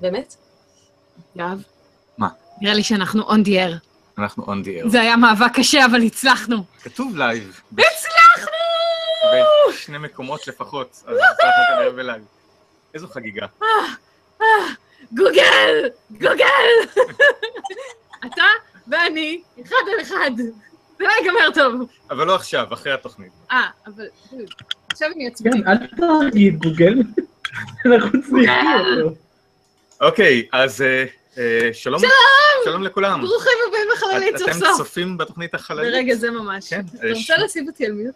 באמת? 0.00 0.36
יואב? 1.36 1.62
מה? 2.18 2.28
נראה 2.60 2.74
לי 2.74 2.82
שאנחנו 2.82 3.30
on 3.30 3.44
the 3.44 3.48
air. 3.48 3.74
אנחנו 4.18 4.44
on 4.44 4.66
the 4.66 4.84
air. 4.84 4.88
זה 4.88 5.00
היה 5.00 5.16
מאבק 5.16 5.52
קשה, 5.54 5.86
אבל 5.86 6.02
הצלחנו. 6.02 6.64
כתוב 6.82 7.16
live. 7.16 7.60
הצלחנו! 7.72 8.52
בשני 9.68 9.98
מקומות 9.98 10.48
לפחות, 10.48 11.02
אז 11.06 11.16
הצלחנו 11.16 11.62
כנראה 11.76 11.90
ב 11.90 11.95
live. 11.95 12.22
איזו 12.94 13.08
חגיגה. 13.08 13.46
גוגל! 15.12 15.88
גוגל! 16.10 17.02
אתה 18.26 18.42
ואני, 18.88 19.42
אחד 19.62 19.76
על 19.94 20.02
אחד. 20.02 20.30
זה 20.98 21.04
לא 21.04 21.12
ייגמר 21.20 21.50
טוב. 21.54 21.88
אבל 22.10 22.26
לא 22.26 22.34
עכשיו, 22.34 22.66
אחרי 22.72 22.92
התוכנית. 22.92 23.32
אה, 23.50 23.68
אבל... 23.86 24.04
עכשיו 24.92 25.08
אני 25.16 25.26
עצמי. 25.26 25.50
כן, 25.52 25.68
אל 25.68 25.76
תגיד 26.30 26.58
גוגל. 26.58 26.94
אנחנו 27.86 28.22
צריכים 28.22 28.48
אותו. 28.98 29.14
אוקיי, 30.00 30.48
אז 30.52 30.82
אה, 30.82 31.04
אה, 31.38 31.70
שלום. 31.72 32.00
שלום! 32.00 32.10
שלום 32.64 32.82
לכולם. 32.82 33.20
ברוכים 33.20 33.52
הבאים 33.68 33.88
בחללית 33.96 34.36
סוף 34.36 34.48
אתם 34.48 34.58
סוף. 34.58 34.76
צופים 34.76 35.18
בתוכנית 35.18 35.54
החללית? 35.54 35.92
ברגע 35.92 36.14
זה 36.14 36.30
ממש. 36.30 36.70
כן, 36.70 36.80
אתה 36.94 37.06
אה, 37.06 37.08
רוצה 37.12 37.20
ש- 37.20 37.30
לשים 37.44 37.68
אותי 37.68 37.86
על 37.86 37.92
מיוט? 37.92 38.14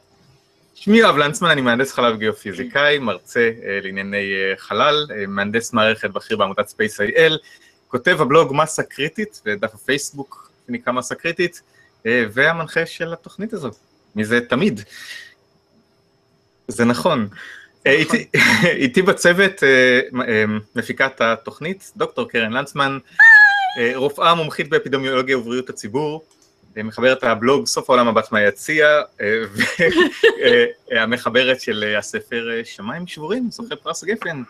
שמי 0.75 0.99
יואב 0.99 1.17
לנצמן, 1.17 1.51
אני 1.51 1.61
מהנדס 1.61 1.93
חלל 1.93 2.17
גיאופיזיקאי, 2.17 2.99
מרצה 2.99 3.41
אה, 3.65 3.79
לענייני 3.83 4.33
אה, 4.35 4.53
חלל, 4.57 5.07
אה, 5.11 5.27
מהנדס 5.27 5.73
מערכת 5.73 6.11
בכיר 6.11 6.37
בעמותת 6.37 6.69
Space.il, 6.71 7.33
כותב 7.89 8.17
הבלוג 8.21 8.53
מסה 8.55 8.83
קריטית, 8.83 9.43
ודף 9.47 9.75
הפייסבוק 9.75 10.51
שנקרא 10.67 10.93
מסה 10.93 11.15
קריטית, 11.15 11.63
אה, 12.07 12.25
והמנחה 12.33 12.87
של 12.87 13.13
התוכנית 13.13 13.53
הזו, 13.53 13.71
מזה 14.17 14.41
תמיד. 14.41 14.81
זה 16.69 16.85
נכון. 16.85 17.29
אה, 17.87 17.93
איתי- 17.93 18.27
איתי 18.85 19.03
בצוות 19.03 19.63
אה, 19.63 20.01
אה, 20.29 20.45
מפיקת 20.77 21.21
התוכנית, 21.21 21.93
דוקטור 21.97 22.29
קרן 22.29 22.53
לנצמן, 22.53 22.99
אה, 23.79 23.93
רופאה 23.95 24.35
מומחית 24.35 24.69
באפידמיולוגיה 24.69 25.39
ובריאות 25.39 25.71
הציבור, 25.71 26.25
מחברת 26.77 27.25
הבלוג 27.25 27.67
סוף 27.67 27.91
העולם 27.91 28.09
הבת 28.09 28.33
מהיציע, 28.33 29.01
והמחברת 30.93 31.61
של 31.61 31.95
הספר 31.99 32.49
שמיים 32.65 33.07
שבורים, 33.07 33.51
זוכה 33.51 33.77
פרס 33.77 34.05
גפן. 34.05 34.43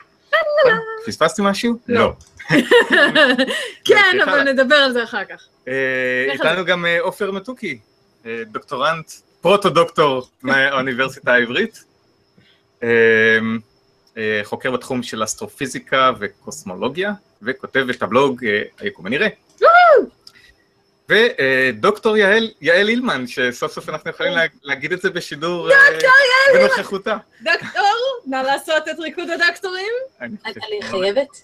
פספסתי 1.06 1.42
משהו? 1.44 1.78
לא. 1.88 2.12
כן, 3.84 3.94
נמשיך 4.14 4.28
אבל. 4.28 4.42
נדבר 4.42 4.74
על 4.74 4.92
זה 4.92 5.04
אחר 5.04 5.24
כך. 5.24 5.42
איתנו 6.32 6.64
גם 6.64 6.84
עופר 7.00 7.30
מתוקי, 7.30 7.78
דוקטורנט, 8.46 9.12
פרוטו-דוקטור 9.40 10.28
מהאוניברסיטה 10.42 11.32
העברית, 11.32 11.84
חוקר 14.44 14.70
בתחום 14.70 15.02
של 15.02 15.24
אסטרופיזיקה 15.24 16.10
וקוסמולוגיה, 16.20 17.12
וכותב 17.42 17.86
את 17.90 18.02
הבלוג 18.02 18.44
אה, 18.44 18.62
היקום 18.80 19.06
הנראה. 19.06 19.28
ודוקטור 21.08 22.16
יעל, 22.16 22.50
יעל 22.60 22.88
אילמן, 22.88 23.26
שסוף 23.26 23.72
סוף 23.72 23.88
אנחנו 23.88 24.10
יכולים 24.10 24.32
לה- 24.32 24.42
להגיד 24.62 24.92
את 24.92 25.00
זה 25.02 25.10
בשידור 25.10 25.70
אה, 25.70 25.76
בנוכחותה. 26.54 27.16
דוקטור, 27.42 27.82
נא 28.26 28.36
לעשות 28.36 28.88
את 28.90 28.98
ריקוד 28.98 29.28
הדוקטורים. 29.30 29.92
אני 30.20 30.36
חייבת? 30.82 31.28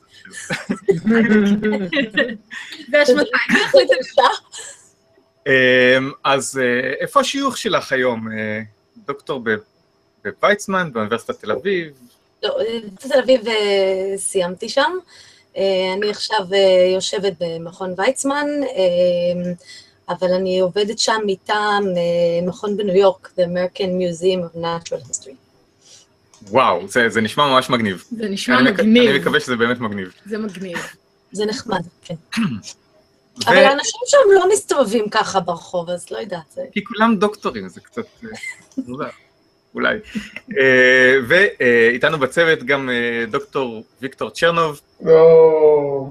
זה. 2.91 4.23
אמ, 5.47 6.13
אז 6.25 6.61
אה, 6.63 6.91
איפה 7.01 7.21
השיוך 7.21 7.57
שלך 7.59 7.93
היום? 7.93 8.33
אה, 8.33 8.61
דוקטור 9.07 9.41
בוויצמן, 10.25 10.93
באוניברסיטת 10.93 11.41
תל 11.41 11.53
אביב? 11.53 11.93
לא, 12.43 12.57
בתל 13.05 13.19
אביב 13.19 13.49
אה, 13.49 13.55
סיימתי 14.17 14.69
שם. 14.69 14.93
אה, 15.57 15.63
אני 15.97 16.11
עכשיו 16.11 16.47
אה, 16.53 16.59
יושבת 16.95 17.33
במכון 17.41 17.95
ויצמן, 17.97 18.47
אבל 20.09 20.33
אני 20.33 20.61
עובדת 20.61 20.99
שם 20.99 21.21
מטעם 21.27 21.85
מכון 22.47 22.77
בניו 22.77 22.97
יורק, 22.97 23.31
The 23.37 23.43
American 23.43 23.83
Museum 23.87 24.55
of 24.55 24.59
Natural 24.59 25.11
History. 25.11 25.35
וואו, 26.49 26.89
זה, 26.89 27.09
זה 27.09 27.21
נשמע 27.21 27.47
ממש 27.49 27.71
מגניב. 27.71 28.05
זה 28.11 28.29
נשמע 28.29 28.59
אני, 28.59 28.71
מק- 28.71 28.81
מגניב. 28.81 29.11
אני 29.11 29.19
מקווה 29.19 29.41
שזה 29.41 29.57
באמת 29.57 29.81
מגניב. 29.81 30.13
זה 30.27 30.39
מגניב. 30.39 30.79
זה 31.33 31.47
נחמד, 31.47 31.81
כן. 32.03 32.15
ו- 32.39 33.43
אבל 33.47 33.57
האנשים 33.57 34.01
שם 34.07 34.19
לא 34.35 34.49
מסתובבים 34.53 35.09
ככה 35.11 35.41
ברחוב, 35.41 35.91
אז 35.91 36.11
לא 36.11 36.19
יודעת. 36.19 36.43
זה- 36.55 36.65
כי 36.73 36.85
כולם 36.85 37.17
דוקטורים, 37.17 37.69
זה 37.69 37.81
קצת... 37.81 38.03
אולי. 39.75 39.97
אה, 40.59 41.17
ואיתנו 41.29 42.19
בצוות 42.19 42.63
גם 42.63 42.91
אה, 42.91 43.25
דוקטור 43.31 43.85
ויקטור 44.03 44.31
צ'רנוב, 44.31 44.81
לא. 45.05 46.11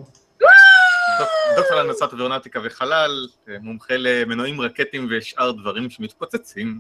דוק- 1.20 1.30
דוקטור 1.58 1.78
להנדסת 1.78 2.02
אווירונטיקה 2.14 2.60
וחלל, 2.64 3.28
אה, 3.50 3.56
מומחה 3.62 3.94
למנועים 3.98 4.62
רקטיים 4.62 5.08
ושאר 5.12 5.52
דברים 5.52 5.90
שמתפוצצים. 5.90 6.80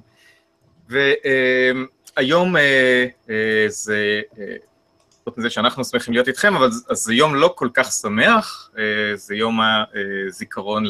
והיום 0.90 2.56
זה, 3.68 4.22
חוץ 5.24 5.38
מזה 5.38 5.50
שאנחנו 5.50 5.84
שמחים 5.86 6.14
להיות 6.14 6.28
איתכם, 6.28 6.56
אבל 6.56 6.72
זה- 6.72 6.86
אז 6.90 6.98
זה 6.98 7.14
יום 7.14 7.36
לא 7.36 7.54
כל 7.56 7.70
כך 7.74 7.92
שמח, 7.92 8.72
זה 9.16 9.36
יום 9.36 9.60
הזיכרון 10.28 10.84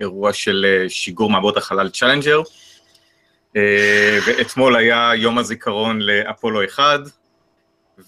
לאירוע 0.00 0.32
של 0.32 0.84
שיגור 0.88 1.30
מעבורת 1.30 1.56
החלל 1.58 1.88
צ'אלנג'ר, 1.88 2.42
ואתמול 4.26 4.76
היה 4.76 5.10
יום 5.16 5.38
הזיכרון 5.38 6.00
לאפולו 6.00 6.64
1, 6.64 7.00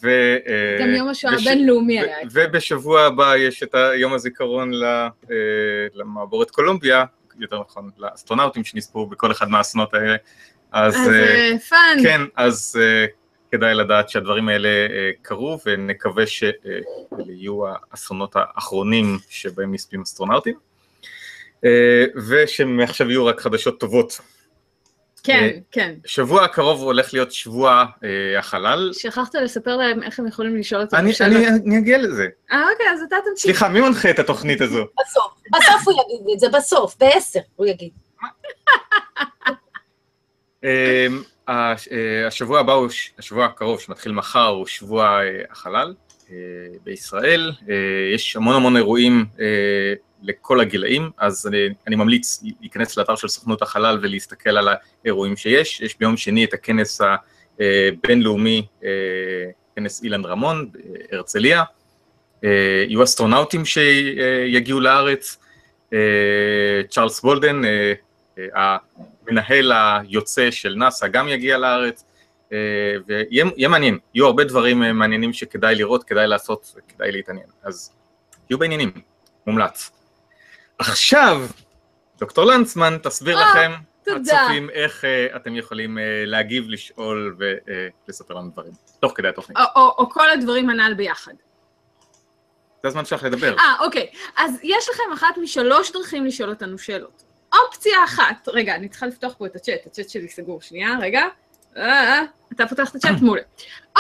ו... 0.02 0.08
אה, 0.48 0.76
גם 0.80 0.88
יום 0.88 1.08
השואה 1.08 1.34
הבינלאומי 1.34 2.00
היה. 2.00 2.16
ובשבוע 2.32 3.02
הבא 3.02 3.36
יש 3.36 3.62
את 3.62 3.74
יום 3.94 4.12
הזיכרון 4.12 4.72
אה, 4.84 5.08
למעבורת 5.94 6.50
קולומביה, 6.50 7.04
יותר 7.38 7.60
נכון, 7.60 7.90
לאסטרונאוטים 7.98 8.64
שנספו 8.64 9.06
בכל 9.06 9.32
אחד 9.32 9.48
מהאסונות 9.48 9.94
האלה. 9.94 10.16
אז 10.72 10.94
אז 10.94 11.08
אה, 11.08 11.50
אה, 11.52 11.58
פאן. 11.58 11.98
כן, 12.02 12.20
אז 12.36 12.78
אה, 12.80 13.06
כדאי 13.52 13.74
לדעת 13.74 14.08
שהדברים 14.08 14.48
האלה 14.48 14.68
אה, 14.68 15.10
קרו, 15.22 15.58
ונקווה 15.66 16.26
שאלה 16.26 16.80
יהיו 17.28 17.60
האסונות 17.68 18.32
האחרונים 18.34 19.18
שבהם 19.28 19.74
נספים 19.74 20.02
אסטרונאוטים, 20.02 20.54
אה, 21.64 22.04
ושמעכשיו 22.28 23.10
יהיו 23.10 23.26
רק 23.26 23.40
חדשות 23.40 23.80
טובות. 23.80 24.20
כן, 25.26 25.42
אה, 25.42 25.58
כן. 25.70 25.94
שבוע 26.04 26.44
הקרוב 26.44 26.82
הולך 26.82 27.14
להיות 27.14 27.32
שבוע 27.32 27.84
אה, 28.04 28.38
החלל. 28.38 28.90
שכחת 28.92 29.34
לספר 29.34 29.76
להם 29.76 30.02
איך 30.02 30.18
הם 30.18 30.26
יכולים 30.26 30.56
לשאול 30.56 30.86
אני, 30.94 31.12
שאלות. 31.12 31.36
אני, 31.36 31.48
אני 31.48 31.78
אגיע 31.78 31.98
לזה. 31.98 32.26
אה, 32.52 32.62
אוקיי, 32.72 32.86
אז 32.92 33.00
אתה 33.08 33.16
תמשיך. 33.30 33.42
סליחה, 33.42 33.68
מי 33.68 33.80
מנחה 33.80 34.10
את 34.10 34.18
התוכנית 34.18 34.60
הזו? 34.60 34.84
בסוף, 35.00 35.32
בסוף 35.56 35.88
הוא 35.88 35.94
יגיד 35.94 36.34
את 36.34 36.40
זה, 36.40 36.48
בסוף, 36.58 36.96
בעשר 37.00 37.40
הוא 37.56 37.66
יגיד. 37.66 37.90
הש- 41.48 41.88
אה, 41.88 42.26
השבוע 42.26 42.60
הבא 42.60 42.72
הוא, 42.72 42.88
השבוע 43.18 43.44
הקרוב 43.44 43.80
שמתחיל 43.80 44.12
מחר 44.12 44.46
הוא 44.46 44.66
שבוע 44.66 45.20
אה, 45.22 45.40
החלל 45.50 45.94
אה, 46.30 46.34
בישראל, 46.84 47.52
אה, 47.68 47.74
יש 48.14 48.36
המון 48.36 48.54
המון 48.56 48.76
אירועים 48.76 49.24
אה, 49.40 49.44
לכל 50.22 50.60
הגילאים, 50.60 51.10
אז 51.18 51.46
אני, 51.46 51.68
אני 51.86 51.96
ממליץ 51.96 52.42
להיכנס 52.60 52.96
לאתר 52.96 53.16
של 53.16 53.28
סוכנות 53.28 53.62
החלל 53.62 53.98
ולהסתכל 54.02 54.56
על 54.56 54.68
האירועים 55.04 55.36
שיש, 55.36 55.80
יש 55.80 55.98
ביום 55.98 56.16
שני 56.16 56.44
את 56.44 56.54
הכנס 56.54 57.00
הבינלאומי, 57.60 58.66
אה, 58.84 58.88
כנס 59.76 60.02
אילן 60.02 60.24
רמון 60.24 60.70
בהרצליה, 60.72 61.62
אה, 62.44 62.84
יהיו 62.88 63.02
אסטרונאוטים 63.02 63.64
שיגיעו 63.64 64.80
לארץ, 64.80 65.38
אה, 65.92 65.98
צ'ארלס 66.90 67.24
אה, 67.24 68.76
המנהל 69.26 69.72
היוצא 69.72 70.50
של 70.50 70.74
נאסא 70.74 71.06
גם 71.06 71.28
יגיע 71.28 71.58
לארץ, 71.58 72.04
ויהיה 73.06 73.44
יהיה 73.56 73.68
מעניין, 73.68 73.98
יהיו 74.14 74.26
הרבה 74.26 74.44
דברים 74.44 74.78
מעניינים 74.78 75.32
שכדאי 75.32 75.74
לראות, 75.74 76.04
כדאי 76.04 76.26
לעשות, 76.26 76.74
כדאי 76.88 77.12
להתעניין, 77.12 77.46
אז 77.62 77.92
תהיו 78.46 78.58
בעניינים, 78.58 78.90
מומלץ. 79.46 79.90
עכשיו, 80.78 81.46
דוקטור 82.18 82.44
לנצמן 82.44 82.98
תסביר 83.02 83.38
אה, 83.38 83.50
לכם. 83.50 83.72
הצופים, 84.02 84.70
איך 84.70 85.04
אה, 85.04 85.36
אתם 85.36 85.56
יכולים 85.56 85.98
אה, 85.98 86.02
להגיב, 86.26 86.64
לשאול 86.68 87.36
ולספר 88.08 88.34
לנו 88.34 88.50
דברים, 88.50 88.72
תוך 89.00 89.12
כדי 89.16 89.28
התוכנית. 89.28 89.58
או- 89.76 90.10
כל 90.10 90.30
הדברים 90.30 90.70
הנ"ל 90.70 90.94
ביחד. 90.96 91.32
זה 92.82 92.88
הזמן 92.88 93.04
שלך 93.04 93.22
לדבר. 93.22 93.56
אה, 93.58 93.74
אוקיי. 93.80 94.06
אז 94.36 94.58
יש 94.62 94.88
לכם 94.88 95.12
אחת 95.14 95.38
משלוש 95.42 95.92
דרכים 95.92 96.26
לשאול 96.26 96.50
אותנו 96.50 96.78
שאלות. 96.78 97.22
אופציה 97.54 98.04
אחת, 98.04 98.48
רגע, 98.48 98.74
אני 98.74 98.88
צריכה 98.88 99.06
לפתוח 99.06 99.34
פה 99.38 99.46
את 99.46 99.56
הצ'אט, 99.56 99.86
הצ'אט 99.86 100.08
שלי 100.08 100.28
סגור, 100.28 100.60
שנייה, 100.62 100.90
רגע. 101.00 101.22
אתה 102.52 102.66
פותח 102.68 102.90
את 102.90 102.94
הצ'אט 102.94 103.20
מעולה. 103.24 103.42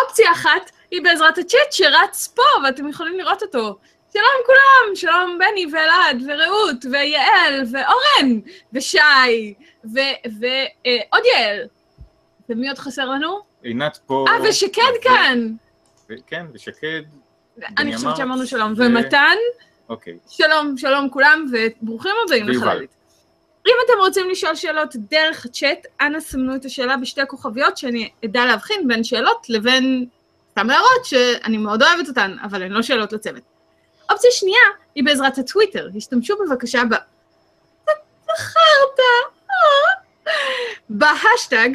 אופציה 0.02 0.32
אחת 0.32 0.70
היא 0.90 1.02
בעזרת 1.02 1.38
הצ'אט 1.38 1.72
שרץ 1.72 2.28
פה, 2.36 2.42
ואתם 2.64 2.88
יכולים 2.88 3.18
לראות 3.18 3.42
אותו. 3.42 3.78
שלום 4.16 4.46
כולם, 4.46 4.96
שלום 4.96 5.38
בני 5.38 5.66
ואלעד 5.72 6.22
ורעות 6.26 6.84
ויעל 6.92 7.62
ואורן 7.72 8.40
ושי 8.72 9.54
ועוד 9.84 11.22
יעל. 11.32 11.58
ומי 12.48 12.68
עוד 12.68 12.78
חסר 12.78 13.04
לנו? 13.04 13.40
עינת 13.62 13.98
פה. 14.06 14.24
אה, 14.28 14.48
ושקד 14.48 14.82
ו- 14.98 15.02
כאן. 15.02 15.48
ו- 16.10 16.14
כן, 16.26 16.46
ושקד, 16.54 17.02
אני 17.78 17.96
חושבת 17.96 18.16
שאמרנו 18.16 18.46
שלום. 18.46 18.72
ו- 18.72 18.82
ומתן, 18.82 19.36
אוקיי. 19.88 20.18
שלום, 20.28 20.76
שלום 20.76 21.10
כולם, 21.10 21.46
וברוכים 21.52 22.12
הבאים. 22.26 22.48
לחללית. 22.48 22.90
אם 23.66 23.74
אתם 23.84 23.98
רוצים 23.98 24.30
לשאול 24.30 24.54
שאלות 24.54 24.96
דרך 24.96 25.44
הצ'אט, 25.44 25.86
אנא 26.00 26.20
סמנו 26.20 26.56
את 26.56 26.64
השאלה 26.64 26.96
בשתי 26.96 27.20
כוכביות, 27.28 27.76
שאני 27.76 28.10
אדע 28.24 28.44
להבחין 28.46 28.88
בין 28.88 29.04
שאלות 29.04 29.46
לבין 29.48 30.06
סתם 30.50 30.70
הערות 30.70 31.04
שאני 31.04 31.56
מאוד 31.56 31.82
אוהבת 31.82 32.08
אותן, 32.08 32.36
אבל 32.42 32.62
הן 32.62 32.72
לא 32.72 32.82
שאלות 32.82 33.12
לצוות. 33.12 33.55
אופציה 34.10 34.30
שנייה 34.30 34.66
היא 34.94 35.04
בעזרת 35.04 35.38
הטוויטר. 35.38 35.88
השתמשו 35.96 36.34
בבקשה 36.46 36.82
ב... 36.90 36.94
זכרת? 38.36 39.00
אה. 39.50 40.32
בהשטג, 40.88 41.68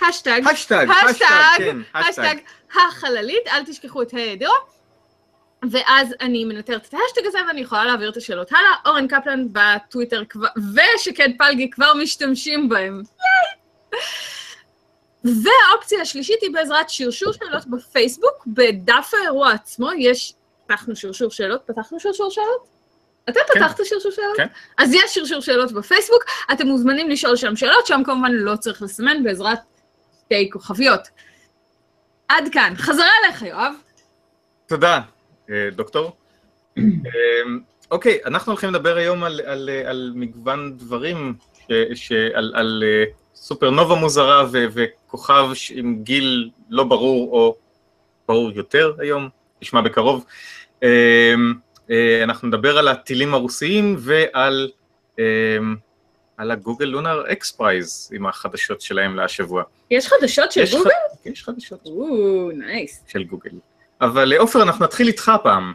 השטג, 0.00 0.40
השטג, 0.50 0.86
השטג, 0.90 0.90
השטג, 0.90 1.24
כן, 1.58 1.76
השטג 1.94 2.36
החללית, 2.74 3.46
אל 3.46 3.64
תשכחו 3.64 4.02
את 4.02 4.14
הה' 4.14 4.26
הידיעה. 4.26 4.54
ואז 5.70 6.14
אני 6.20 6.44
מנטרת 6.44 6.86
את 6.88 6.94
ההשטג 6.94 7.26
הזה 7.26 7.38
ואני 7.48 7.60
יכולה 7.60 7.84
להעביר 7.84 8.10
את 8.10 8.16
השאלות 8.16 8.52
הלאה. 8.52 8.74
אורן 8.86 9.08
קפלן 9.08 9.46
בטוויטר 9.52 10.24
כבר, 10.28 10.48
ושקד 10.74 11.28
פלגי 11.38 11.70
כבר 11.70 11.94
משתמשים 11.94 12.68
בהם. 12.68 13.02
והאופציה 15.24 16.00
השלישית 16.02 16.42
היא 16.42 16.50
בעזרת 16.52 16.90
שרשור 16.90 17.32
שאלות 17.32 17.66
בפייסבוק. 17.66 18.46
בדף 18.46 19.10
האירוע 19.20 19.52
עצמו 19.52 19.90
יש, 19.98 20.34
פתחנו 20.68 20.96
שרשור 20.96 21.30
שאלות, 21.30 21.62
פתחנו 21.66 22.00
שרשור 22.00 22.30
שאלות? 22.30 22.68
אתה 23.28 23.40
כן. 23.52 23.60
פתחת 23.60 23.76
שרשור 23.84 24.12
שאלות? 24.12 24.36
כן. 24.36 24.46
אז 24.78 24.94
יש 24.94 25.14
שרשור 25.14 25.40
שאלות 25.40 25.72
בפייסבוק, 25.72 26.24
אתם 26.52 26.66
מוזמנים 26.66 27.10
לשאול 27.10 27.36
שם 27.36 27.56
שאלות, 27.56 27.86
שם 27.86 28.00
כמובן 28.04 28.32
לא 28.32 28.56
צריך 28.56 28.82
לסמן 28.82 29.24
בעזרת 29.24 29.58
שתי 30.24 30.50
כוכביות. 30.52 31.00
עד 32.28 32.48
כאן. 32.52 32.74
חזרה 32.76 33.08
אליך, 33.24 33.42
יואב. 33.42 33.72
תודה, 34.66 35.00
אה, 35.50 35.68
דוקטור. 35.72 36.16
אה, 36.78 36.82
אוקיי, 37.90 38.18
אנחנו 38.26 38.52
הולכים 38.52 38.70
לדבר 38.70 38.96
היום 38.96 39.24
על, 39.24 39.40
על, 39.44 39.70
על 39.86 40.12
מגוון 40.14 40.76
דברים, 40.76 41.34
ש, 41.68 41.72
ש, 41.94 42.12
על, 42.12 42.52
על 42.56 42.84
אה, 42.86 43.04
סופרנובה 43.34 43.94
מוזרה 43.94 44.44
ו, 44.52 44.64
וכוכב 44.72 45.48
עם 45.70 46.02
גיל 46.02 46.50
לא 46.70 46.84
ברור 46.84 47.32
או 47.32 47.56
ברור 48.28 48.50
יותר 48.50 48.92
היום, 48.98 49.28
נשמע 49.62 49.80
בקרוב. 49.80 50.24
אה, 50.82 51.34
אה, 51.90 52.20
אנחנו 52.22 52.48
נדבר 52.48 52.78
על 52.78 52.88
הטילים 52.88 53.34
הרוסיים 53.34 53.96
ועל 53.98 54.70
אה, 55.18 55.24
על 56.36 56.50
ה 56.50 56.55
Google 56.55 56.84
Lunar 56.86 57.22
X 57.32 57.50
Prize 57.52 58.10
עם 58.14 58.26
החדשות 58.26 58.80
שלהם 58.80 59.16
להשבוע. 59.16 59.62
יש 59.90 60.08
חדשות 60.08 60.52
של 60.52 60.60
יש 60.60 60.74
גוגל? 60.74 60.90
ח- 60.90 61.26
יש 61.26 61.44
חדשות. 61.44 61.86
או, 61.86 62.06
נייס. 62.54 63.04
של 63.08 63.24
גוגל. 63.24 63.50
אבל 64.00 64.32
אה, 64.32 64.38
עופר, 64.38 64.62
אנחנו 64.62 64.84
נתחיל 64.84 65.06
איתך 65.08 65.28
הפעם. 65.28 65.72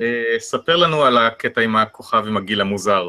אה, 0.00 0.34
ספר 0.38 0.76
לנו 0.76 1.02
על 1.02 1.18
הקטע 1.18 1.60
עם 1.60 1.76
הכוכב 1.76 2.24
עם 2.28 2.36
הגיל 2.36 2.60
המוזר. 2.60 3.08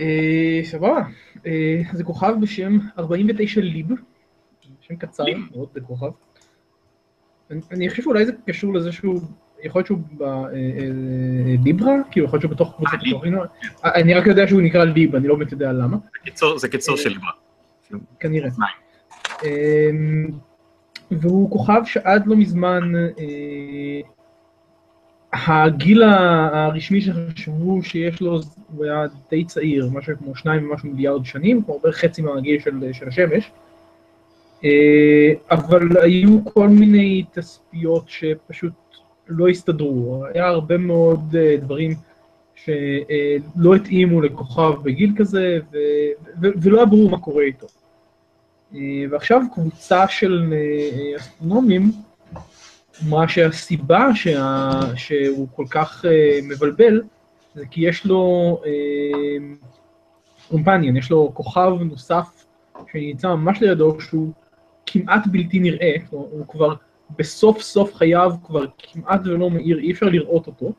אה, 0.00 0.60
סבבה. 0.64 1.02
אה, 1.46 1.52
זה 1.92 2.04
כוכב 2.04 2.32
בשם 2.40 2.78
49 2.98 3.60
ליב, 3.60 3.86
שם 4.80 4.96
קצר 4.96 5.24
ליב. 5.24 5.38
מאוד 5.52 5.68
לכוכב. 5.74 6.06
אני- 7.54 7.62
אני 7.72 7.90
חושב 7.90 8.02
שאולי 8.02 8.26
זה 8.26 8.32
קשור 8.46 8.74
לזה 8.74 8.92
שהוא, 8.92 9.20
יכול 9.64 9.78
להיות 9.78 9.86
שהוא 9.86 9.98
בליברה, 11.62 11.92
כאילו 12.10 12.26
יכול 12.26 12.36
להיות 12.36 12.42
שהוא 12.42 12.50
בתוך 12.50 12.74
קבוצת. 12.76 12.92
אה, 13.84 13.94
אני 13.94 14.14
רק 14.14 14.26
יודע 14.26 14.46
שהוא 14.48 14.62
נקרא 14.62 14.84
ליב, 14.84 15.14
אני 15.16 15.28
לא 15.28 15.34
באמת 15.36 15.52
יודע 15.52 15.72
למה. 15.72 15.96
זה 16.58 16.68
קיצור- 16.68 16.94
אה, 16.96 17.02
של 17.02 17.08
ליברה. 17.10 17.30
כנראה. 18.20 18.50
אמ, 19.42 20.28
והוא 21.10 21.50
כוכב 21.50 21.80
שעד 21.84 22.26
לא 22.26 22.36
מזמן, 22.36 22.92
אה, 23.18 24.00
הגיל 25.32 26.02
הרשמי 26.02 27.00
שחשבו 27.00 27.82
שיש 27.82 28.20
לו, 28.20 28.40
הוא 28.76 28.84
היה 28.84 29.04
די 29.30 29.44
צעיר, 29.44 29.88
משהו 29.92 30.16
כמו 30.18 30.36
שניים 30.36 30.70
ומשהו 30.70 30.88
מיליארד 30.88 31.24
שנים, 31.24 31.62
כמו 31.62 31.78
בערך 31.82 31.96
חצי 31.96 32.22
מהגיל 32.22 32.60
של, 32.60 32.92
של 32.92 33.08
השמש. 33.08 33.50
אה, 34.64 35.32
אבל 35.50 36.02
היו 36.02 36.44
כל 36.44 36.68
מיני 36.68 37.24
תצפיות 37.32 38.04
שפשוט 38.08 38.72
לא 39.28 39.48
הסתדרו. 39.48 40.24
היה 40.32 40.46
הרבה 40.46 40.78
מאוד 40.78 41.36
אה, 41.36 41.56
דברים 41.56 41.94
שלא 42.54 43.74
התאימו 43.76 44.20
לכוכב 44.20 44.72
בגיל 44.82 45.12
כזה, 45.16 45.58
ו- 45.72 45.78
ו- 46.42 46.52
ולא 46.62 46.76
היה 46.76 46.86
ברור 46.86 47.10
מה 47.10 47.18
קורה 47.18 47.42
איתו. 47.42 47.66
אה, 48.74 49.04
ועכשיו 49.10 49.40
קבוצה 49.54 50.08
של 50.08 50.54
אה, 50.56 51.16
אסטרונומים 51.16 51.92
אמרה 53.06 53.28
שהסיבה 53.28 54.08
שה, 54.14 54.70
שהוא 54.96 55.48
כל 55.56 55.64
כך 55.70 56.04
אה, 56.04 56.38
מבלבל 56.42 57.02
זה 57.54 57.66
כי 57.70 57.88
יש 57.88 58.06
לו 58.06 58.60
קומפניאן, 60.48 60.96
יש 60.96 61.10
לו 61.10 61.30
כוכב 61.34 61.70
נוסף 61.80 62.44
שנמצא 62.92 63.28
ממש 63.28 63.60
לידו 63.60 64.00
שהוא 64.00 64.32
כמעט 64.94 65.26
בלתי 65.26 65.58
נראה, 65.58 65.94
כלומר, 66.10 66.26
הוא 66.30 66.46
כבר 66.46 66.74
בסוף 67.18 67.60
סוף 67.60 67.94
חייו 67.94 68.32
כבר 68.44 68.64
כמעט 68.78 69.20
ולא 69.24 69.50
מאיר, 69.50 69.78
אי 69.78 69.92
אפשר 69.92 70.06
לראות 70.06 70.46
אותו. 70.46 70.72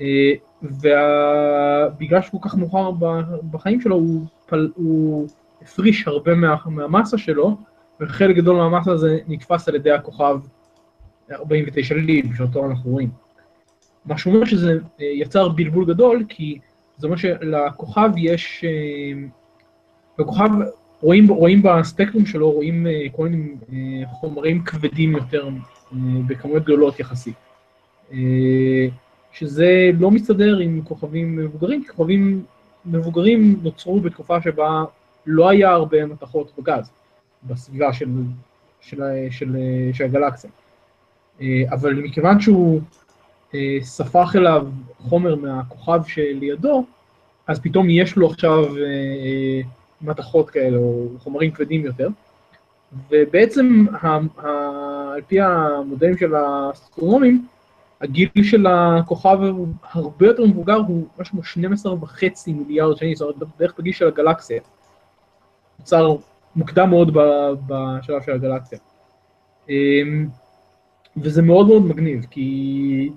אה, 0.00 0.32
ובגלל 0.62 2.22
שהוא 2.22 2.40
כל 2.40 2.48
כך 2.48 2.54
מאוחר 2.54 2.90
בחיים 3.50 3.80
שלו, 3.80 3.96
הוא, 3.96 4.26
פל, 4.46 4.70
הוא 4.74 5.28
הפריש 5.62 6.08
הרבה 6.08 6.34
מה, 6.34 6.56
מהמסה 6.66 7.18
שלו, 7.18 7.56
וחלק 8.00 8.36
גדול 8.36 8.56
מהמסה 8.56 8.92
הזה 8.92 9.18
נתפס 9.28 9.68
על 9.68 9.74
ידי 9.74 9.90
הכוכב 9.90 10.38
49 11.32 11.94
ליב, 11.94 12.34
שאותו 12.34 12.66
אנחנו 12.66 12.90
רואים. 12.90 13.10
מה 14.04 14.18
שאומר 14.18 14.44
שזה 14.44 14.72
אה, 15.00 15.06
יצר 15.06 15.48
בלבול 15.48 15.84
גדול, 15.84 16.24
כי 16.28 16.58
זה 16.96 17.06
אומר 17.06 17.16
שלכוכב 17.16 18.10
יש... 18.16 18.64
אה, 18.64 19.28
לכוכב 20.18 20.50
רואים, 21.02 21.28
רואים 21.28 21.62
בספקטרום 21.62 22.26
שלו, 22.26 22.50
רואים 22.50 22.86
אה, 22.86 23.06
כל 23.12 23.28
מיני 23.28 23.54
אה, 23.72 24.08
חומרים 24.08 24.62
כבדים 24.64 25.12
יותר 25.12 25.48
אה, 25.48 25.98
בכמויות 26.26 26.62
גדולות 26.62 27.00
יחסית. 27.00 27.34
שזה 29.32 29.90
לא 29.98 30.10
מסתדר 30.10 30.58
עם 30.58 30.80
כוכבים 30.84 31.36
מבוגרים, 31.36 31.82
כי 31.82 31.88
כוכבים 31.88 32.44
מבוגרים 32.86 33.60
נוצרו 33.62 34.00
בתקופה 34.00 34.42
שבה 34.42 34.84
לא 35.26 35.48
היה 35.48 35.70
הרבה 35.70 36.06
מתכות 36.06 36.52
בגז 36.58 36.90
בסביבה 37.42 37.92
של, 37.92 38.08
של, 38.80 39.02
של, 39.30 39.56
של 39.92 40.04
הגלקסיה. 40.04 40.50
אה, 41.40 41.62
אבל 41.70 41.94
מכיוון 41.94 42.40
שהוא 42.40 42.80
ספח 43.80 44.36
אליו 44.36 44.66
חומר 44.98 45.34
מהכוכב 45.34 46.00
שלידו, 46.06 46.84
אז 47.46 47.60
פתאום 47.60 47.90
יש 47.90 48.16
לו 48.16 48.30
עכשיו 48.30 48.64
מתכות 50.02 50.50
כאלה, 50.50 50.76
או 50.76 51.08
חומרים 51.18 51.50
כבדים 51.50 51.84
יותר, 51.84 52.08
ובעצם 53.10 53.86
ה, 54.02 54.06
ה, 54.06 54.48
על 55.14 55.20
פי 55.26 55.40
המודלים 55.40 56.16
של 56.18 56.34
האסטרונומים, 56.34 57.46
הגיל 58.00 58.28
של 58.42 58.66
הכוכב 58.66 59.38
הרבה 59.82 60.26
יותר 60.26 60.46
מבוגר, 60.46 60.76
הוא 60.76 61.06
משהו 61.18 61.32
כמו 61.32 61.42
12 61.42 61.94
וחצי 61.94 62.52
מיליארד 62.52 62.96
שנים, 62.96 63.14
זאת 63.14 63.36
אומרת, 63.40 63.48
בערך 63.58 63.74
בגיל 63.78 63.92
של 63.92 64.06
הגלקסיה. 64.06 64.60
נוצר 65.78 66.16
מוקדם 66.56 66.90
מאוד 66.90 67.16
בשלב 67.66 68.22
של 68.22 68.32
הגלקסיה. 68.32 68.78
אמ, 69.68 70.28
וזה 71.16 71.42
מאוד 71.42 71.66
מאוד 71.66 71.82
מגניב, 71.82 72.26
כי 72.30 73.10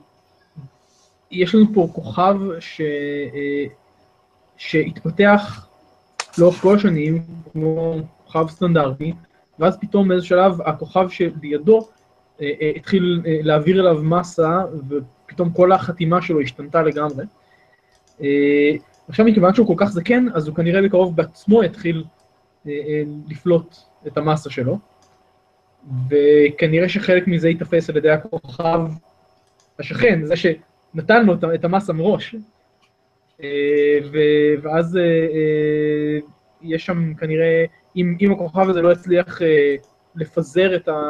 יש 1.31 1.55
לנו 1.55 1.65
פה 1.73 1.87
כוכב 1.93 2.35
ש... 2.59 2.81
אה, 2.81 3.65
שהתפתח 4.57 5.67
לאורך 6.37 6.55
כל 6.55 6.75
השנים, 6.75 7.21
כמו 7.53 7.95
כוכב 8.25 8.49
סטנדרטי, 8.49 9.13
ואז 9.59 9.77
פתאום 9.81 10.07
באיזה 10.07 10.25
שלב 10.25 10.61
הכוכב 10.61 11.09
שבידו 11.09 11.87
אה, 12.41 12.51
אה, 12.61 12.71
התחיל 12.75 13.21
אה, 13.25 13.39
להעביר 13.43 13.79
אליו 13.81 14.03
מסה, 14.03 14.61
ופתאום 14.89 15.49
כל 15.49 15.71
החתימה 15.71 16.21
שלו 16.21 16.41
השתנתה 16.41 16.81
לגמרי. 16.83 17.25
אה, 18.21 18.71
עכשיו 19.09 19.25
מכיוון 19.25 19.53
שהוא 19.53 19.67
כל 19.67 19.73
כך 19.77 19.85
זקן, 19.91 20.25
אז 20.33 20.47
הוא 20.47 20.55
כנראה 20.55 20.81
בקרוב 20.81 21.15
בעצמו 21.15 21.63
יתחיל 21.63 22.03
אה, 22.67 22.71
אה, 22.71 23.03
לפלוט 23.27 23.75
את 24.07 24.17
המסה 24.17 24.49
שלו, 24.49 24.77
וכנראה 26.09 26.89
שחלק 26.89 27.27
מזה 27.27 27.49
ייתפס 27.49 27.89
על 27.89 27.97
ידי 27.97 28.09
הכוכב 28.09 28.79
השכן, 29.79 30.25
זה 30.25 30.33
שנתן 30.35 31.25
לו 31.25 31.33
את- 31.33 31.43
את 31.55 31.65
המסה 31.65 31.93
מראש. 31.93 32.35
אה, 33.43 33.99
ואז 34.61 34.97
אה, 34.97 35.01
אה, 35.01 36.19
יש 36.61 36.85
שם 36.85 37.13
כנראה, 37.13 37.65
אם, 37.95 38.17
אם 38.21 38.31
הכוכב 38.31 38.69
הזה 38.69 38.81
לא 38.81 38.91
יצליח 38.91 39.39
לפזר 40.15 40.75
את, 40.75 40.87
ה, 40.87 41.01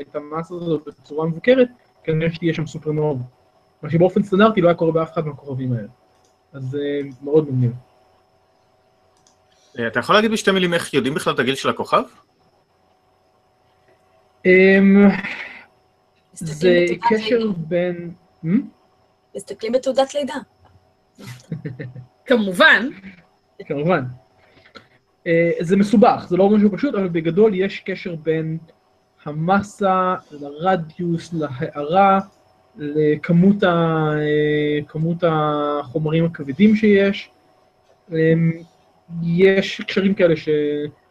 את 0.00 0.16
המסה 0.16 0.54
הזאת 0.54 0.82
בצורה 0.86 1.26
מבוקרת, 1.26 1.68
כנראה 2.04 2.32
שתהיה 2.32 2.54
שם 2.54 2.66
סופרנובה. 2.66 3.24
מה 3.82 3.90
שבאופן 3.90 4.22
סטנדרטי 4.22 4.60
לא 4.60 4.68
היה 4.68 4.74
קורה 4.74 4.92
באף 4.92 5.12
אחד 5.12 5.26
מהכוכבים 5.26 5.72
האלה. 5.72 5.88
אז 6.52 6.78
מאוד 7.22 7.48
מגניב. 7.50 7.72
אתה 9.86 10.00
יכול 10.00 10.14
להגיד 10.14 10.30
בשתי 10.30 10.50
מילים 10.50 10.74
איך 10.74 10.94
יודעים 10.94 11.14
בכלל 11.14 11.34
את 11.34 11.38
הגיל 11.38 11.54
של 11.54 11.68
הכוכב? 11.68 12.02
אמ, 14.46 15.08
זה 16.32 16.84
קשר. 17.10 17.50
בין... 17.56 18.14
Hmm? 18.44 18.48
מסתכלים 19.36 19.72
בתעודת 19.72 20.14
לידה. 20.14 20.34
כמובן. 22.26 22.88
כמובן. 23.66 24.04
אה, 25.26 25.50
זה 25.60 25.76
מסובך, 25.76 26.26
זה 26.28 26.36
לא 26.36 26.50
משהו 26.50 26.70
פשוט, 26.72 26.94
אבל 26.94 27.08
בגדול 27.08 27.54
יש 27.54 27.80
קשר 27.80 28.14
בין 28.16 28.58
המסה 29.24 30.14
לרדיוס, 30.30 31.32
להארה, 31.32 32.20
לכמות 32.78 33.62
ה, 33.62 33.68
אה, 34.18 34.78
כמות 34.88 35.24
החומרים 35.26 36.24
הכבדים 36.24 36.76
שיש. 36.76 37.30
אה, 38.12 38.34
יש 39.22 39.80
קשרים 39.80 40.14
כאלה 40.14 40.36
ש, 40.36 40.48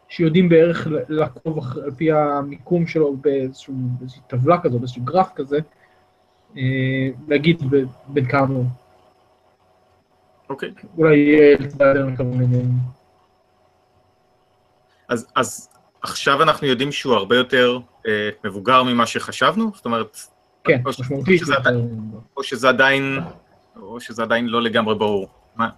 שיודעים 0.09 0.49
בערך 0.49 0.87
לעקוב 1.09 1.59
על 1.83 1.91
פי 1.91 2.11
המיקום 2.11 2.87
שלו 2.87 3.17
באיזושהי 3.17 3.73
טבלה 4.27 4.61
כזו, 4.61 4.79
באיזשהו 4.79 5.03
גרף 5.03 5.31
כזה, 5.35 5.59
אה, 6.57 7.09
להגיד 7.27 7.63
בין 8.07 8.25
כמה. 8.25 8.59
אוקיי. 10.49 10.71
אולי 10.97 11.37
יותר 11.59 12.05
מכוונים. 12.07 12.65
אז, 15.07 15.27
אז 15.35 15.69
עכשיו 16.01 16.43
אנחנו 16.43 16.67
יודעים 16.67 16.91
שהוא 16.91 17.13
הרבה 17.13 17.35
יותר 17.35 17.77
אה, 18.07 18.29
מבוגר 18.43 18.83
ממה 18.83 19.05
שחשבנו? 19.05 19.71
זאת 19.75 19.85
אומרת, 19.85 20.17
כן, 20.63 20.81
או 20.85 20.89
משמעותית. 20.89 21.41
או 21.41 21.47
או 22.37 22.43
שזה 22.43 22.69
עדיין, 22.69 23.19
או 23.81 23.99
שזה 23.99 24.23
עדיין 24.23 24.47
לא 24.47 24.61
לגמרי 24.61 24.95
ברור. 24.95 25.27
מה? 25.55 25.69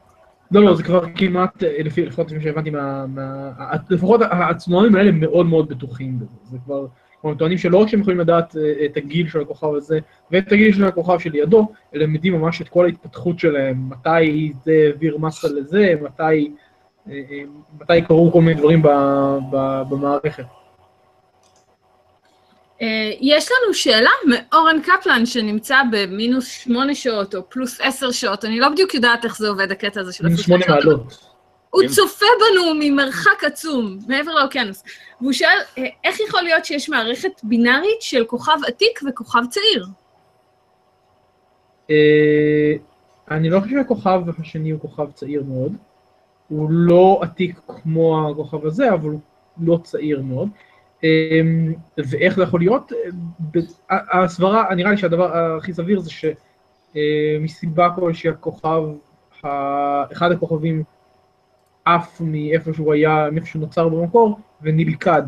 לא, 0.52 0.62
לא, 0.64 0.76
זה 0.76 0.84
כבר 0.84 1.02
כמעט, 1.16 1.64
אה, 1.64 1.78
לפי, 1.84 2.06
לפחות 2.06 2.32
לפי 2.32 2.44
שהבנתי 2.44 2.70
מה... 2.70 3.06
מה- 3.08 3.52
לפחות 3.90 4.22
האצנומים 4.22 4.96
האלה 4.96 5.12
מאוד 5.12 5.46
מאוד 5.46 5.70
בטוחים 5.70 6.20
בזה. 6.20 6.32
זה 6.44 6.58
כבר, 6.66 6.86
כלומר, 7.22 7.34
הם 7.34 7.40
טוענים 7.40 7.58
שלא 7.58 7.78
רק 7.78 7.88
שהם 7.88 8.02
יכולים 8.02 8.20
לדעת 8.20 8.56
אה, 8.58 8.86
את 8.86 8.98
הגיל 8.98 9.30
של 9.30 9.42
הכוכב 9.42 9.74
הזה 9.74 10.00
ואת 10.32 10.52
הגיל 10.52 10.74
של 10.74 10.84
הכוכב 10.84 11.20
שלידו, 11.20 11.68
אלא 11.96 12.04
הם 12.04 12.16
יודעים 12.16 12.34
ממש 12.34 12.62
את 12.62 12.70
כל 12.70 12.86
ההתפתחות 12.86 13.40
שלהם, 13.40 13.90
מתי 13.90 14.54
זה 14.66 14.72
העביר 14.88 15.18
מסה 15.18 15.48
לזה, 15.48 15.94
מתי, 16.02 16.52
אה, 17.10 17.14
אה, 17.14 17.44
מתי 17.82 18.02
קרו 18.08 18.32
כל 18.32 18.42
מיני 18.42 18.60
דברים 18.60 18.82
ב- 18.82 19.38
ב- 19.52 19.82
במערכת. 19.90 20.46
יש 23.20 23.50
לנו 23.52 23.74
שאלה 23.74 24.10
מאורן 24.28 24.82
קפלן, 24.82 25.26
שנמצא 25.26 25.78
במינוס 25.92 26.48
שמונה 26.48 26.96
שעות 26.96 27.36
או 27.36 27.50
פלוס 27.50 27.82
עשר 27.82 28.12
שעות, 28.12 28.46
אני 28.46 28.60
לא 28.60 28.70
בדיוק 28.70 28.94
יודעת 28.94 29.26
איך 29.26 29.38
זה 29.38 29.50
עובד, 29.50 29.72
הקטע 29.72 30.02
הזה 30.02 30.14
של 30.14 30.24
מינוס 30.24 30.42
שמונה. 30.42 30.66
מעלות. 30.70 31.37
הוא 31.82 31.90
צופה 31.90 32.26
בנו 32.40 32.74
ממרחק 32.80 33.44
עצום, 33.44 33.98
מעבר 34.08 34.34
לאוקיינוס. 34.34 34.84
והוא 35.22 35.34
שואל, 35.34 35.58
אה, 35.78 35.84
איך 36.04 36.20
יכול 36.20 36.42
להיות 36.42 36.66
שיש 36.66 36.90
מערכת 36.90 37.42
בינארית 37.44 38.02
של 38.02 38.26
כוכב 38.26 38.58
עתיק 38.68 39.00
וכוכב 39.10 39.42
צעיר? 39.50 39.86
אה, 41.90 42.74
אני 43.32 43.50
לא 43.50 43.60
חושב 43.60 43.76
שהכוכב 43.78 44.22
השני 44.40 44.70
הוא 44.70 44.82
כוכב 44.82 45.12
צעיר 45.12 45.44
מאוד. 45.44 45.74
הוא 46.48 46.68
לא 46.72 47.20
עתיק 47.22 47.60
כמו 47.68 48.30
הכוכב 48.30 48.66
הזה, 48.66 48.94
אבל 48.94 49.10
הוא 49.10 49.20
לא 49.62 49.80
צעיר 49.84 50.22
מאוד. 50.22 50.50
אה, 51.04 51.42
ואיך 51.98 52.36
זה 52.36 52.44
יכול 52.44 52.60
להיות? 52.60 52.92
אה, 53.92 54.24
הסברה, 54.24 54.76
נראה 54.76 54.92
לי 54.92 54.98
שהדבר 54.98 55.38
הכי 55.58 55.74
סביר 55.74 56.00
זה 56.00 56.10
שמסיבה 56.94 57.90
כלשהי 57.96 58.30
הכוכב, 58.30 58.84
אחד 60.12 60.32
הכוכבים 60.32 60.84
עף 61.96 62.22
מאיפה 62.22 62.74
שהוא 62.74 62.94
היה, 62.94 63.28
מאיפה 63.32 63.48
שהוא 63.48 63.60
נוצר 63.60 63.90
במקור, 63.90 64.40
ונלכד. 64.62 65.24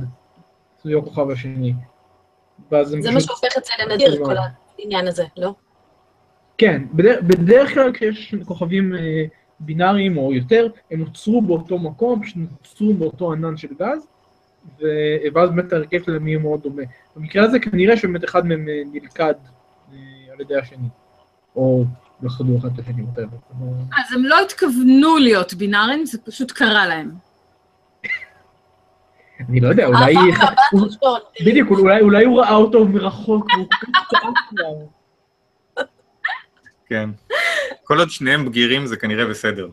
זה 0.84 0.90
יהיה 0.90 1.00
הכוכב 1.00 1.30
השני. 1.30 1.74
זה 3.00 3.12
מה 3.12 3.22
שהופך 3.22 3.58
את 3.58 3.66
זה 3.66 3.72
לנדיר, 3.80 4.26
כל 4.26 4.36
העניין 4.80 5.08
הזה, 5.08 5.24
לא? 5.38 5.54
כן, 6.58 6.84
בדרך, 6.94 7.24
בדרך 7.24 7.74
כלל 7.74 7.92
כשיש 7.94 8.36
כוכבים 8.46 8.96
אה, 8.96 9.26
בינאריים 9.60 10.18
או 10.18 10.34
יותר, 10.34 10.68
הם 10.92 11.00
נוצרו 11.00 11.42
באותו 11.42 11.80
מקום, 11.80 12.24
פשוט 12.24 12.38
נוצרו 12.38 12.94
באותו 12.94 13.32
ענן 13.32 13.58
של 13.58 13.68
גז, 13.80 14.08
ו, 14.82 14.86
ואז 15.34 15.50
באמת 15.50 15.74
ההרכב 15.74 16.04
שלהם 16.06 16.28
יהיה 16.28 16.40
מאוד 16.40 16.64
דומה. 16.64 16.84
במקרה 17.16 17.44
הזה 17.44 17.60
כנראה 17.60 17.98
שבאמת 17.98 18.24
אחד 18.24 18.46
מהם 18.46 18.70
אה, 18.70 18.82
נלכד 18.94 19.34
אה, 19.94 19.98
על 20.34 20.42
ידי 20.42 20.56
השני, 20.56 20.88
או 21.56 21.84
לחדו 22.24 22.58
אחד 22.58 22.70
את 22.74 22.80
השני, 22.80 23.04
whatever. 23.04 23.36
אז 24.00 24.14
הם 24.14 24.26
לא 24.26 24.42
התכוונו 24.42 25.18
להיות 25.18 25.54
בינאריים, 25.54 26.06
זה 26.06 26.18
פשוט 26.26 26.52
קרה 26.52 26.88
להם. 26.88 27.12
אני 29.50 29.60
לא 29.60 29.68
יודע, 29.68 29.86
אולי... 29.86 30.16
בדיוק, 31.46 31.70
אולי, 32.02 32.26
הוא 32.26 32.42
ראה 32.42 32.56
אותו 32.56 32.86
מרחוק, 32.86 33.48
והוא 33.54 33.68
כל 33.80 33.86
כך 33.96 34.08
צעק 34.10 34.22
כבר. 34.50 34.66
כן. 36.88 37.10
כל 37.84 38.00
עוד 38.00 38.10
שניהם 38.10 38.46
בגירים 38.46 38.86
זה 38.86 38.98
כנראה 38.98 39.26
בסדר. 39.26 39.68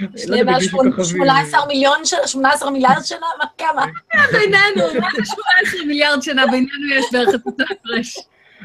לא 0.00 0.08
שניהם 0.16 0.46
מעל 0.46 0.54
בגיל 0.56 0.68
של 0.68 0.70
שמונה- 0.70 0.90
כוכבים. 0.96 1.22
18 1.24 1.66
מיליון 1.66 2.04
שנה, 2.04 2.26
18 2.26 2.70
מיליארד 2.70 3.02
שנה, 3.04 3.26
מה 3.38 3.44
כמה? 3.58 3.84
בינינו, 4.32 5.00
מה 5.00 5.08
זה 5.16 5.22
18 5.24 5.86
מיליארד 5.86 6.22
שנה 6.22 6.46
בינינו 6.46 6.94
יש 6.94 7.04
בערך 7.12 7.28
את 7.34 7.46
אותו 7.46 7.64
הפרש. 7.70 8.18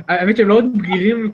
האמת 0.07 0.37
שהם 0.37 0.47
לא 0.47 0.53
עוד 0.53 0.65
בגירים, 0.77 1.31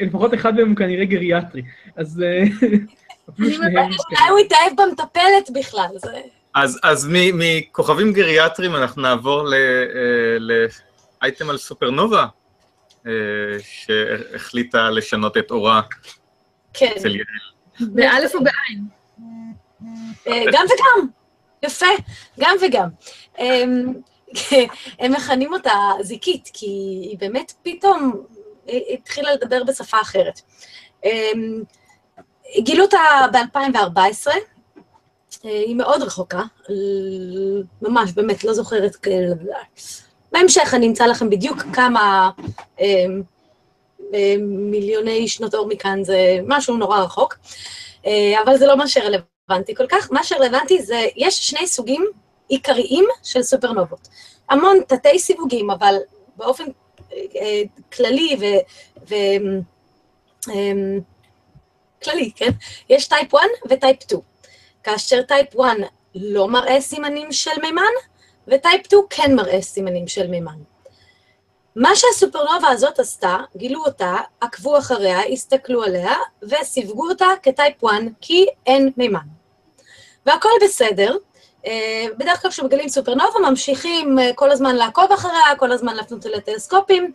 לפחות 0.00 0.34
אחד 0.34 0.54
מהם 0.56 0.68
הוא 0.68 0.76
כנראה 0.76 1.04
גריאטרי, 1.04 1.62
אז 1.96 2.22
אה, 2.22 2.42
אפילו 3.30 3.48
אני 3.48 3.54
שניהם... 3.54 3.76
אולי 3.76 4.30
הוא 4.30 4.38
התאהב 4.38 4.72
במטפלת 4.76 5.50
בכלל, 5.54 5.88
זה... 5.96 6.08
אז, 6.54 6.80
אז 6.82 7.08
מ- 7.12 7.38
מכוכבים 7.38 8.12
גריאטריים 8.12 8.76
אנחנו 8.76 9.02
נעבור 9.02 9.42
ל- 9.44 9.54
אה, 9.54 10.38
לאייטם 11.20 11.50
על 11.50 11.56
סופרנובה, 11.58 12.26
אה, 13.06 13.12
שהחליטה 13.62 14.90
לשנות 14.90 15.36
את 15.36 15.50
אורה 15.50 15.80
כן. 16.74 16.92
אצל 16.96 17.10
יעל. 17.16 17.26
באלף 17.80 18.34
או 18.34 18.40
בעין. 18.44 18.84
גם 20.52 20.64
וגם. 20.66 21.06
יפה, 21.62 21.86
גם 22.40 22.56
וגם. 22.62 22.88
הם 24.98 25.12
מכנים 25.12 25.52
אותה 25.52 25.72
זיקית, 26.00 26.50
כי 26.52 26.66
היא 27.10 27.18
באמת 27.18 27.52
פתאום 27.62 28.12
התחילה 28.68 29.34
לדבר 29.34 29.64
בשפה 29.64 30.00
אחרת. 30.00 30.40
אמ, 31.04 31.62
גילו 32.58 32.84
אותה 32.84 32.98
ב-2014, 33.32 34.30
היא 35.42 35.76
מאוד 35.76 36.02
רחוקה, 36.02 36.42
ממש, 37.82 38.12
באמת, 38.12 38.44
לא 38.44 38.54
זוכרת, 38.54 38.96
כאלה. 38.96 39.34
בהמשך 40.32 40.74
אני 40.74 40.86
אמצא 40.86 41.06
לכם 41.06 41.30
בדיוק 41.30 41.58
כמה 41.72 42.30
אמ, 42.80 43.22
אמ, 44.14 44.70
מיליוני 44.70 45.28
שנות 45.28 45.54
אור 45.54 45.68
מכאן, 45.68 46.04
זה 46.04 46.38
משהו 46.46 46.76
נורא 46.76 46.98
רחוק, 46.98 47.36
אה, 48.06 48.42
אבל 48.44 48.58
זה 48.58 48.66
לא 48.66 48.76
מה 48.76 48.88
שרלוונטי 48.88 49.74
כל 49.74 49.86
כך. 49.88 50.12
מה 50.12 50.24
שרלוונטי 50.24 50.82
זה, 50.82 51.06
יש 51.16 51.48
שני 51.48 51.66
סוגים 51.66 52.06
עיקריים 52.48 53.04
של 53.22 53.42
סופרנובות. 53.42 54.08
המון 54.50 54.80
תתי 54.88 55.18
סיווגים, 55.18 55.70
אבל 55.70 55.96
באופן 56.36 56.64
אה, 57.12 57.18
אה, 57.36 57.62
כללי 57.92 58.36
ו... 58.40 58.44
ו 59.08 59.14
אמ, 60.50 61.00
כללי, 62.04 62.30
כן? 62.36 62.50
יש 62.88 63.08
type 63.08 63.34
1 63.34 63.44
ו 63.70 63.76
type 63.76 64.02
2. 64.02 64.20
כאשר 64.82 65.22
type 65.22 65.60
1 65.60 65.76
לא 66.14 66.48
מראה 66.48 66.80
סימנים 66.80 67.32
של 67.32 67.60
מימן, 67.62 67.92
ו 68.48 68.56
type 68.56 68.86
2 68.86 69.02
כן 69.10 69.34
מראה 69.34 69.62
סימנים 69.62 70.08
של 70.08 70.26
מימן. 70.26 70.58
מה 71.76 71.96
שהסופרנובה 71.96 72.68
הזאת 72.68 72.98
עשתה, 72.98 73.36
גילו 73.56 73.84
אותה, 73.84 74.16
עקבו 74.40 74.78
אחריה, 74.78 75.20
הסתכלו 75.32 75.82
עליה, 75.82 76.14
וסיווגו 76.42 77.08
אותה 77.08 77.26
כ 77.42 77.56
type 77.56 77.84
1, 77.84 77.94
כי 78.20 78.46
אין 78.66 78.90
מימן. 78.96 79.26
והכל 80.26 80.48
בסדר. 80.64 81.16
אה, 81.66 82.06
בדרך 82.18 82.42
כלל 82.42 82.50
כשמגלים 82.50 82.88
סופרנובה 82.88 83.38
ממשיכים 83.50 84.18
אה, 84.18 84.30
כל 84.34 84.50
הזמן 84.50 84.76
לעקוב 84.76 85.12
אחריה, 85.12 85.56
כל 85.58 85.72
הזמן 85.72 85.94
להפנות 85.96 86.26
אליה 86.26 86.40
טלסקופים, 86.40 87.12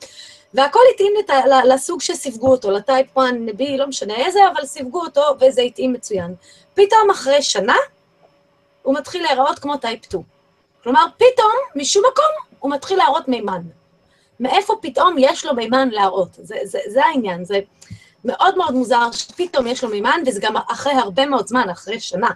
והכל 0.54 0.80
התאים 0.94 1.14
לת... 1.20 1.30
לסוג 1.66 2.02
שסיווגו 2.02 2.52
אותו, 2.52 2.72
ל 2.72 2.81
type 2.81 3.18
1, 3.18 3.28
B, 3.60 3.64
לא 3.78 3.88
משנה 3.88 4.16
איזה, 4.16 4.40
אבל 4.54 4.66
סיווגו 4.66 5.02
אותו 5.02 5.22
וזה 5.40 5.62
התאים 5.62 5.94
מצוין. 5.94 6.36
פתאום 6.74 7.10
אחרי 7.12 7.42
שנה, 7.42 7.76
הוא 8.82 8.96
מתחיל 8.96 9.24
להיראות 9.24 9.60
כמו 9.60 9.78
type 9.78 10.06
2. 10.06 10.24
כלומר, 10.84 11.06
פתאום, 11.18 11.52
משום 11.76 12.04
מקום, 12.12 12.46
הוא 12.60 12.72
מתחיל 12.72 12.98
להראות 12.98 13.28
מימן. 13.28 13.62
מאיפה 14.40 14.74
פתאום 14.82 15.16
יש 15.20 15.46
לו 15.46 15.54
מימן 15.54 15.90
להראות? 15.90 16.30
זה, 16.34 16.56
זה, 16.64 16.80
זה 16.88 17.06
העניין, 17.06 17.46
זה 17.46 17.60
מאוד 18.26 18.58
מאוד 18.58 18.74
מוזר 18.74 19.12
שפתאום 19.12 19.68
יש 19.68 19.84
לו 19.84 19.90
מימן, 19.90 20.22
וזה 20.26 20.40
גם 20.42 20.58
אחרי 20.58 20.94
הרבה 20.94 21.26
מאוד 21.26 21.48
זמן, 21.48 21.70
אחרי 21.70 22.00
שנה. 22.00 22.30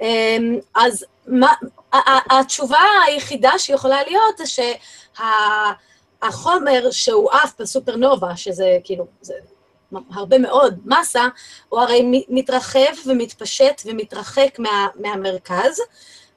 אמ, 0.00 0.58
אז 0.74 1.04
מה, 1.26 1.52
התשובה 2.30 2.78
היחידה 3.06 3.58
שיכולה 3.58 4.02
להיות 4.06 4.38
זה 4.38 4.44
שהחומר 6.22 6.90
שהוא 6.90 7.30
עף 7.30 7.52
בסופרנובה, 7.58 8.36
שזה 8.36 8.78
כאילו, 8.84 9.06
זה 9.20 9.34
הרבה 10.14 10.38
מאוד 10.38 10.78
מסה, 10.84 11.28
הוא 11.68 11.80
הרי 11.80 12.24
מתרחב 12.28 12.92
ומתפשט 13.06 13.82
ומתרחק 13.84 14.58
מה, 14.58 14.86
מהמרכז, 14.94 15.80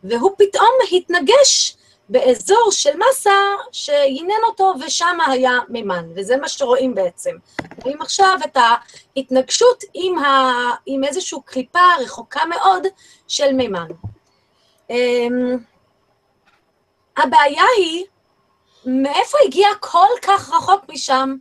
והוא 0.03 0.31
פתאום 0.37 0.69
התנגש 0.91 1.77
באזור 2.09 2.71
של 2.71 2.97
מסה 3.09 3.31
שעניין 3.71 4.41
אותו 4.47 4.73
ושם 4.85 5.17
היה 5.27 5.59
מימן, 5.69 6.05
וזה 6.15 6.37
מה 6.37 6.47
שרואים 6.47 6.95
בעצם. 6.95 7.35
רואים 7.83 8.01
עכשיו 8.01 8.39
את 8.45 8.57
ההתנגשות 9.15 9.83
עם, 9.93 10.17
ה... 10.17 10.51
עם 10.85 11.03
איזושהי 11.03 11.37
קליפה 11.45 11.79
רחוקה 11.99 12.41
מאוד 12.45 12.83
של 13.27 13.53
מימן. 13.53 13.87
אמ, 14.89 15.57
הבעיה 17.17 17.63
היא, 17.77 18.05
מאיפה 18.85 19.37
הגיע 19.45 19.67
כל 19.79 20.07
כך 20.21 20.49
רחוק 20.49 20.83
משם 20.89 21.35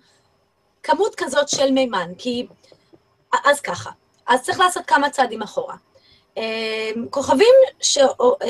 כמות 0.82 1.14
כזאת 1.14 1.48
של 1.48 1.70
מימן? 1.70 2.12
כי, 2.18 2.46
אז 3.44 3.60
ככה, 3.60 3.90
אז 4.26 4.42
צריך 4.42 4.60
לעשות 4.60 4.86
כמה 4.86 5.10
צעדים 5.10 5.42
אחורה. 5.42 5.74
אמ, 6.36 6.42
כוכבים 7.10 7.54
ש, 7.80 7.98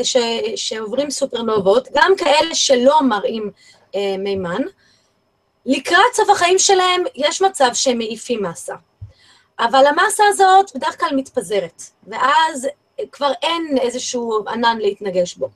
ש, 0.02 0.16
שעוברים 0.56 1.10
סופרנובות, 1.10 1.88
גם 1.92 2.12
כאלה 2.16 2.54
שלא 2.54 3.02
מראים 3.02 3.50
אה, 3.94 4.14
מימן, 4.18 4.62
לקראת 5.66 6.14
סוף 6.14 6.30
החיים 6.30 6.58
שלהם 6.58 7.02
יש 7.14 7.42
מצב 7.42 7.70
שהם 7.74 7.98
מעיפים 7.98 8.42
מסה. 8.42 8.74
אבל 9.58 9.86
המסה 9.86 10.24
הזאת 10.28 10.76
בדרך 10.76 11.00
כלל 11.00 11.16
מתפזרת, 11.16 11.82
ואז 12.06 12.68
כבר 13.12 13.32
אין 13.42 13.78
איזשהו 13.78 14.44
ענן 14.48 14.78
להתנגש 14.78 15.34
בו. 15.34 15.48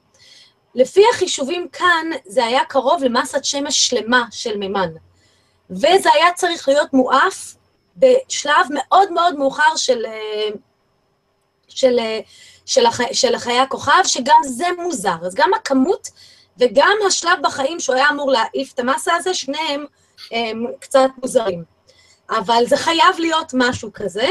לפי 0.74 1.02
החישובים 1.12 1.68
כאן, 1.68 2.06
זה 2.24 2.44
היה 2.44 2.64
קרוב 2.64 3.04
למסת 3.04 3.44
שמש 3.44 3.88
שלמה 3.88 4.24
של 4.30 4.56
מימן, 4.56 4.90
וזה 5.70 6.08
היה 6.14 6.32
צריך 6.34 6.68
להיות 6.68 6.92
מואף 6.92 7.54
בשלב 7.96 8.66
מאוד 8.70 9.12
מאוד 9.12 9.38
מאוחר 9.38 9.76
של, 9.76 10.06
אה, 10.06 10.48
של, 11.68 11.98
אה, 11.98 12.20
של, 12.66 12.86
הח, 12.86 13.00
של 13.12 13.34
החיי 13.34 13.58
הכוכב, 13.58 14.02
שגם 14.04 14.40
זה 14.44 14.66
מוזר. 14.78 15.16
אז 15.26 15.34
גם 15.34 15.54
הכמות 15.54 16.08
וגם 16.58 16.96
השלב 17.06 17.38
בחיים 17.42 17.80
שהוא 17.80 17.96
היה 17.96 18.08
אמור 18.10 18.32
להעיף 18.32 18.72
את 18.74 18.78
המסה 18.78 19.14
הזה, 19.14 19.34
שניהם 19.34 19.84
הם 20.32 20.66
קצת 20.80 21.08
מוזרים. 21.22 21.64
אבל 22.30 22.64
זה 22.66 22.76
חייב 22.76 23.18
להיות 23.18 23.52
משהו 23.54 23.90
כזה. 23.94 24.28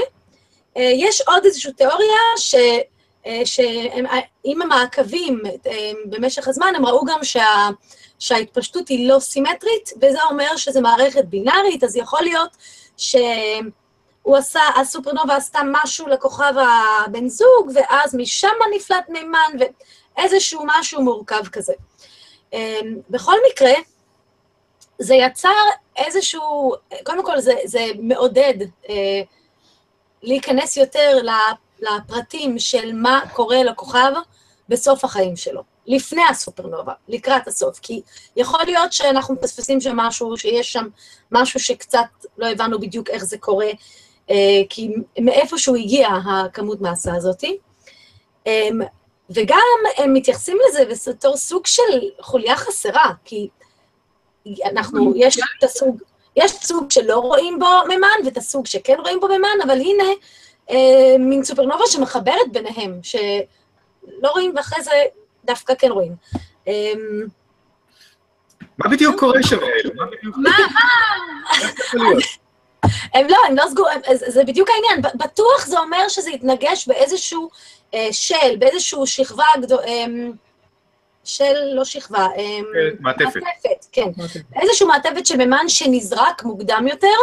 אה, 0.78 0.92
יש 0.96 1.22
עוד 1.22 1.46
איזושהי 1.46 1.74
תיאוריה 1.74 2.22
ש... 2.38 2.56
שעם 3.46 4.62
המעקבים 4.62 5.42
במשך 6.06 6.48
הזמן, 6.48 6.74
הם 6.76 6.86
ראו 6.86 7.06
גם 7.06 7.24
שה, 7.24 7.70
שההתפשטות 8.20 8.88
היא 8.88 9.10
לא 9.10 9.20
סימטרית, 9.20 9.90
וזה 10.02 10.24
אומר 10.30 10.58
שזו 10.58 10.82
מערכת 10.82 11.26
בינארית, 11.26 11.84
אז 11.84 11.96
יכול 11.96 12.22
להיות 12.22 12.58
שהוא 12.98 14.38
עשה, 14.38 14.62
הסופרנובה 14.76 15.36
עשתה 15.36 15.60
משהו 15.72 16.08
לכוכב 16.08 16.54
הבן 17.06 17.28
זוג, 17.28 17.72
ואז 17.76 18.16
משם 18.16 18.48
נפלט 18.76 19.10
מימן, 19.10 19.52
ואיזשהו 20.18 20.64
משהו 20.66 21.02
מורכב 21.02 21.48
כזה. 21.52 21.74
בכל 23.10 23.36
מקרה, 23.52 23.74
זה 25.00 25.16
יצר 25.16 25.50
איזשהו, 25.98 26.74
קודם 27.04 27.26
כל 27.26 27.40
זה, 27.40 27.54
זה 27.66 27.86
מעודד 28.00 28.54
אה, 28.90 29.22
להיכנס 30.24 30.78
יותר 30.78 31.18
לפרטים 31.80 32.60
של 32.60 32.94
מה 32.94 33.22
קורה 33.34 33.64
לכוכב 33.64 34.12
בסוף 34.70 35.04
החיים 35.04 35.36
שלו, 35.36 35.64
לפני 35.88 36.22
הסופרנובה, 36.30 36.94
לקראת 37.08 37.48
הסוף, 37.48 37.80
כי 37.80 38.02
יכול 38.36 38.60
להיות 38.66 38.94
שאנחנו 38.94 39.36
מפספסים 39.36 39.82
שם 39.82 39.96
משהו, 39.98 40.38
שיש 40.38 40.74
שם 40.74 40.88
משהו 41.32 41.60
שקצת 41.60 42.00
לא 42.38 42.48
הבנו 42.48 42.80
בדיוק 42.80 43.10
איך 43.10 43.24
זה 43.24 43.38
קורה, 43.38 43.70
אה, 44.30 44.62
כי 44.70 44.90
מאיפשהו 45.20 45.76
הגיעה 45.76 46.20
הכמות 46.26 46.82
מסה 46.82 47.16
הזאתי. 47.16 47.58
אה, 48.48 48.70
וגם 49.30 49.78
הם 49.98 50.14
מתייחסים 50.14 50.58
לזה 50.68 51.12
בתור 51.12 51.38
סוג 51.38 51.66
של 51.66 52.00
חוליה 52.22 52.56
חסרה, 52.56 53.12
כי 53.26 53.50
אנחנו, 54.66 55.14
יש 55.16 55.40
את 55.58 55.64
הסוג, 55.64 56.02
יש 56.36 56.52
סוג 56.52 56.92
שלא 56.92 57.20
רואים 57.20 57.60
בו 57.60 57.68
מימן, 57.88 58.26
ואת 58.26 58.38
הסוג 58.38 58.66
שכן 58.66 58.96
רואים 59.00 59.20
בו 59.20 59.28
מימן, 59.28 59.58
אבל 59.64 59.80
הנה, 59.80 60.04
אה, 60.70 61.18
מין 61.20 61.44
סופרנובה 61.44 61.84
שמחברת 61.88 62.52
ביניהם, 62.52 63.00
שלא 63.04 64.30
רואים 64.32 64.54
ואחרי 64.56 64.84
זה 64.84 64.92
דווקא 65.46 65.74
כן 65.76 65.92
רואים. 65.92 66.16
אה, 66.68 66.94
מה 68.78 68.90
בדיוק 68.90 69.20
קורה 69.20 69.44
שם, 69.44 69.58
מה? 70.36 70.52
מה? 71.94 72.10
הם 73.14 73.28
לא, 73.30 73.38
הם 73.48 73.56
לא 73.56 73.64
סגורים, 73.70 74.00
זה 74.16 74.44
בדיוק 74.44 74.70
העניין. 74.70 75.14
בטוח 75.16 75.66
זה 75.66 75.80
אומר 75.80 76.10
שזה 76.10 76.32
יתנגש 76.32 76.88
באיזשהו 76.88 77.50
אה, 77.94 78.08
של, 78.12 78.56
באיזשהו 78.60 79.08
שכבה 79.08 79.46
גדול... 79.62 79.80
אה, 79.80 80.06
של, 81.24 81.74
לא 81.74 81.86
שכבה, 81.86 82.28
אה, 82.38 82.60
מעטפת. 83.00 83.26
מעטפת, 83.26 83.86
כן. 83.92 84.10
איזשהו 84.62 84.88
מעטפת 84.88 85.26
של 85.26 85.38
מימן 85.38 85.70
שנזרק 85.70 86.44
מוקדם 86.44 86.86
יותר, 86.90 87.18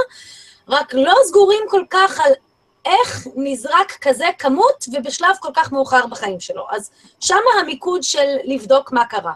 רק 0.69 0.95
לא 0.95 1.15
סגורים 1.25 1.61
כל 1.69 1.85
כך 1.91 2.21
על 2.21 2.33
איך 2.85 3.27
נזרק 3.37 3.99
כזה 4.01 4.27
כמות 4.39 4.85
ובשלב 4.93 5.37
כל 5.41 5.49
כך 5.55 5.73
מאוחר 5.73 6.07
בחיים 6.07 6.41
שלו. 6.41 6.67
אז 6.71 6.91
שמה 7.21 7.39
המיקוד 7.61 8.03
של 8.03 8.37
לבדוק 8.45 8.93
מה 8.93 9.05
קרה. 9.07 9.33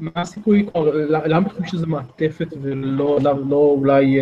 מה 0.00 0.10
הסיכוי, 0.16 0.66
למה 1.08 1.48
חושבים 1.48 1.66
שזה 1.66 1.86
מעטפת 1.86 2.46
ולא 2.62 3.18
לא 3.22 3.56
אולי 3.56 4.18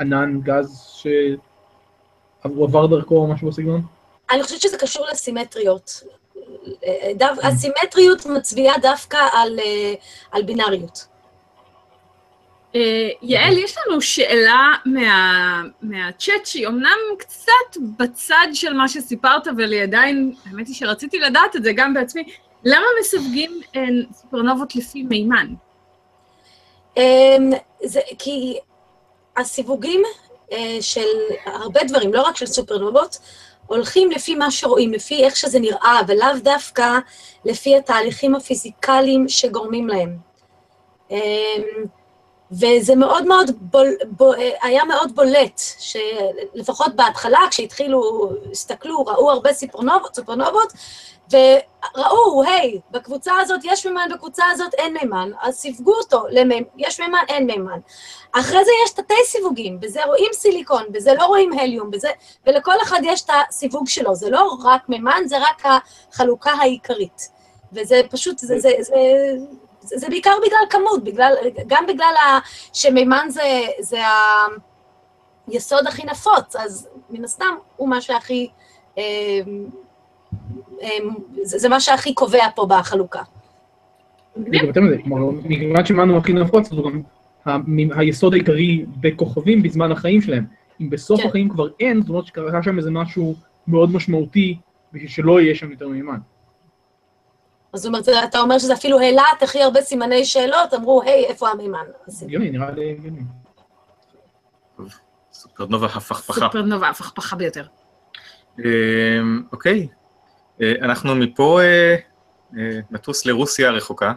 ענן, 0.00 0.40
גז 0.42 0.92
שהוא 0.94 2.64
עבר 2.64 2.86
דרכו 2.86 3.16
או 3.16 3.26
משהו 3.26 3.48
בסגנון? 3.48 3.82
אני 4.30 4.42
חושבת 4.42 4.60
שזה 4.60 4.78
קשור 4.78 5.06
לסימטריות. 5.12 6.02
דו, 7.18 7.26
הסימטריות 7.42 8.26
מצביעה 8.26 8.78
דווקא 8.78 9.18
על, 9.32 9.58
על 10.32 10.42
בינאריות. 10.42 11.06
יעל, 13.22 13.58
יש 13.58 13.74
לנו 13.78 14.00
שאלה 14.00 14.74
מה, 14.84 15.62
מהצ'אט 15.82 16.46
שהיא 16.46 16.66
אמנם 16.66 16.98
קצת 17.18 17.76
בצד 17.98 18.46
של 18.52 18.72
מה 18.72 18.88
שסיפרת, 18.88 19.48
אבל 19.48 19.72
היא 19.72 19.82
עדיין, 19.82 20.34
האמת 20.46 20.66
היא 20.66 20.74
שרציתי 20.74 21.18
לדעת 21.18 21.56
את 21.56 21.64
זה 21.64 21.72
גם 21.72 21.94
בעצמי. 21.94 22.24
למה 22.64 22.86
מסווגים 23.00 23.60
סופרנובות 24.12 24.76
לפי 24.76 25.02
מימן? 25.02 25.54
זה 27.84 28.00
כי 28.18 28.58
הסיווגים 29.36 30.02
של 30.80 31.06
הרבה 31.46 31.80
דברים, 31.84 32.14
לא 32.14 32.22
רק 32.22 32.36
של 32.36 32.46
סופרנובות, 32.46 33.18
הולכים 33.66 34.10
לפי 34.10 34.34
מה 34.34 34.50
שרואים, 34.50 34.92
לפי 34.92 35.24
איך 35.24 35.36
שזה 35.36 35.58
נראה, 35.60 36.00
ולאו 36.08 36.28
דווקא 36.42 36.98
לפי 37.44 37.76
התהליכים 37.76 38.34
הפיזיקליים 38.34 39.28
שגורמים 39.28 39.88
להם. 39.88 40.16
וזה 42.52 42.96
מאוד 42.96 43.26
מאוד, 43.26 43.50
בול, 43.60 43.88
בול, 44.06 44.36
היה 44.62 44.84
מאוד 44.84 45.14
בולט, 45.14 45.60
שלפחות 45.78 46.96
בהתחלה, 46.96 47.38
כשהתחילו, 47.50 48.30
הסתכלו, 48.50 49.04
ראו 49.06 49.30
הרבה 49.30 49.52
סופרנובות, 49.52 50.14
סופרנובות, 50.14 50.72
וראו, 51.32 52.42
היי, 52.42 52.80
בקבוצה 52.90 53.32
הזאת 53.40 53.60
יש 53.64 53.86
מימן, 53.86 54.08
בקבוצה 54.14 54.44
הזאת 54.50 54.74
אין 54.74 54.96
מימן, 55.02 55.30
אז 55.42 55.54
סיווגו 55.54 55.94
אותו, 55.94 56.24
למימן, 56.30 56.66
יש 56.76 57.00
מימן, 57.00 57.24
אין 57.28 57.46
מימן. 57.46 57.78
אחרי 58.32 58.64
זה 58.64 58.70
יש 58.84 58.90
תתי 58.90 59.14
סיווגים, 59.24 59.80
בזה 59.80 60.04
רואים 60.04 60.30
סיליקון, 60.32 60.84
בזה 60.90 61.14
לא 61.14 61.26
רואים 61.26 61.52
הליום, 61.58 61.90
בזה, 61.90 62.08
ולכל 62.46 62.74
אחד 62.82 63.00
יש 63.02 63.22
את 63.22 63.30
הסיווג 63.48 63.88
שלו, 63.88 64.14
זה 64.14 64.30
לא 64.30 64.56
רק 64.64 64.88
מימן, 64.88 65.22
זה 65.26 65.38
רק 65.38 65.62
החלוקה 66.12 66.50
העיקרית. 66.50 67.28
וזה 67.72 68.00
פשוט, 68.10 68.38
זה, 68.38 68.60
זה, 68.60 68.70
זה, 68.80 68.94
זה, 69.88 69.98
זה 69.98 70.08
בעיקר 70.08 70.34
בגלל 70.46 70.58
כמות, 70.70 71.04
בגלל, 71.04 71.32
גם 71.66 71.84
בגלל 71.88 72.14
ה, 72.22 72.38
שמימן 72.72 73.26
זה, 73.28 73.60
זה 73.80 73.98
היסוד 75.46 75.86
הכי 75.86 76.06
נפוץ, 76.06 76.56
אז 76.56 76.88
מן 77.10 77.24
הסתם 77.24 77.54
הוא 77.76 77.88
מה 77.88 78.00
שהכי... 78.00 78.48
אה, 78.98 79.40
זה 81.42 81.68
מה 81.68 81.80
שהכי 81.80 82.14
קובע 82.14 82.44
פה 82.54 82.66
בחלוקה. 82.68 83.22
מכיוון 85.44 85.86
שמנו 85.86 86.18
הכי 86.18 86.32
נפוץ, 86.32 86.68
זה 86.68 86.76
גם 86.76 87.02
היסוד 87.98 88.34
העיקרי 88.34 88.84
בכוכבים 89.00 89.62
בזמן 89.62 89.92
החיים 89.92 90.20
שלהם. 90.20 90.44
אם 90.80 90.90
בסוף 90.90 91.20
כן. 91.20 91.28
החיים 91.28 91.48
כבר 91.48 91.68
אין, 91.80 92.00
זאת 92.00 92.08
אומרת 92.08 92.26
שקרה 92.26 92.62
שם 92.62 92.78
איזה 92.78 92.90
משהו 92.90 93.34
מאוד 93.68 93.90
משמעותי 93.90 94.58
בשביל 94.92 95.08
שלא 95.08 95.40
יהיה 95.40 95.54
שם 95.54 95.70
יותר 95.70 95.88
מימן. 95.88 96.18
אז 97.72 97.80
זאת 97.80 97.86
אומרת, 97.88 98.08
אתה 98.24 98.38
אומר 98.40 98.58
שזה 98.58 98.72
אפילו 98.74 99.00
העלה 99.00 99.22
את 99.38 99.42
הכי 99.42 99.62
הרבה 99.62 99.80
סימני 99.82 100.24
שאלות, 100.24 100.74
אמרו, 100.74 101.02
היי, 101.02 101.24
איפה 101.24 101.48
המימן? 101.48 101.84
הגיוני, 102.22 102.50
נראה 102.50 102.70
לי 102.70 102.90
הגיוני. 102.90 103.20
סופרנובה 105.32 105.86
הפכפכה. 105.86 106.40
סופרנובה 106.40 106.88
הפכפכה 106.88 107.36
ביותר. 107.36 107.64
אמ, 108.58 109.42
אוקיי, 109.52 109.88
אה, 110.62 110.72
אנחנו 110.82 111.14
מפה 111.14 111.60
אה, 111.62 111.96
אה, 112.58 112.78
נטוס 112.90 113.26
לרוסיה 113.26 113.68
הרחוקה. 113.68 114.12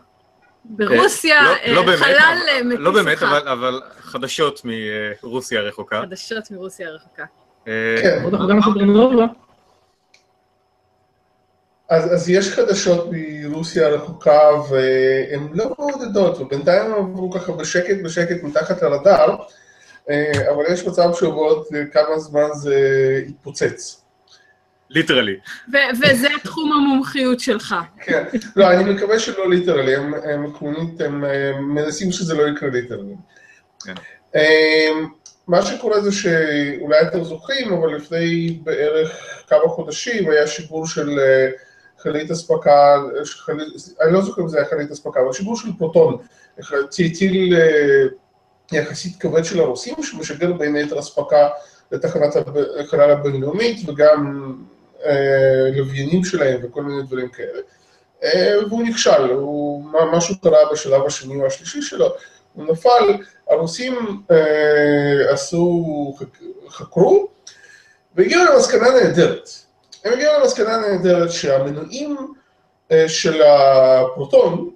ברוסיה, 0.65 1.43
לא- 1.43 1.49
אה, 1.49 1.73
לא 1.73 1.81
באמת, 1.85 1.99
חלל 1.99 2.15
אבל- 2.17 2.49
אה, 2.49 2.63
מטיס 2.63 2.79
לא 2.79 2.91
באמת, 2.91 3.17
אחד. 3.17 3.47
אבל- 3.47 3.81
חדשות 3.99 4.61
מרוסיה 5.23 5.59
הרחוקה. 5.59 6.01
חדשות 6.01 6.51
מרוסיה 6.51 6.87
הרחוקה. 6.87 7.23
אה, 7.67 7.95
כן. 8.01 8.21
עוד 8.23 8.33
אחת 8.33 8.43
גם 8.49 8.61
סופרנובה, 8.61 9.25
אז, 11.91 12.13
אז 12.13 12.29
יש 12.29 12.49
חדשות 12.49 13.09
מרוסיה 13.11 13.87
הרחוקה 13.87 14.39
והן 14.69 15.47
לא 15.53 15.75
מעודדות, 15.79 16.41
ובינתיים 16.41 16.93
הם 16.93 17.11
עברו 17.11 17.31
ככה 17.31 17.51
בשקט 17.51 17.95
בשקט 18.03 18.43
מתחת 18.43 18.81
לרדאר, 18.81 19.35
אה, 20.09 20.31
אבל 20.51 20.63
יש 20.73 20.87
מצב 20.87 21.09
שבעוד 21.13 21.65
כמה 21.91 22.19
זמן 22.19 22.47
זה 22.53 22.75
יתפוצץ. 23.27 24.01
ליטרלי. 24.89 25.35
ו- 25.73 25.97
וזה 26.01 26.27
תחום 26.43 26.71
המומחיות 26.71 27.39
שלך. 27.39 27.75
כן, 28.01 28.23
לא, 28.55 28.71
אני 28.71 28.93
מקווה 28.93 29.19
שלא 29.19 29.49
literally, 29.49 29.95
הם, 29.95 30.13
הם 30.13 30.45
עקרונית, 30.45 31.01
הם 31.01 31.25
אה, 31.25 31.51
מנסים 31.61 32.11
שזה 32.11 32.35
לא 32.35 32.47
יקרה 32.47 32.69
literally. 32.69 33.15
כן. 33.85 33.93
אה, 34.35 34.89
מה 35.47 35.61
שקורה 35.61 36.01
זה 36.01 36.11
שאולי 36.11 37.01
אתם 37.01 37.23
זוכרים, 37.23 37.73
אבל 37.73 37.95
לפני 37.95 38.59
בערך 38.63 39.17
כמה 39.47 39.67
חודשים 39.67 40.29
היה 40.29 40.47
שיגור 40.47 40.87
של 40.87 41.19
אה, 41.19 41.47
חללית 42.03 42.31
אספקה, 42.31 43.03
חללית, 43.25 43.67
אני 44.01 44.13
לא 44.13 44.21
זוכר 44.21 44.41
אם 44.41 44.47
זה 44.47 44.57
היה 44.57 44.65
חללית 44.65 44.91
אספקה, 44.91 45.19
אבל 45.19 45.33
שיגור 45.33 45.57
של 45.57 45.67
פרוטון, 45.77 46.17
טיל 47.17 47.55
יחסית 48.71 49.19
כבד 49.19 49.45
של 49.45 49.59
הרוסים, 49.59 49.95
שמשגר 50.03 50.53
בין 50.53 50.75
היתר 50.75 50.99
אספקה 50.99 51.49
לתחנת 51.91 52.35
החלל 52.79 53.11
הבינלאומית 53.11 53.89
וגם 53.89 54.53
אה, 55.05 55.69
לוויינים 55.75 56.23
שלהם 56.23 56.59
וכל 56.63 56.83
מיני 56.83 57.03
דברים 57.03 57.29
כאלה. 57.29 57.59
אה, 58.23 58.53
והוא 58.67 58.83
נכשל, 58.83 59.31
הוא, 59.31 59.85
משהו 60.11 60.35
קרה 60.41 60.71
בשלב 60.71 61.05
השני 61.05 61.41
או 61.41 61.45
השלישי 61.45 61.81
שלו, 61.81 62.13
הוא 62.53 62.65
נפל, 62.65 63.23
הרוסים 63.49 64.23
אה, 64.31 65.33
עשו, 65.33 66.17
חקרו, 66.69 67.27
והגיעו 68.15 68.43
למסקנה 68.45 68.89
נהדרת. 68.89 69.49
הם 70.05 70.13
הגיעו 70.13 70.39
למסקנה 70.39 70.77
נהדרת 70.77 71.31
שהמנועים 71.31 72.17
אה, 72.91 73.09
של 73.09 73.41
הפרוטון 73.41 74.69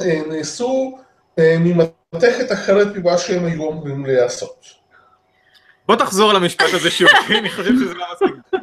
אה, 0.00 0.20
נעשו 0.28 0.98
אה, 1.38 1.56
ממתכת 1.60 2.52
אחרת 2.52 2.96
ממה 2.96 3.18
שהם 3.18 3.44
היו 3.44 3.70
אמורים 3.70 4.06
לעשות. 4.06 4.66
בוא 5.86 5.96
תחזור 5.96 6.30
על 6.30 6.36
המשפט 6.36 6.66
הזה 6.74 6.90
שוב, 6.90 7.08
אני 7.38 7.50
חושב 7.50 7.72
שזה 7.74 7.94
לא 7.94 8.04
מספיק. 8.12 8.60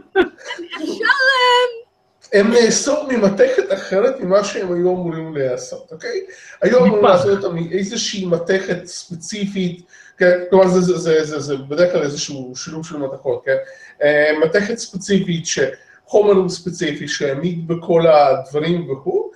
הם 2.33 2.51
נאסור 2.51 3.07
ממתכת 3.09 3.73
אחרת 3.73 4.19
ממה 4.19 4.43
שהם 4.43 4.73
היו 4.73 4.91
אמורים 4.91 5.35
לעשות, 5.35 5.91
אוקיי? 5.91 6.25
היו 6.61 6.85
אמורים. 6.85 7.05
לעשות 7.05 7.43
אותם 7.43 7.55
מאיזושהי 7.55 8.25
מתכת 8.25 8.85
ספציפית, 8.85 9.81
כן? 10.17 10.39
כלומר 10.49 10.67
זה 10.67 11.57
בדרך 11.57 11.91
כלל 11.91 12.03
איזשהו 12.03 12.53
שילוב 12.55 12.85
של 12.85 12.97
מתכות, 12.97 13.41
כן? 13.45 13.55
אה, 14.03 14.31
מתכת 14.45 14.77
ספציפית, 14.77 15.45
שחומר 15.45 16.33
הוא 16.33 16.49
ספציפי, 16.49 17.07
שהעמיד 17.07 17.67
בכל 17.67 18.07
הדברים 18.07 18.91
וכו', 18.91 19.31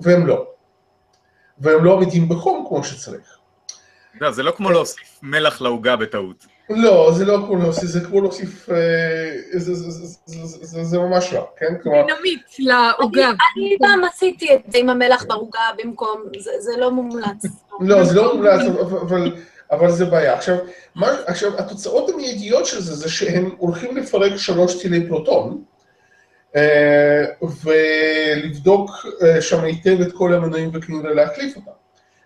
והם 0.00 0.26
לא. 0.26 0.46
והם 1.58 1.84
לא 1.84 1.94
עמידים 1.96 2.28
בחום 2.28 2.66
כמו 2.68 2.84
שצריך. 2.84 3.36
לא, 4.20 4.30
זה 4.30 4.42
לא 4.42 4.50
כמו 4.50 4.70
להוסיף 4.70 5.18
מלח 5.22 5.60
לעוגה 5.60 5.96
בטעות. 5.96 6.46
לא, 6.70 7.12
זה 7.12 7.24
לא 7.24 7.38
כמו 7.46 7.56
להוסיף, 7.56 7.84
זה 7.84 8.00
כמו 8.00 8.20
להוסיף, 8.20 8.70
אה, 8.70 8.76
זה, 9.52 9.74
זה, 9.74 9.90
זה, 9.90 10.06
זה, 10.24 10.46
זה, 10.46 10.66
זה, 10.66 10.84
זה 10.84 10.98
ממש 10.98 11.32
לא, 11.32 11.48
כן? 11.56 11.74
כלומר, 11.82 12.06
דינמיט 12.06 12.42
לעוגה. 12.58 13.26
אני 13.28 13.76
פעם 13.78 14.04
עשיתי 14.04 14.54
את 14.54 14.60
זה 14.72 14.78
עם 14.78 14.90
המלח 14.90 15.24
בעוגה 15.28 15.60
במקום, 15.78 16.22
זה 16.38 16.50
זה 16.60 16.72
לא 16.78 16.90
מומלץ. 16.90 17.46
לא, 17.80 18.04
זה 18.04 18.14
לא 18.14 18.34
מומלץ, 18.34 18.60
אבל, 18.80 19.32
אבל 19.70 19.90
זה 19.90 20.04
בעיה. 20.04 20.34
עכשיו, 20.34 20.56
מה, 20.94 21.16
עכשיו, 21.26 21.58
התוצאות 21.58 22.10
המיידיות 22.10 22.66
של 22.66 22.80
זה, 22.80 22.94
זה 22.94 23.08
שהם 23.08 23.50
הולכים 23.58 23.96
לפרק 23.96 24.36
שלוש 24.36 24.82
טילי 24.82 25.08
פרוטון, 25.08 25.62
אה, 26.56 27.24
ולבדוק 27.64 28.90
אה, 29.22 29.40
שם 29.40 29.64
היטב 29.64 30.00
את 30.00 30.12
כל 30.12 30.34
המנועים 30.34 30.70
וכנראה 30.74 31.14
להחליף 31.14 31.56
אותם. 31.56 31.70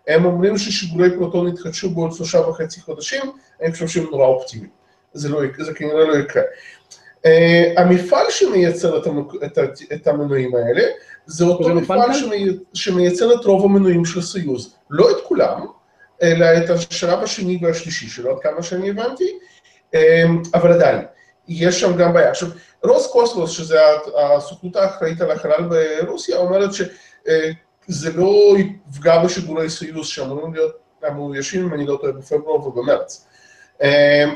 הם 0.08 0.24
אומרים 0.24 0.58
ששיגורי 0.58 1.16
פרוטון 1.16 1.48
יתחדשו 1.48 1.90
בעוד 1.90 2.12
שלושה 2.12 2.38
וחצי 2.38 2.80
חודשים, 2.80 3.22
אני 3.62 3.72
חושב 3.72 3.88
שהם 3.88 4.04
נורא 4.10 4.26
אופטימיים. 4.26 4.70
זה, 5.12 5.28
לא, 5.28 5.40
זה 5.58 5.74
כנראה 5.74 6.04
לא 6.04 6.14
יקרה. 6.14 6.42
Uh, 7.26 7.80
המפעל 7.80 8.26
שמייצר 8.30 8.98
את, 8.98 9.06
המק... 9.06 9.32
את, 9.44 9.58
ה- 9.58 9.94
את 9.94 10.06
המנועים 10.06 10.54
האלה, 10.54 10.82
זה 11.26 11.44
אותו 11.44 11.74
מפעל? 11.74 12.14
שמי... 12.14 12.46
שמייצר 12.74 13.34
את 13.34 13.44
רוב 13.44 13.64
המנועים 13.64 14.04
של 14.04 14.22
סיוז. 14.22 14.74
לא 14.90 15.10
את 15.10 15.16
כולם, 15.24 15.66
אלא 16.22 16.46
את 16.58 16.70
השלב 16.70 17.22
השני 17.22 17.58
והשלישי 17.62 18.08
שלו, 18.08 18.30
עד 18.30 18.42
כמה 18.42 18.62
שאני 18.62 18.90
הבנתי, 18.90 19.38
um, 19.94 19.98
אבל 20.54 20.72
עדיין, 20.72 21.04
יש 21.48 21.80
שם 21.80 21.96
גם 21.96 22.12
בעיה. 22.12 22.30
עכשיו, 22.30 22.48
רוס 22.84 23.06
קוסמוס, 23.12 23.50
שזה 23.50 23.80
הסוכנות 24.18 24.76
האחראית 24.76 25.20
על 25.20 25.30
החלל 25.30 25.68
ברוסיה, 26.02 26.36
אומרת 26.36 26.70
שזה 26.72 28.12
לא 28.14 28.56
יפגע 28.58 29.24
בשיגורי 29.24 29.70
סיוס 29.70 30.08
שאמורים 30.08 30.54
להיות 30.54 30.76
מאוישים, 31.14 31.64
אם 31.64 31.74
אני 31.74 31.86
לא 31.86 31.98
טועה, 32.00 32.12
בפברואר 32.12 32.66
ובמרץ. 32.66 33.26
אמ, 33.82 33.88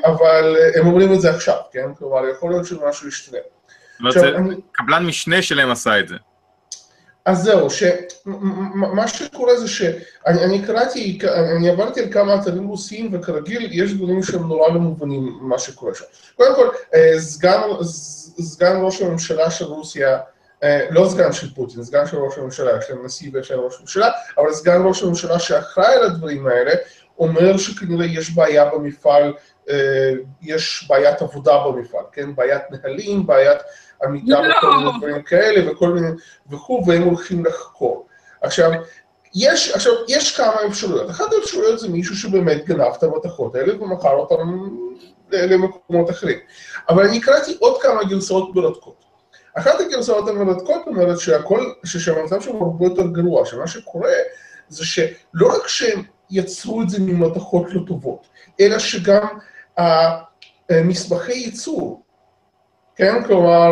אבל 0.05 0.57
הם 0.75 0.87
אומרים 0.87 1.15
את 1.15 1.21
זה 1.21 1.31
עכשיו, 1.31 1.57
כן? 1.73 1.95
כלומר, 1.99 2.29
יכול 2.29 2.51
להיות 2.51 2.67
שמשהו 2.67 3.09
ישתנה. 3.09 3.39
זאת 4.09 4.17
אומרת, 4.17 4.57
קבלן 4.73 5.07
משנה 5.07 5.43
שלהם 5.43 5.71
עשה 5.71 6.01
את 6.01 6.09
זה. 6.09 6.15
אז 7.29 7.43
זהו, 7.43 7.71
שמה 7.71 9.09
שקורה 9.09 9.57
זה 9.57 9.69
שאני 9.69 10.45
אני 10.45 10.67
קראתי, 10.67 11.19
אני 11.57 11.69
עברתי 11.69 12.01
על 12.01 12.13
כמה 12.13 12.35
אתרים 12.35 12.69
רוסיים, 12.69 13.11
וכרגיל 13.13 13.69
יש 13.73 13.93
דברים 13.93 14.23
שהם 14.23 14.49
נורא 14.49 14.69
לא 14.69 14.81
מובנים 14.81 15.39
ממה 15.41 15.59
שקורה 15.59 15.95
שם. 15.95 16.05
קודם 16.37 16.55
כל, 16.55 16.69
אה, 16.95 17.21
סגן, 17.21 17.61
סגן 18.41 18.77
ראש 18.81 19.03
הממשלה 19.03 19.51
של 19.51 19.65
רוסיה, 19.65 20.19
אה, 20.63 20.87
לא 20.91 21.09
סגן 21.11 21.33
של 21.33 21.55
פוטין, 21.55 21.85
סגן 21.85 22.07
של 22.07 22.17
ראש 22.17 22.39
הממשלה, 22.39 22.79
יש 22.79 22.91
להם 22.91 23.05
נשיא 23.05 23.31
ויש 23.33 23.51
להם 23.51 23.61
ראש 23.61 23.77
הממשלה, 23.79 24.11
אבל 24.39 24.53
סגן 24.53 24.83
ראש 24.85 25.03
הממשלה 25.03 25.39
שאחראי 25.39 25.95
על 25.95 26.03
הדברים 26.03 26.47
האלה, 26.47 26.73
אומר 27.19 27.57
שכנראה 27.57 28.07
יש 28.07 28.31
בעיה 28.31 28.65
במפעל, 28.65 29.33
אה, 29.71 30.13
יש 30.43 30.87
בעיית 30.89 31.23
עבודה 31.23 31.59
במפעל, 31.67 32.05
כן? 32.13 32.35
בעיית 32.35 32.63
נהלים, 32.71 33.27
בעיית 33.27 33.59
עמידה 34.03 34.41
לא. 34.41 34.57
בכל 34.57 34.71
מיני 34.77 34.91
דברים 34.99 35.23
כאלה 35.23 35.73
וכל 35.73 35.89
מיני 35.89 36.09
וכו', 36.51 36.83
והם 36.87 37.03
הולכים 37.03 37.45
לחקור. 37.45 38.07
עכשיו, 38.43 38.71
יש, 39.35 39.71
עכשיו, 39.71 39.93
יש 40.09 40.37
כמה 40.37 40.57
אפשרויות. 40.69 41.11
אחת 41.11 41.33
האפשרויות 41.33 41.79
זה 41.79 41.89
מישהו 41.89 42.17
שבאמת 42.17 42.65
גנב 42.65 42.93
את 42.99 43.03
המתכות 43.03 43.55
האלה 43.55 43.83
ומכר 43.83 44.15
אותן 44.15 44.37
למקומות 45.33 46.11
אחרים. 46.11 46.39
אבל 46.89 47.07
אני 47.07 47.21
קראתי 47.21 47.57
עוד 47.61 47.83
כמה 47.83 48.05
גרסאות 48.05 48.55
מרתקות. 48.55 49.05
אחת 49.55 49.81
הגרסאות 49.81 50.29
המרתקות 50.29 50.83
אומרת 50.87 51.19
שהכל, 51.19 51.73
שהמצב 51.85 52.41
שם 52.41 52.57
הרבה 52.57 52.85
יותר 52.85 53.07
גרוע, 53.07 53.47
שמה 53.47 53.67
שקורה 53.67 54.13
זה 54.69 54.85
שלא 54.85 55.57
רק 55.57 55.69
שהם 55.69 56.03
יצרו 56.31 56.83
את 56.83 56.91
זה 56.91 57.01
ממתכות 57.01 57.67
לא 57.73 57.81
טובות, 57.87 58.27
אלא 58.61 58.79
שגם 58.79 59.27
המסמכי 60.71 61.33
ייצור, 61.33 62.03
כן, 62.99 63.25
כלומר, 63.25 63.71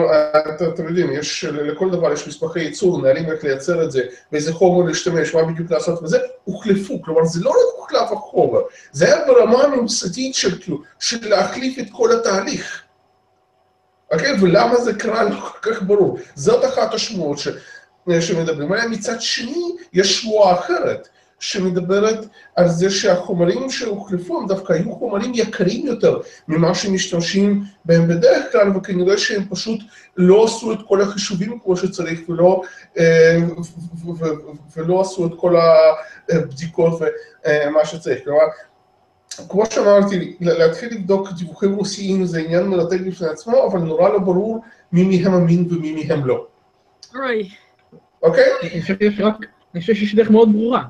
אתם 0.74 0.88
יודעים, 0.88 1.12
יש, 1.12 1.44
לכל 1.44 1.90
דבר 1.90 2.12
יש 2.12 2.28
מסמכי 2.28 2.60
ייצור, 2.60 3.02
נהלים 3.02 3.32
איך 3.32 3.44
לייצר 3.44 3.84
את 3.84 3.90
זה, 3.90 4.02
באיזה 4.32 4.52
חומר 4.52 4.86
להשתמש, 4.86 5.34
מה 5.34 5.44
בדיוק 5.44 5.70
לעשות 5.70 6.02
וזה, 6.02 6.18
הוחלפו, 6.44 7.02
כלומר 7.02 7.24
זה 7.24 7.40
לא 7.44 7.50
רק 7.50 7.56
הוחלף 7.76 8.12
החומר, 8.12 8.60
זה 8.92 9.06
היה 9.06 9.26
ברמה 9.26 9.62
הממסדית 9.62 10.34
של 10.34 10.60
כאילו, 10.60 10.82
של 10.98 11.28
להחליף 11.28 11.78
את 11.78 11.86
כל 11.92 12.12
התהליך. 12.12 12.82
אוקיי? 14.12 14.32
ולמה 14.42 14.76
זה 14.76 14.94
קרה 14.94 15.24
לא 15.24 15.40
כל 15.40 15.72
כך 15.72 15.82
ברור. 15.82 16.18
זאת 16.34 16.64
אחת 16.64 16.94
השמועות 16.94 17.38
ש... 17.38 17.48
שמדברים 18.20 18.72
עליה. 18.72 18.88
מצד 18.88 19.20
שני, 19.20 19.76
יש 19.92 20.22
שמועה 20.22 20.58
אחרת, 20.58 21.08
שמדברת 21.40 22.26
על 22.56 22.68
זה 22.68 22.90
שהחומרים 22.90 23.70
שהוחלפו 23.70 24.40
הם 24.40 24.46
דווקא 24.46 24.72
היו 24.72 24.92
חומרים 24.92 25.32
יקרים 25.34 25.86
יותר 25.86 26.20
ממה 26.48 26.74
שמשתמשים 26.74 27.62
בהם 27.84 28.08
בדרך 28.08 28.52
כלל, 28.52 28.76
וכנראה 28.76 29.18
שהם 29.18 29.42
פשוט 29.50 29.80
לא 30.16 30.44
עשו 30.44 30.72
את 30.72 30.78
כל 30.88 31.02
החישובים 31.02 31.58
כמו 31.64 31.76
שצריך, 31.76 32.20
ולא, 32.28 32.62
אה, 32.98 33.38
ולא 34.76 35.00
עשו 35.00 35.26
את 35.26 35.32
כל 35.36 35.56
הבדיקות 36.30 37.00
ומה 37.46 37.84
שצריך. 37.84 38.24
כלומר, 38.24 38.44
כמו 39.48 39.66
שאמרתי, 39.70 40.36
להתחיל 40.40 40.94
לבדוק 40.94 41.32
דיווחים 41.32 41.74
רוסיים 41.74 42.24
זה 42.24 42.38
עניין 42.38 42.66
מרתק 42.66 43.00
בפני 43.00 43.28
עצמו, 43.28 43.66
אבל 43.66 43.78
נורא 43.78 44.08
לא 44.08 44.18
ברור 44.18 44.62
מי 44.92 45.18
מהם 45.18 45.34
אמין 45.34 45.66
ומי 45.70 46.04
מהם 46.04 46.26
לא. 46.26 46.46
אוי. 47.14 47.48
אוקיי? 48.22 48.44
אני 49.74 49.80
חושב 49.80 49.94
שיש 49.94 50.14
דרך 50.14 50.30
מאוד 50.30 50.52
ברורה. 50.52 50.82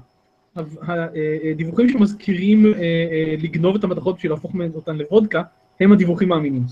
הדיווחים 1.52 1.88
שמזכירים 1.88 2.66
אה, 2.66 2.80
אה, 2.80 3.34
לגנוב 3.42 3.76
את 3.76 3.84
המתכות 3.84 4.16
בשביל 4.16 4.32
להפוך 4.32 4.52
אותן 4.74 4.96
לוודקה, 4.96 5.42
הם 5.80 5.92
הדיווחים 5.92 6.32
האמינים. 6.32 6.62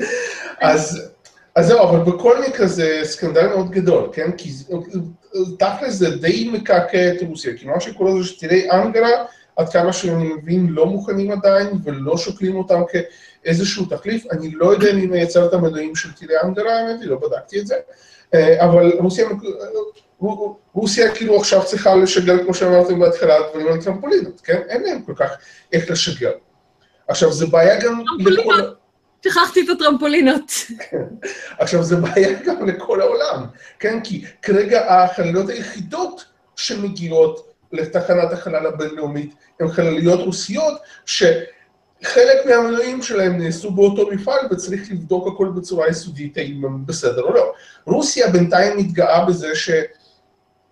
אז, 0.60 1.12
זהו, 1.60 1.82
אבל 1.82 2.12
בכל 2.12 2.36
מקרה 2.48 2.66
זה 2.66 3.00
סקנדל 3.02 3.46
מאוד 3.46 3.70
גדול, 3.70 4.08
כן? 4.12 4.30
כי 4.32 4.50
תכל'ס 5.58 5.94
זה 5.94 6.16
די 6.16 6.50
מקעקע 6.52 7.12
את 7.12 7.22
רוסיה, 7.28 7.56
כי 7.56 7.66
מה 7.66 7.80
שקורה 7.80 8.12
זה 8.12 8.28
שטילי 8.28 8.70
אנגרה 8.70 9.10
עד 9.56 9.68
כמה 9.68 9.92
שאני 9.92 10.32
מבין, 10.34 10.66
לא 10.70 10.86
מוכנים 10.86 11.30
עדיין 11.30 11.68
ולא 11.84 12.16
שוקלים 12.16 12.56
אותם 12.56 12.80
כאיזשהו 12.92 13.84
תחליף. 13.84 14.26
אני 14.32 14.50
לא 14.50 14.72
יודע 14.72 14.92
מי 14.92 15.06
מייצר 15.06 15.46
את 15.46 15.52
המנועים 15.52 15.96
של 15.96 16.12
טילי 16.12 16.34
אנגרה, 16.44 16.78
האמת 16.78 17.00
היא, 17.00 17.08
לא 17.08 17.18
בדקתי 17.18 17.60
את 17.60 17.66
זה. 17.66 17.74
אה, 18.34 18.64
אבל 18.64 18.92
רוסיה, 18.98 19.26
רוסיה 20.72 21.14
כאילו 21.14 21.36
עכשיו 21.36 21.64
צריכה 21.64 21.94
לשגר, 21.94 22.44
כמו 22.44 22.54
שאמרתם 22.54 23.00
בהתחלה, 23.00 23.34
דברים 23.50 23.68
על 23.68 23.82
טרמפולינות, 23.82 24.40
כן? 24.40 24.60
אין 24.68 24.82
להם 24.82 25.02
כל 25.02 25.12
כך 25.16 25.30
איך 25.72 25.90
לשגר. 25.90 26.32
עכשיו, 27.08 27.32
זה 27.32 27.46
בעיה 27.46 27.80
גם 27.80 28.02
לכל... 28.18 28.54
שכחתי 29.24 29.60
את 29.60 29.68
הטרמפולינות. 29.68 30.52
עכשיו, 31.58 31.82
זה 31.82 31.96
בעיה 31.96 32.42
גם 32.42 32.66
לכל 32.66 33.00
העולם, 33.00 33.46
כן? 33.78 34.00
כי 34.04 34.24
כרגע 34.42 34.94
החלליות 34.94 35.48
היחידות 35.48 36.24
שמגיעות 36.56 37.54
לתחנת 37.72 38.32
החלל 38.32 38.66
הבינלאומית 38.66 39.34
הן 39.60 39.68
חלליות 39.68 40.20
רוסיות, 40.20 40.80
שחלק 41.06 42.46
מהמנועים 42.46 43.02
שלהם 43.02 43.38
נעשו 43.38 43.70
באותו 43.70 44.10
מפעל 44.10 44.46
וצריך 44.50 44.90
לבדוק 44.90 45.28
הכל 45.34 45.48
בצורה 45.56 45.88
יסודית 45.88 46.36
האם 46.36 46.64
הם 46.64 46.86
בסדר 46.86 47.22
או 47.22 47.34
לא. 47.34 47.52
רוסיה 47.86 48.28
בינתיים 48.28 48.76
מתגאה 48.76 49.24
בזה 49.24 49.54
שלא 49.54 49.82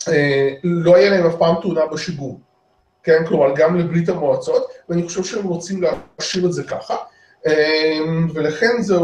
אה, 0.09 0.95
היה 0.95 1.11
להם 1.11 1.27
אף 1.27 1.35
פעם 1.39 1.55
תאונה 1.63 1.87
בשיגור. 1.87 2.41
כן, 3.03 3.27
כלומר, 3.27 3.55
גם 3.57 3.79
לברית 3.79 4.09
המועצות, 4.09 4.67
ואני 4.89 5.03
חושב 5.03 5.25
שהם 5.25 5.45
רוצים 5.45 5.83
להשאיר 5.83 6.47
את 6.47 6.53
זה 6.53 6.63
ככה, 6.65 6.97
אמ, 7.47 8.29
ולכן 8.35 8.83
זה 8.83 8.95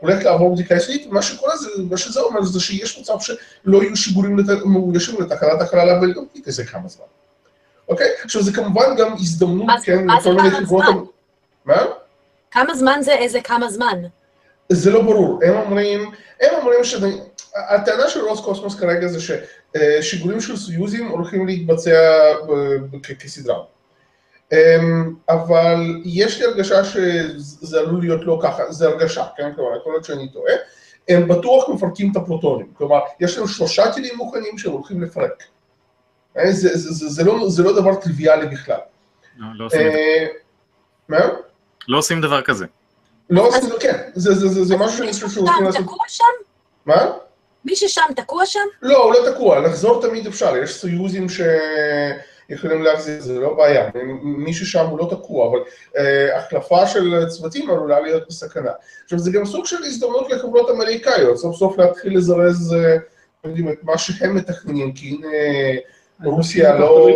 הולך 0.00 0.24
לעבור 0.24 0.54
בדיקה 0.54 0.74
יסודית, 0.74 1.06
מה 1.06 1.22
שקורה 1.22 1.56
זה, 1.56 1.68
מה 1.90 1.96
שזה 1.96 2.20
אומר 2.20 2.42
זה 2.42 2.60
שיש 2.60 2.98
מצב 2.98 3.14
שלא 3.20 3.82
יהיו 3.82 3.96
שיגורים 3.96 4.36
מאוישים 4.64 5.20
לתחנת 5.20 5.60
החלל 5.60 5.90
הבינלאומית 5.90 6.46
איזה 6.46 6.64
כמה 6.64 6.88
זמן. 6.88 7.04
אוקיי? 7.88 8.08
עכשיו 8.24 8.42
זה 8.42 8.52
כמובן 8.52 8.96
גם 8.96 9.12
הזדמנות, 9.12 9.68
כן, 9.84 10.06
לכל 10.18 10.32
מיני 10.32 10.50
חברות... 10.50 10.84
מה? 11.64 11.82
כמה 12.50 12.74
זמן 12.74 12.98
זה 13.02 13.12
איזה 13.12 13.40
כמה 13.40 13.70
זמן? 13.70 14.02
זה 14.68 14.90
לא 14.90 15.02
ברור, 15.02 15.40
הם 15.44 15.56
אומרים, 15.56 16.10
הם 16.40 16.54
אומרים 16.58 16.84
ש... 16.84 16.94
הטענה 17.54 18.08
של 18.08 18.20
רוס 18.20 18.40
קוסמוס 18.40 18.80
כרגע 18.80 19.06
זה 19.06 19.20
ששיגורים 20.00 20.40
של 20.40 20.56
סויוזים 20.56 21.08
הולכים 21.08 21.46
להתבצע 21.46 22.22
כסדרה. 23.18 23.62
אמ, 24.52 25.14
אבל 25.28 26.00
יש 26.04 26.40
לי 26.40 26.46
הרגשה 26.46 26.84
שזה 26.84 27.80
עלול 27.80 28.00
להיות 28.00 28.20
לא 28.24 28.38
ככה, 28.42 28.72
זה 28.72 28.88
הרגשה, 28.88 29.24
כן? 29.36 29.52
כלומר, 29.54 29.76
יכול 29.76 29.92
להיות 29.92 30.04
שאני 30.04 30.28
טועה. 30.32 30.52
הם 31.08 31.28
בטוח 31.28 31.68
מפרקים 31.68 32.12
את 32.12 32.16
הפרוטונים, 32.16 32.70
כלומר, 32.74 33.00
יש 33.20 33.38
לנו 33.38 33.48
שלושה 33.48 33.92
טילים 33.92 34.16
מוכנים 34.16 34.58
שהם 34.58 34.72
הולכים 34.72 35.02
לפרק. 35.02 35.42
אה, 36.38 36.52
זה, 36.52 36.68
זה, 36.78 36.92
זה, 36.92 37.08
זה, 37.08 37.24
לא, 37.24 37.48
זה 37.48 37.62
לא 37.62 37.80
דבר 37.80 37.94
טריוויאלי 37.94 38.46
בכלל. 38.46 38.78
לא, 39.36 39.46
לא 39.54 39.64
עושים 39.64 39.86
את 39.86 39.92
זה. 39.92 39.98
אה, 39.98 40.26
מה? 41.08 41.18
לא 41.88 41.98
עושים 41.98 42.20
דבר 42.20 42.42
כזה. 42.42 42.66
לא 43.30 43.46
עושים, 43.46 43.70
כן, 43.80 43.98
זה, 44.14 44.34
זה, 44.34 44.48
זה, 44.48 44.64
זה 44.64 44.76
משהו 44.76 44.98
שאני 44.98 45.12
חושב 45.12 45.28
שהוא 45.28 45.48
רוצים 45.48 45.64
לעשות. 45.64 45.82
תקוע 45.82 46.04
שם? 46.08 46.24
מה? 46.86 47.06
מי 47.64 47.76
ששם 47.76 48.02
תקוע 48.16 48.46
שם? 48.46 48.60
לא, 48.82 49.04
הוא 49.04 49.12
לא 49.12 49.30
תקוע, 49.30 49.60
לחזור 49.60 50.02
תמיד 50.02 50.26
אפשר, 50.26 50.56
יש 50.56 50.74
סויוזים 50.74 51.28
ש... 51.28 51.40
יכולים 52.50 52.82
להחזיר, 52.82 53.20
זה 53.20 53.40
לא 53.40 53.54
בעיה, 53.54 53.90
מי 54.22 54.54
ששם 54.54 54.86
הוא 54.86 54.98
לא 54.98 55.08
תקוע, 55.10 55.48
אבל 55.48 55.58
אה, 55.96 56.38
החלפה 56.38 56.86
של 56.86 57.28
צוותים 57.28 57.70
עלולה 57.70 58.00
להיות 58.00 58.22
בסכנה. 58.28 58.70
עכשיו 59.04 59.18
זה 59.18 59.30
גם 59.30 59.44
סוג 59.44 59.66
של 59.66 59.76
הזדמנות 59.84 60.30
לחברות 60.30 60.70
אמריקאיות, 60.70 61.36
סוף 61.36 61.56
סוף 61.56 61.78
להתחיל 61.78 62.16
לזרז 62.16 62.74
אה, 62.74 62.96
את 63.72 63.84
מה 63.84 63.98
שהם 63.98 64.36
מתכננים, 64.36 64.92
כי 64.92 65.08
הנה 65.08 65.28
רוסיה 66.24 66.78
לא 66.78 67.08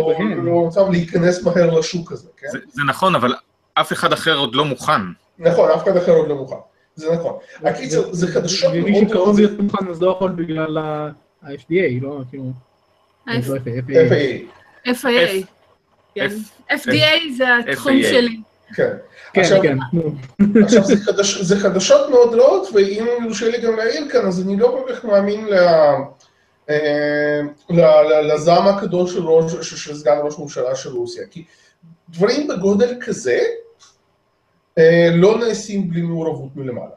רוצה 0.45 0.79
לא 0.79 0.91
להיכנס 0.91 1.43
מהר 1.43 1.79
לשוק 1.79 2.11
הזה, 2.11 2.29
כן? 2.37 2.47
זה, 2.51 2.57
זה 2.71 2.81
נכון, 2.87 3.15
אבל 3.15 3.33
אף 3.73 3.93
אחד 3.93 4.13
אחר 4.13 4.37
עוד 4.37 4.55
לא 4.55 4.65
מוכן. 4.65 5.01
נכון, 5.39 5.69
אף 5.71 5.83
אחד 5.83 5.97
אחר 5.97 6.11
עוד 6.11 6.27
לא 6.27 6.35
מוכן, 6.35 6.55
זה 6.95 7.11
נכון. 7.11 7.37
הקיצר, 7.63 8.13
זה 8.13 8.27
חדשות 8.27 8.73
מאוד... 8.73 8.83
ומי 8.83 9.07
שקרוב 9.09 9.39
להיות 9.39 9.59
מוכן 9.59 9.87
אז 9.89 10.01
לא 10.01 10.11
יכול 10.11 10.31
בגלל 10.31 10.77
ה-FDA, 10.77 12.01
לא? 12.01 12.21
כאילו... 12.29 12.51
FAA. 13.27 14.87
FIA. 14.87 15.45
כן. 16.15 16.27
FDA 16.69 17.33
זה 17.37 17.45
התחום 17.55 17.93
שלי. 18.03 18.41
כן. 18.75 18.93
כן, 19.33 19.41
עכשיו, 19.41 19.61
כן. 19.61 19.77
עכשיו 20.63 20.83
זה, 20.83 20.97
חדש, 20.97 21.41
זה 21.41 21.59
חדשות 21.59 22.09
מאוד 22.09 22.33
רעות, 22.33 22.67
ואם 22.73 23.05
יורשה 23.23 23.49
לי 23.49 23.57
גם 23.61 23.75
להעיר 23.75 24.09
כאן, 24.11 24.25
אז 24.27 24.41
אני 24.41 24.57
לא 24.57 24.67
כל 24.85 24.93
כך 24.93 25.05
מאמין 25.05 25.45
ל, 25.45 25.53
אה, 26.69 27.41
ל, 27.69 27.81
ל, 27.81 28.33
לזעם 28.33 28.67
הקדוש 28.67 29.13
של, 29.13 29.23
ראש, 29.23 29.53
של 29.53 29.95
סגן 29.95 30.17
ראש 30.23 30.39
ממשלה 30.39 30.75
של 30.75 30.89
רוסיה, 30.89 31.23
כי 31.31 31.45
דברים 32.09 32.47
בגודל 32.47 32.97
כזה 33.01 33.39
לא 35.13 35.37
נעשים 35.39 35.89
בלי 35.89 36.01
מעורבות 36.01 36.55
מלמעלה. 36.55 36.95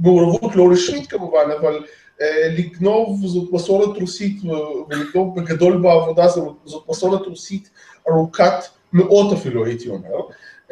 מעורבות 0.00 0.56
לא 0.56 0.68
רשמית 0.72 1.10
כמובן, 1.10 1.50
אבל 1.60 1.84
אה, 2.20 2.48
לגנוב 2.58 3.26
זאת 3.26 3.52
מסורת 3.52 4.00
רוסית, 4.00 4.42
ולגנוב 4.88 5.40
בגדול 5.40 5.82
בעבודה 5.82 6.28
זאת 6.64 6.88
מסורת 6.88 7.26
רוסית 7.26 7.70
ארוכת 8.08 8.64
מאות 8.92 9.32
אפילו 9.32 9.66
הייתי 9.66 9.88
אומר. 9.88 10.20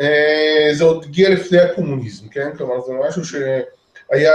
אה, 0.00 0.68
זה 0.72 0.84
עוד 0.84 1.04
הגיע 1.04 1.30
לפני 1.30 1.58
הקומוניזם, 1.60 2.28
כן? 2.28 2.56
כלומר 2.56 2.80
זה 2.80 2.92
משהו 3.08 3.24
שהיה 3.24 4.34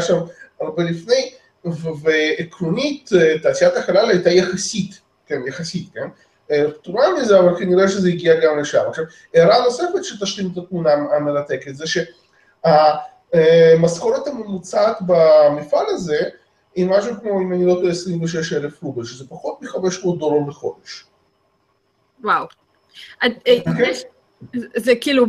שם 0.00 0.18
הרבה 0.60 0.82
לפני, 0.82 1.30
ועקרונית 2.02 3.10
אה, 3.20 3.38
תעשיית 3.38 3.76
החלל 3.76 4.10
הייתה 4.10 4.30
יחסית, 4.30 5.00
כן, 5.26 5.40
יחסית, 5.48 5.88
כן? 5.94 6.08
פתורה 6.78 7.14
מזה, 7.14 7.38
אבל 7.38 7.58
כנראה 7.58 7.88
שזה 7.88 8.08
הגיע 8.08 8.40
גם 8.40 8.58
לשם. 8.58 8.82
עכשיו, 8.88 9.04
הערה 9.34 9.64
נוספת 9.64 10.04
שתשלים 10.04 10.50
את 10.52 10.58
התמונה 10.58 10.92
המרתקת, 10.92 11.74
זה 11.74 11.86
שה... 11.86 12.02
המשכורת 13.74 14.26
הממוצעת 14.26 14.96
במפעל 15.00 15.86
הזה 15.88 16.18
היא 16.74 16.86
משהו 16.86 17.14
כמו, 17.20 17.40
אם 17.40 17.52
אני 17.52 17.66
לא 17.66 17.74
טועה, 17.74 17.90
26 17.90 18.52
אלף 18.52 18.82
רובל, 18.82 19.04
שזה 19.04 19.24
פחות 19.28 19.62
מ-500 19.62 20.18
דולר 20.18 20.48
לחודש. 20.48 21.04
וואו. 22.24 22.46
אה, 23.22 23.28
אוקיי. 23.66 23.94
זה 24.76 24.92
כאילו, 25.00 25.26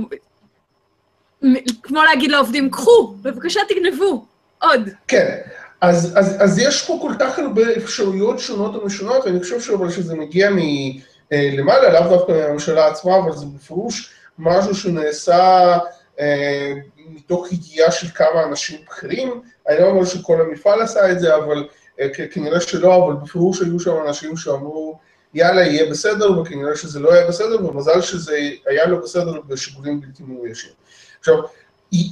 כמו 1.84 2.03
להגיד 2.03 2.31
לעובדים, 2.31 2.71
קחו, 2.71 3.15
בבקשה 3.21 3.60
תגנבו, 3.69 4.25
עוד. 4.62 4.89
כן, 5.07 5.41
אז, 5.82 6.13
אז, 6.15 6.36
אז 6.39 6.60
יש 6.60 6.88
פה 6.88 7.00
כל 7.02 7.13
כך 7.20 7.39
הרבה 7.39 7.62
אפשרויות 7.78 8.39
שונות 8.39 8.76
ומשונות, 8.76 9.26
ואני 9.26 9.39
חושב 9.39 9.74
אבל 9.74 9.91
שזה 9.91 10.15
מגיע 10.15 10.50
מלמעלה, 10.50 11.88
אה, 11.88 11.94
לאו 11.94 12.17
דווקא 12.17 12.32
מהממשלה 12.32 12.88
עצמה, 12.88 13.17
אבל 13.17 13.32
זה 13.32 13.46
בפירוש 13.46 14.13
משהו 14.39 14.76
שנעשה 14.76 15.78
אה, 16.20 16.74
מתוך 17.10 17.52
ידיעה 17.52 17.91
של 17.91 18.08
כמה 18.08 18.44
אנשים 18.44 18.80
בכירים, 18.88 19.41
אני 19.70 19.80
לא 19.80 19.88
אומר 19.88 20.06
שכל 20.06 20.41
המפעל 20.41 20.82
עשה 20.82 21.12
את 21.12 21.20
זה, 21.20 21.36
אבל 21.36 21.67
אה, 22.00 22.08
כנראה 22.32 22.62
שלא, 22.62 23.06
אבל 23.06 23.13
בפירוש 23.13 23.62
היו 23.62 23.80
שם 23.80 23.96
אנשים 24.08 24.38
שאמרו, 24.38 25.00
יאללה, 25.34 25.62
יהיה 25.62 25.89
בסדר, 25.89 26.39
וכנראה 26.39 26.76
שזה 26.76 27.00
לא 27.00 27.13
היה 27.13 27.28
בסדר, 27.28 27.65
ומזל 27.65 28.02
שזה 28.02 28.38
היה 28.67 28.86
לא 28.86 28.98
בסדר 28.98 29.41
בשיגורים 29.48 30.02
בלתי 30.02 30.24
מאוישים. 30.24 30.72
עכשיו, 31.20 31.36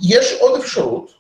יש 0.03 0.37
עוד 0.39 0.59
אפשרות, 0.59 1.18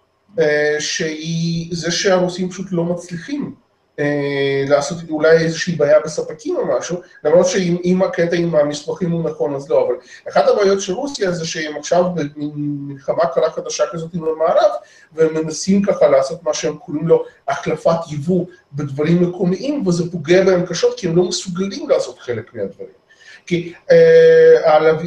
שהיא 0.79 1.69
זה 1.71 1.91
שהרוסים 1.91 2.49
פשוט 2.49 2.67
לא 2.71 2.83
מצליחים 2.83 3.55
אה, 3.99 4.63
לעשות 4.67 4.97
אולי 5.09 5.37
איזושהי 5.37 5.75
בעיה 5.75 5.99
בספקים 5.99 6.55
או 6.55 6.77
משהו, 6.77 6.97
למרות 7.23 7.47
שאם 7.47 8.01
הקטע 8.05 8.35
עם 8.35 8.55
המסמכים 8.55 9.11
הוא 9.11 9.29
נכון 9.29 9.55
אז 9.55 9.69
לא, 9.69 9.87
אבל 9.87 9.95
אחת 10.29 10.47
הבעיות 10.47 10.81
של 10.81 10.93
רוסיה 10.93 11.31
זה 11.31 11.45
שהם 11.45 11.77
עכשיו 11.77 12.03
במלחמה 12.15 13.25
קרה 13.25 13.51
חדשה 13.51 13.83
כזאת 13.91 14.13
עם 14.13 14.23
המערב, 14.23 14.71
והם 15.13 15.33
מנסים 15.33 15.81
ככה 15.83 16.07
לעשות 16.07 16.43
מה 16.43 16.53
שהם 16.53 16.77
קוראים 16.77 17.07
לו 17.07 17.25
החלפת 17.47 18.11
יבוא 18.11 18.45
בדברים 18.73 19.29
מקומיים, 19.29 19.87
וזה 19.87 20.11
פוגע 20.11 20.43
בהם 20.43 20.65
קשות 20.65 20.99
כי 20.99 21.07
הם 21.07 21.15
לא 21.15 21.23
מסוגלים 21.23 21.89
לעשות 21.89 22.19
חלק 22.19 22.53
מהדברים. 22.53 22.99
כי 23.45 23.73
אה, 23.91 24.75
הלו... 24.75 24.99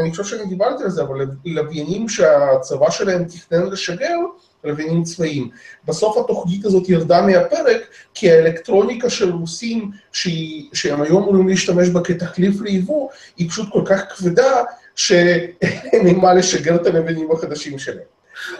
אני 0.00 0.10
חושב 0.10 0.24
שאני 0.24 0.48
דיברתי 0.48 0.84
על 0.84 0.90
זה, 0.90 1.02
אבל 1.02 1.26
לוויינים 1.44 2.08
שהצבא 2.08 2.90
שלהם 2.90 3.24
תכנן 3.24 3.66
לשגר, 3.66 4.16
לוויינים 4.64 5.02
צבאיים. 5.02 5.50
בסוף 5.84 6.16
התוכנית 6.16 6.64
הזאת 6.64 6.88
ירדה 6.88 7.22
מהפרק, 7.22 7.80
כי 8.14 8.30
האלקטרוניקה 8.30 9.10
של 9.10 9.30
רוסים, 9.30 9.90
שהם 10.12 11.02
היום 11.02 11.22
אמורים 11.22 11.48
להשתמש 11.48 11.88
בה 11.88 12.00
כתחליף 12.04 12.60
ליבוא, 12.60 13.08
היא 13.36 13.50
פשוט 13.50 13.68
כל 13.72 13.82
כך 13.86 14.02
כבדה, 14.16 14.62
שאין 14.94 16.06
לי 16.06 16.12
מה 16.12 16.34
לשגר 16.34 16.74
את 16.76 16.86
הלוויינים 16.86 17.32
החדשים 17.32 17.78
שלהם. 17.78 18.06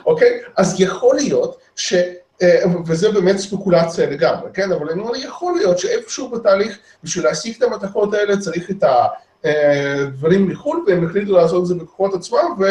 אוקיי? 0.07 0.41
אז 0.57 0.81
יכול 0.81 1.17
להיות 1.17 1.59
ש... 1.77 1.95
אה, 2.43 2.65
וזה 2.87 3.13
באמת 3.13 3.37
ספקולציה 3.37 4.11
לגמרי, 4.11 4.51
כן? 4.55 4.73
אבל 4.73 4.91
אני 4.91 5.01
אומר, 5.01 5.17
יכול 5.17 5.55
להיות 5.57 5.79
שאיפשהו 5.79 6.29
בתהליך, 6.29 6.79
בשביל 7.05 7.25
להשיג 7.25 7.55
את 7.59 7.63
המתכות 7.63 8.15
האלה 8.15 8.37
צריך 8.37 8.71
את 8.71 8.85
הדברים 9.45 10.43
אה, 10.43 10.53
מחו"ל, 10.53 10.85
והם 10.87 11.07
החליטו 11.07 11.37
לעשות 11.37 11.63
את 11.63 11.67
זה 11.67 11.75
בכוחות 11.75 12.15
עצמם, 12.15 12.55
ו... 12.61 12.65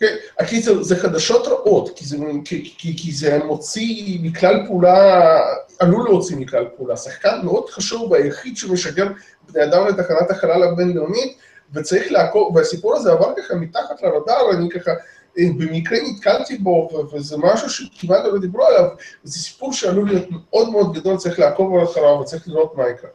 כן, 0.00 0.16
הקיצר, 0.38 0.82
זה 0.82 0.96
חדשות 0.96 1.46
רעות, 1.46 1.90
כי 1.96 2.04
זה, 2.04 2.16
כי, 2.44 2.74
כי, 2.78 2.96
כי 2.96 3.12
זה 3.12 3.38
מוציא 3.44 4.18
מכלל 4.22 4.66
פעולה, 4.66 5.40
עלול 5.78 6.04
להוציא 6.04 6.36
מכלל 6.36 6.68
פעולה. 6.76 6.96
שחקן 6.96 7.40
מאוד 7.44 7.70
חשוב 7.70 8.12
והיחיד 8.12 8.56
שמשגר 8.56 9.06
בני 9.52 9.64
אדם 9.64 9.86
לתחנת 9.86 10.30
החלל 10.30 10.62
הבינלאומית, 10.62 11.36
וצריך 11.74 12.12
לעקוב, 12.12 12.56
והסיפור 12.56 12.96
הזה 12.96 13.12
עבר 13.12 13.32
ככה 13.36 13.54
מתחת 13.54 14.02
לרדאר, 14.02 14.50
אני 14.52 14.70
ככה 14.70 14.90
אה, 15.38 15.44
במקרה 15.58 15.98
נתקלתי 16.02 16.58
בו, 16.58 16.88
וזה 17.12 17.36
משהו 17.38 17.70
שכמעט 17.70 18.24
לא 18.24 18.38
דיברו 18.38 18.64
עליו, 18.66 18.88
זה 19.24 19.38
סיפור 19.38 19.72
שעלול 19.72 20.08
להיות 20.08 20.24
מאוד 20.30 20.68
מאוד 20.70 20.92
גדול, 20.94 21.16
צריך 21.16 21.38
לעקוב 21.38 21.82
אחריו 21.82 22.20
וצריך 22.20 22.48
לראות 22.48 22.76
מה 22.76 22.88
יקרה. 22.88 23.10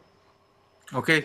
אוקיי. 0.94 1.20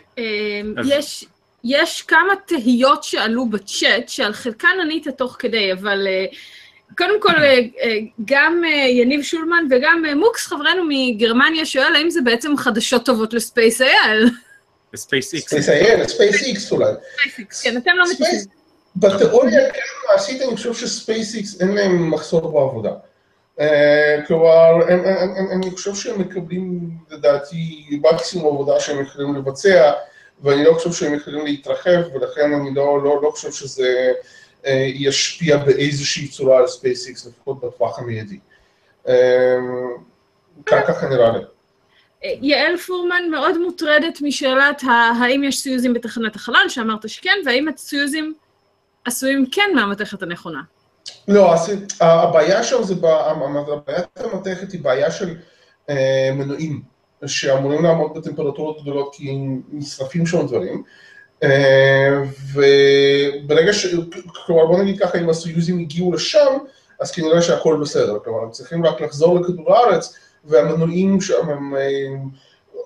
אז- 0.77 0.87
יש, 0.89 1.25
יש 1.67 2.01
כמה 2.01 2.33
תהיות 2.45 3.03
שעלו 3.03 3.45
בצ'אט, 3.49 4.09
שעל 4.09 4.33
חלקן 4.33 4.67
ענית 4.81 5.07
תוך 5.07 5.35
כדי, 5.39 5.73
אבל 5.73 6.07
אה, 6.07 6.25
קודם 6.97 7.21
כל, 7.21 7.35
אה, 7.37 7.59
אה, 7.83 7.97
גם 8.25 8.61
יניב 8.89 9.21
שולמן 9.21 9.65
וגם 9.71 10.03
מוקס, 10.15 10.47
חברנו 10.47 10.83
מגרמניה, 10.89 11.65
שואל 11.65 11.95
האם 11.95 12.09
זה 12.09 12.21
בעצם 12.21 12.57
חדשות 12.57 13.05
טובות 13.05 13.33
ל 13.33 13.81
SpaceIL. 13.81 14.29
ב 14.93 15.33
SpaceX. 15.33 15.47
Space 15.47 15.69
SpaceX 16.13 16.71
אולי. 16.71 16.91
כן, 17.63 17.77
אתם 17.77 17.91
לא 17.97 18.05
Space- 18.05 18.21
מתייחסים. 18.21 18.51
בתיאוריה 18.95 19.71
כן, 19.73 19.79
מעשית 20.11 20.41
אני 20.41 20.55
חושב 20.55 20.73
ש 20.73 20.95
SpaceX 20.95 21.61
אין 21.61 21.75
להם 21.75 22.11
מחסור 22.11 22.41
בעבודה. 22.51 22.91
כלומר, 24.27 24.87
אני 25.51 25.71
חושב 25.71 25.95
שהם 25.95 26.21
מקבלים 26.21 26.89
לדעתי 27.11 27.85
מקסימום 27.91 28.53
עבודה 28.55 28.79
שהם 28.79 29.01
יכולים 29.01 29.35
לבצע, 29.35 29.91
ואני 30.43 30.63
לא 30.63 30.73
חושב 30.73 30.91
שהם 30.93 31.13
יכולים 31.13 31.45
להתרחב, 31.45 32.01
ולכן 32.13 32.53
אני 32.53 32.75
לא, 32.75 33.03
לא, 33.03 33.21
לא 33.23 33.31
חושב 33.31 33.51
שזה 33.51 34.11
אה, 34.65 34.85
ישפיע 34.93 35.57
באיזושהי 35.57 36.27
צורה 36.27 36.57
על 36.57 36.67
SpaceX, 36.67 37.27
לפחות 37.27 37.59
בטווח 37.59 37.99
המיידי. 37.99 38.39
אה, 39.07 39.57
ככה 40.65 41.09
נראה 41.09 41.31
לי. 41.31 41.43
אה, 42.23 42.33
יעל 42.41 42.77
פורמן 42.77 43.23
מאוד 43.31 43.57
מוטרדת 43.57 44.21
משאלת 44.21 44.81
האם 45.19 45.43
יש 45.43 45.59
סיוזים 45.59 45.93
בתחנת 45.93 46.35
החלל, 46.35 46.69
שאמרת 46.69 47.09
שכן, 47.09 47.37
והאם 47.45 47.67
הסיוזים 47.67 48.33
עשויים 49.05 49.45
כן 49.51 49.69
מהמתכת 49.75 50.23
הנכונה. 50.23 50.61
לא, 51.27 51.53
אז 51.53 51.73
הבעיה 52.01 52.63
שם 52.63 52.83
זה, 52.83 52.93
הבעיית 53.03 54.07
המתכת 54.15 54.71
היא 54.71 54.81
בעיה 54.81 55.11
של 55.11 55.35
אה, 55.89 56.29
מנועים, 56.33 56.81
שאמורים 57.25 57.83
לעמוד 57.83 58.17
בטמפרטורות 58.17 58.81
גדולות 58.81 59.15
כי 59.15 59.37
נשרפים 59.71 60.25
שם 60.25 60.47
דברים, 60.47 60.83
אה, 61.43 62.23
וברגע 62.53 63.73
ש... 63.73 63.95
כלומר 64.45 64.65
בוא 64.65 64.83
נגיד 64.83 64.99
ככה, 64.99 65.17
אם 65.17 65.29
הסויוזים 65.29 65.79
הגיעו 65.79 66.13
לשם, 66.13 66.57
אז 66.99 67.11
כנראה 67.11 67.41
שהכל 67.41 67.77
בסדר, 67.81 68.19
כלומר 68.23 68.43
הם 68.43 68.51
צריכים 68.51 68.85
רק 68.85 69.01
לחזור 69.01 69.39
לכדור 69.39 69.75
הארץ, 69.75 70.15
והמנועים 70.45 71.21
שם 71.21 71.49
הם 71.49 71.75
אה, 71.75 72.07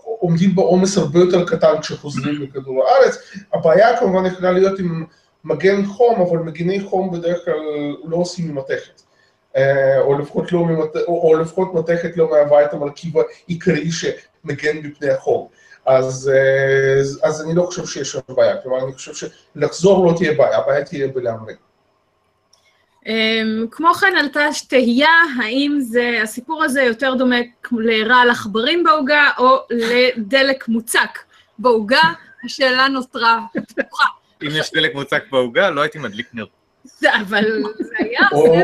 עומדים 0.03 0.55
בעומס 0.55 0.97
הרבה 0.97 1.19
יותר 1.19 1.45
קטן 1.45 1.81
כשחוזרים 1.81 2.41
לכדור 2.41 2.83
הארץ, 2.87 3.17
הבעיה 3.53 3.97
כמובן 3.99 4.25
יכולה 4.25 4.51
להיות 4.51 4.79
עם 4.79 5.05
מגן 5.43 5.85
חום, 5.85 6.21
אבל 6.21 6.37
מגיני 6.37 6.81
חום 6.81 7.11
בדרך 7.11 7.45
כלל 7.45 7.59
לא 8.03 8.17
עושים 8.17 8.55
ממתכת. 8.55 9.01
אה, 9.01 9.10
או 9.97 10.19
לפחות, 10.19 10.51
לא 10.51 10.65
ממת... 10.65 10.95
או, 10.95 11.29
או 11.29 11.39
לפחות 11.39 11.73
מתכת 11.73 12.17
לא 12.17 12.29
מהווה 12.31 12.65
את 12.65 12.73
המרכיב 12.73 13.13
העיקרי 13.17 13.89
שמגן 13.91 14.77
מפני 14.77 15.09
החום. 15.09 15.47
אז, 15.85 16.31
אה, 16.33 17.27
אז 17.29 17.41
אני 17.45 17.55
לא 17.55 17.63
חושב 17.63 17.85
שיש 17.85 18.11
שם 18.11 18.19
בעיה, 18.29 18.61
כלומר 18.61 18.83
אני 18.83 18.93
חושב 18.93 19.29
שלחזור 19.55 20.11
לא 20.11 20.17
תהיה 20.17 20.33
בעיה, 20.33 20.57
הבעיה 20.57 20.85
תהיה 20.85 21.07
בלהמריא. 21.07 21.55
אמ, 23.05 23.65
כמו 23.71 23.93
כן 23.93 24.13
עלתה 24.19 24.47
תהייה, 24.67 25.09
האם 25.43 25.77
זה, 25.81 26.19
הסיפור 26.23 26.63
הזה 26.63 26.81
יותר 26.81 27.13
דומה 27.15 27.35
לרעל 27.71 28.29
עכברים 28.29 28.83
בעוגה, 28.83 29.29
או 29.37 29.57
לדלק 29.69 30.67
מוצק 30.67 31.19
בעוגה, 31.59 32.01
השאלה 32.45 32.87
נותרה 32.87 33.39
פתוחה. 33.53 34.05
אם 34.43 34.49
יש 34.51 34.71
דלק 34.73 34.95
מוצק 34.95 35.23
בעוגה, 35.31 35.69
לא 35.69 35.81
הייתי 35.81 35.99
מדליק 35.99 36.27
נר. 36.33 36.45
זה- 36.83 37.15
אבל 37.21 37.43
זה 37.79 37.95
היה, 37.99 38.19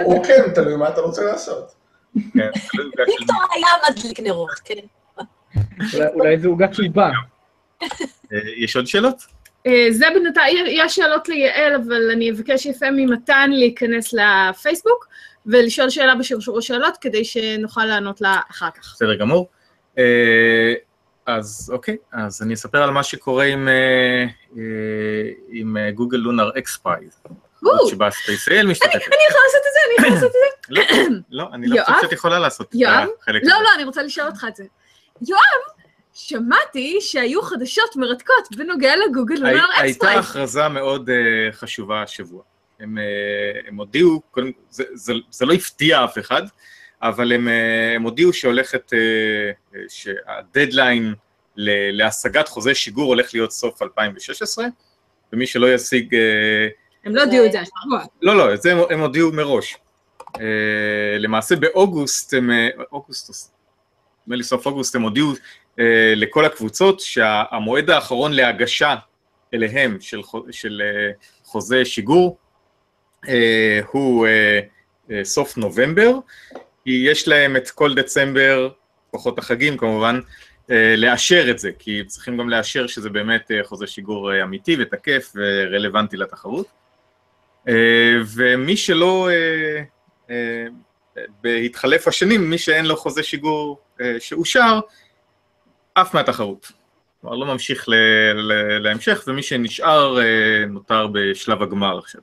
או, 0.05 0.23
כן, 0.23 0.53
תלוי 0.55 0.75
מה 0.75 0.89
אתה 0.89 1.01
רוצה 1.01 1.23
לעשות. 1.23 1.73
כן, 2.33 2.49
ויקטור 2.97 3.35
היה 3.55 3.65
מדליק 3.89 4.19
נרות, 4.19 4.49
כן. 4.65 4.73
אולי- 6.13 6.39
זה 6.39 6.47
עוגת 6.47 6.79
ליבה. 6.79 7.11
אה, 7.83 7.87
יש 8.57 8.75
עוד 8.75 8.87
שאלות? 8.87 9.15
אה, 9.67 9.87
זה 9.91 10.05
בינתיים, 10.13 10.65
יש 10.69 10.95
שאלות 10.95 11.29
ליעל, 11.29 11.75
אבל 11.75 12.11
אני 12.11 12.31
אבקש 12.31 12.65
יפה 12.65 12.85
ממתן 12.91 13.49
להיכנס 13.51 14.13
לפייסבוק 14.13 15.07
ולשאול 15.45 15.89
שאלה 15.89 16.15
בשרשור 16.15 16.57
השאלות, 16.57 16.97
כדי 17.01 17.25
שנוכל 17.25 17.85
לענות 17.85 18.21
לה 18.21 18.39
אחר 18.51 18.69
כך. 18.71 18.93
בסדר 18.95 19.15
גמור. 19.15 19.49
אה, 19.97 20.73
אז 21.25 21.69
אוקיי, 21.73 21.97
אז 22.11 22.41
אני 22.41 22.53
אספר 22.53 22.83
על 22.83 22.89
מה 22.91 23.03
שקורה 23.03 23.43
עם, 23.45 23.67
אה, 23.67 24.25
אה, 24.57 24.61
אה, 25.77 25.91
Google 25.91 26.17
Lunar 26.17 26.49
X 26.57 26.77
שבה 27.89 28.11
SpaceIL 28.11 28.67
משתתפת. 28.67 28.93
אני 28.95 29.01
יכולה 29.29 29.43
לעשות 29.43 29.61
את 29.67 29.73
זה, 29.73 29.79
אני 29.85 29.93
יכולה 29.97 30.13
לעשות 30.13 30.29
את 30.29 30.33
זה. 30.33 31.09
לא, 31.29 31.43
לא, 31.43 31.49
אני 31.53 31.67
לא? 31.67 31.83
חושבת 31.83 32.01
שאת 32.01 32.11
יכולה 32.11 32.39
לעשות 32.39 32.69
את? 32.69 32.75
החלק 33.21 33.43
לא, 33.43 33.53
הזה. 33.53 33.63
לא, 33.63 33.69
אני 33.75 33.83
רוצה 33.83 34.03
לשאול 34.03 34.27
אותך 34.27 34.45
את 34.47 34.55
זה. 34.55 34.63
יואב, 35.27 35.77
שמעתי 36.13 36.97
שהיו 37.01 37.41
חדשות 37.41 37.95
מרתקות 37.95 38.47
בנוגע 38.57 38.93
ל 38.95 39.01
Google 39.01 39.35
Lunar 39.35 39.65
הייתה 39.77 39.87
XPrize. 39.87 40.29
הכרזה 40.29 40.67
מאוד 40.67 41.09
אה, 41.09 41.51
חשובה 41.51 42.01
השבוע. 42.01 42.43
הם, 42.79 42.97
אה, 42.97 43.03
הם 43.67 43.77
הודיעו, 43.77 44.21
זה, 44.69 44.83
זה, 44.93 45.13
זה 45.31 45.45
לא 45.45 45.53
הפתיע 45.53 46.03
אף 46.03 46.17
אחד, 46.17 46.41
אבל 47.01 47.31
הם, 47.31 47.47
אה, 47.47 47.95
הם 47.95 48.03
הודיעו 48.03 48.33
שהולכת, 48.33 48.93
שהדדליין 49.89 51.13
להשגת 51.91 52.47
חוזה 52.47 52.75
שיגור 52.75 53.05
הולך 53.05 53.33
להיות 53.33 53.51
סוף 53.51 53.81
2016, 53.81 54.65
ומי 55.33 55.47
שלא 55.47 55.73
ישיג, 55.73 56.15
הם 57.07 57.15
לא 57.15 57.23
הודיעו 57.23 57.45
את 57.45 57.51
זה 57.51 57.61
השבוע. 57.61 57.99
לא, 58.21 58.37
לא, 58.37 58.53
את 58.53 58.61
זה 58.61 58.71
הם, 58.89 58.99
הודיעו 58.99 59.31
מראש. 59.31 59.77
אה, 60.19 60.39
למעשה 61.19 61.55
באוגוסט, 61.55 62.33
הם, 62.33 62.51
אה, 62.51 62.69
אוגוסט, 62.91 63.51
נדמה 64.23 64.35
לי 64.35 64.43
סוף 64.43 64.65
אוגוסט, 64.65 64.95
הם 64.95 65.01
הודיעו 65.01 65.33
uh, 65.33 65.81
לכל 66.15 66.45
הקבוצות 66.45 66.99
שהמועד 66.99 67.89
האחרון 67.89 68.33
להגשה 68.33 68.95
אליהם 69.53 69.97
של, 70.01 70.21
של 70.51 70.81
uh, 70.81 71.25
חוזה 71.43 71.85
שיגור 71.85 72.37
הוא 73.91 74.27
סוף 75.23 75.57
נובמבר, 75.57 76.11
כי 76.83 77.03
יש 77.09 77.27
להם 77.27 77.55
את 77.55 77.69
כל 77.69 77.95
דצמבר, 77.95 78.69
פחות 79.11 79.39
החגים 79.39 79.77
כמובן, 79.77 80.19
לאשר 80.97 81.51
את 81.51 81.59
זה, 81.59 81.71
כי 81.79 82.03
צריכים 82.07 82.37
גם 82.37 82.49
לאשר 82.49 82.87
שזה 82.87 83.09
באמת 83.09 83.51
חוזה 83.63 83.87
שיגור 83.87 84.43
אמיתי 84.43 84.75
ותקף 84.79 85.33
ורלוונטי 85.35 86.17
לתחרות. 86.17 86.67
אה, 87.67 88.17
ומי 88.35 88.77
שלא, 88.77 89.29
אה, 89.29 89.83
אה, 90.29 90.65
בהתחלף 91.43 92.07
השנים, 92.07 92.49
מי 92.49 92.57
שאין 92.57 92.85
לו 92.85 92.97
חוזה 92.97 93.23
שיגור 93.23 93.79
שאושר, 94.19 94.79
עף 95.95 96.13
מהתחרות. 96.13 96.71
כלומר, 97.21 97.35
לא 97.35 97.45
ממשיך 97.45 97.85
להמשך, 98.79 99.23
ומי 99.27 99.43
שנשאר 99.43 100.17
נותר 100.69 101.07
בשלב 101.13 101.61
הגמר 101.61 101.97
עכשיו. 101.97 102.21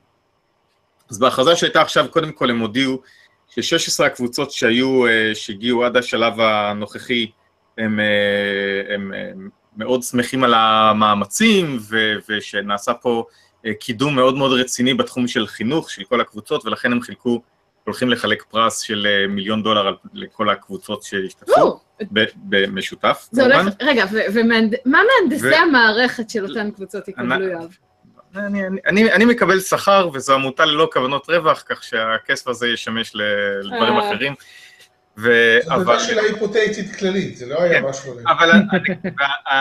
אז 1.09 1.19
בהכרזה 1.19 1.55
שהייתה 1.55 1.81
עכשיו, 1.81 2.05
קודם 2.09 2.31
כל 2.31 2.49
הם 2.49 2.59
הודיעו 2.59 3.01
ש-16 3.47 4.05
הקבוצות 4.05 4.51
שהיו, 4.51 5.03
שהגיעו 5.33 5.85
עד 5.85 5.97
השלב 5.97 6.39
הנוכחי, 6.39 7.31
הם, 7.77 7.99
הם, 8.89 9.13
הם 9.13 9.49
מאוד 9.77 10.03
שמחים 10.03 10.43
על 10.43 10.53
המאמצים, 10.53 11.77
ו- 11.89 12.15
ושנעשה 12.29 12.93
פה 12.93 13.25
קידום 13.73 14.15
מאוד 14.15 14.35
מאוד 14.37 14.59
רציני 14.59 14.93
בתחום 14.93 15.27
של 15.27 15.47
חינוך 15.47 15.89
של 15.89 16.03
כל 16.03 16.21
הקבוצות, 16.21 16.65
ולכן 16.65 16.91
הם 16.91 17.01
חילקו, 17.01 17.41
הולכים 17.83 18.09
לחלק 18.09 18.43
פרס 18.43 18.79
של 18.79 19.07
אה, 19.09 19.27
מיליון 19.27 19.63
דולר 19.63 19.95
לכל 20.13 20.49
הקבוצות 20.49 21.03
שהשתתפו, 21.03 21.79
במשותף, 22.35 23.27
זה 23.31 23.41
כמובן. 23.41 23.59
הולך, 23.59 23.73
רגע, 23.81 24.05
ו- 24.11 24.19
ומהנד- 24.33 24.75
מה 24.85 24.99
מהנדסי 25.21 25.55
המערכת 25.55 26.29
של 26.29 26.45
אותן 26.45 26.71
קבוצות 26.71 27.07
יקבלו, 27.07 27.47
יואב? 27.47 27.77
אני, 28.35 28.67
אני, 28.67 28.79
אני, 28.87 29.13
אני 29.13 29.25
מקבל 29.25 29.59
שכר, 29.59 30.09
וזו 30.13 30.33
עמותה 30.33 30.65
ללא 30.65 30.89
כוונות 30.93 31.29
רווח, 31.29 31.63
כך 31.69 31.83
שהכסף 31.83 32.47
הזה 32.47 32.67
ישמש 32.67 33.11
לדברים 33.15 33.93
אה. 33.93 34.09
אחרים. 34.09 34.33
ו... 35.17 35.57
זו 35.65 35.73
אבל, 35.73 35.99
שאלה 35.99 36.21
היפותטית 36.21 36.95
כללית, 36.95 37.37
זה 37.37 37.45
לא 37.45 37.61
היה 37.61 37.81
כן. 37.81 37.87
משהו... 37.87 38.13
אבל 38.27 38.51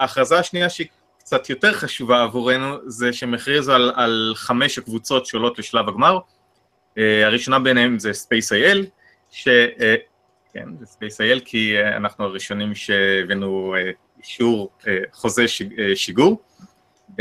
ההכרזה 0.00 0.38
השנייה 0.38 0.70
שהיא 0.70 0.86
קצת 1.30 1.50
יותר 1.50 1.72
חשובה 1.72 2.22
עבורנו, 2.22 2.76
זה 2.86 3.12
שהם 3.12 3.34
הכריזו 3.34 3.72
על, 3.72 3.92
על 3.94 4.32
חמש 4.36 4.78
הקבוצות 4.78 5.26
שעולות 5.26 5.58
לשלב 5.58 5.88
הגמר. 5.88 6.18
Uh, 6.18 7.00
הראשונה 7.24 7.58
ביניהם 7.58 7.98
זה 7.98 8.10
Space.il, 8.10 8.86
ש... 9.30 9.48
Uh, 9.48 9.82
כן, 10.52 10.68
זה 10.80 10.86
Space.il, 10.86 11.40
כי 11.44 11.76
uh, 11.78 11.96
אנחנו 11.96 12.24
הראשונים 12.24 12.74
שהבאנו 12.74 13.74
uh, 13.76 13.78
אישור 14.18 14.70
uh, 14.80 14.86
חוזה 15.12 15.48
ש... 15.48 15.62
uh, 15.62 15.66
שיגור. 15.94 16.42
Uh, 17.10 17.14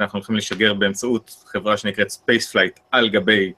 אנחנו 0.00 0.18
הולכים 0.18 0.36
לשגר 0.36 0.74
באמצעות 0.74 1.36
חברה 1.46 1.76
שנקראת 1.76 2.08
Spaceflight 2.10 2.80
על 2.90 3.08
גבי 3.08 3.52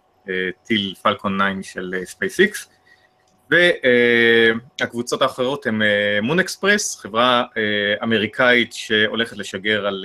טיל 0.64 0.94
פלקון 1.02 1.38
9 1.60 1.72
של 1.72 1.94
SpaceX. 2.12 2.71
והקבוצות 4.80 5.22
האחרות 5.22 5.66
הן 5.66 5.82
מון 6.22 6.40
אקספרס, 6.40 7.00
חברה 7.00 7.44
אמריקאית 8.02 8.72
שהולכת 8.72 9.36
לשגר 9.36 9.86
על 9.86 10.04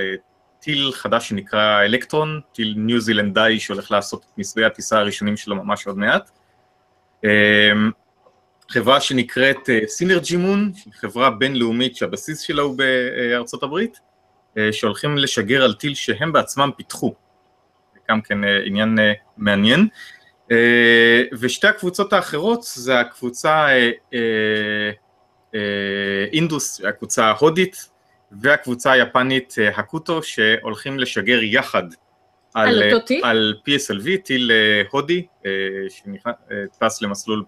טיל 0.60 0.92
חדש 0.92 1.30
שנקרא 1.30 1.84
אלקטרון, 1.84 2.42
טיל 2.52 2.74
ניו 2.78 3.00
זילנדאי 3.00 3.60
שהולך 3.60 3.92
לעשות 3.92 4.24
את 4.24 4.38
ניסויי 4.38 4.66
הטיסה 4.66 5.00
הראשונים 5.00 5.38
שלו 5.38 5.56
ממש 5.56 5.88
עוד 5.88 5.98
מעט. 5.98 6.32
חברה 8.70 9.02
שנקראת 9.02 9.70
סינרג'י 9.88 10.38
מון, 10.38 10.72
חברה 10.94 11.30
בינלאומית 11.30 11.96
שהבסיס 11.96 12.40
שלה 12.40 12.62
הוא 12.62 12.78
בארצות 12.78 13.64
הברית, 13.64 14.00
שהולכים 14.72 15.18
לשגר 15.18 15.64
על 15.64 15.74
טיל 15.74 15.96
שהם 15.96 16.34
בעצמם 16.34 16.70
פיתחו, 16.78 17.16
גם 18.10 18.22
כן 18.22 18.38
עניין 18.66 19.00
מעניין. 19.38 19.88
ושתי 21.40 21.68
הקבוצות 21.68 22.14
האחרות 22.14 22.64
זה 22.64 23.00
הקבוצה 23.00 23.68
אינדוס, 26.34 26.82
הקבוצה 26.86 27.26
ההודית, 27.26 27.90
והקבוצה 28.42 28.92
היפנית 28.92 29.56
הקוטו, 29.76 30.24
שהולכים 30.24 31.00
לשגר 31.00 31.40
יחד 31.44 31.84
על? 32.54 32.84
על 33.24 33.54
PSLV, 33.70 34.18
טיל 34.24 34.52
הודי, 34.92 35.26
שטס 35.90 37.02
למסלול 37.02 37.44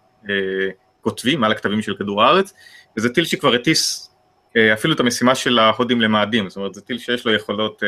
קוטבי, 1.02 1.36
מעל 1.36 1.52
הכתבים 1.52 1.82
של 1.82 1.96
כדור 1.96 2.24
הארץ, 2.24 2.54
וזה 2.98 3.14
טיל 3.14 3.26
שכבר 3.26 3.54
הטיס 3.54 4.12
אפילו 4.74 4.94
את 4.94 5.00
המשימה 5.00 5.36
של 5.36 5.60
ההודים 5.60 6.02
למאדים, 6.02 6.50
זאת 6.50 6.58
אומרת 6.58 6.74
זה 6.74 6.82
טיל 6.82 6.98
שיש 6.98 7.26
לו 7.26 7.34
יכולות 7.34 7.84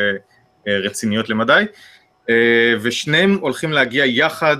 רציניות 0.66 1.28
למדי, 1.28 1.64
ושניהם 2.82 3.38
הולכים 3.40 3.72
להגיע 3.72 4.04
יחד 4.06 4.56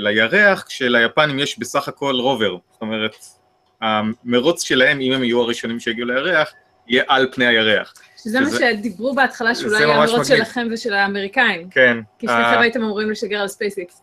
לירח, 0.00 0.62
כשליפנים 0.62 1.38
יש 1.38 1.58
בסך 1.58 1.88
הכל 1.88 2.14
rover, 2.14 2.56
זאת 2.72 2.80
אומרת 2.80 3.16
המרוץ 3.80 4.62
שלהם, 4.62 5.00
אם 5.00 5.12
הם 5.12 5.24
יהיו 5.24 5.40
הראשונים 5.40 5.80
שיגיעו 5.80 6.08
לירח, 6.08 6.52
יהיה 6.88 7.04
על 7.08 7.28
פני 7.32 7.46
הירח. 7.46 7.94
שזה 8.22 8.40
מה 8.40 8.50
שדיברו 8.50 9.14
בהתחלה, 9.14 9.54
שאולי 9.54 9.82
יהיה 9.82 9.94
המרוץ 9.94 10.28
שלכם 10.28 10.68
ושל 10.72 10.92
האמריקאים. 10.92 11.70
כן. 11.70 11.98
כי 12.18 12.26
שניכם 12.26 12.60
הייתם 12.60 12.82
אמורים 12.82 13.10
לשגר 13.10 13.40
על 13.40 13.48
SpaceX. 13.48 14.02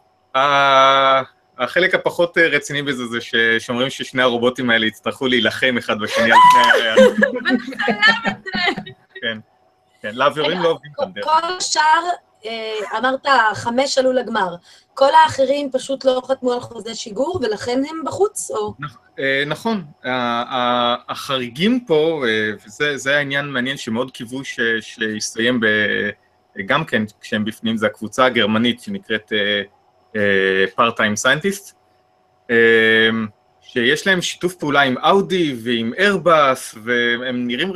החלק 1.57 1.95
הפחות 1.95 2.37
רציני 2.37 2.81
בזה 2.81 3.05
זה 3.05 3.17
שאומרים 3.59 3.89
ששני 3.89 4.21
הרובוטים 4.21 4.69
האלה 4.69 4.85
יצטרכו 4.85 5.27
להילחם 5.27 5.75
אחד 5.77 5.99
בשני 5.99 6.31
על 6.31 6.37
פני 6.51 6.81
הירח. 6.81 6.99
כן, 10.01 10.09
כן, 10.11 10.15
לאווירים 10.15 10.61
לא 10.61 10.69
עובדים 10.69 10.91
כאן 10.99 11.11
דרך. 11.13 11.25
כל 11.25 11.55
השאר, 11.57 12.03
אמרת, 12.97 13.25
חמש 13.53 13.97
עלו 13.97 14.13
לגמר. 14.13 14.55
כל 14.93 15.09
האחרים 15.23 15.71
פשוט 15.71 16.05
לא 16.05 16.21
חתמו 16.27 16.53
על 16.53 16.59
חוזה 16.59 16.95
שיגור, 16.95 17.39
ולכן 17.43 17.81
הם 17.89 18.01
בחוץ, 18.05 18.51
או? 18.51 18.73
נכון, 19.47 19.83
החריגים 21.09 21.85
פה, 21.87 22.23
וזה 22.65 23.17
העניין 23.17 23.45
מעניין 23.45 23.77
שמאוד 23.77 24.11
קיוו 24.11 24.41
שיסתיים 24.81 25.61
גם 26.65 26.85
כן 26.85 27.03
כשהם 27.21 27.45
בפנים, 27.45 27.77
זה 27.77 27.85
הקבוצה 27.85 28.25
הגרמנית 28.25 28.81
שנקראת 28.81 29.31
פארט-טיים 30.75 31.15
סיינטיסט, 31.15 31.75
שיש 33.67 34.07
להם 34.07 34.21
שיתוף 34.21 34.55
פעולה 34.55 34.81
עם 34.81 34.97
אאודי 34.97 35.55
ועם 35.63 35.93
איירבאס, 35.97 36.75
והם 36.83 37.47
נראים 37.47 37.73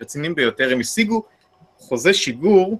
רציניים 0.00 0.34
ביותר, 0.34 0.72
הם 0.72 0.80
השיגו 0.80 1.24
חוזה 1.78 2.14
שיגור, 2.14 2.78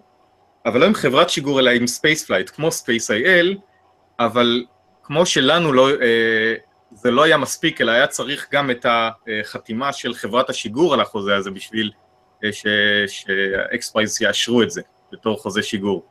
אבל 0.66 0.80
לא 0.80 0.86
עם 0.86 0.94
חברת 0.94 1.30
שיגור, 1.30 1.60
אלא 1.60 1.70
עם 1.70 1.86
Spaceflight, 1.86 2.50
כמו 2.50 2.72
SpaceIL, 2.72 3.56
אבל 4.20 4.64
כמו 5.02 5.26
שלנו 5.26 5.72
לא, 5.72 5.88
זה 6.92 7.10
לא 7.10 7.22
היה 7.22 7.36
מספיק, 7.36 7.80
אלא 7.80 7.92
היה 7.92 8.06
צריך 8.06 8.48
גם 8.52 8.70
את 8.70 8.86
החתימה 8.88 9.92
של 9.92 10.14
חברת 10.14 10.50
השיגור 10.50 10.94
על 10.94 11.00
החוזה 11.00 11.36
הזה 11.36 11.50
בשביל 11.50 11.90
שה 13.06 13.45
XPrize 13.45 14.22
יאשרו 14.22 14.62
את 14.62 14.70
זה 14.70 14.82
בתור 15.12 15.38
חוזה 15.38 15.62
שיגור. 15.62 16.06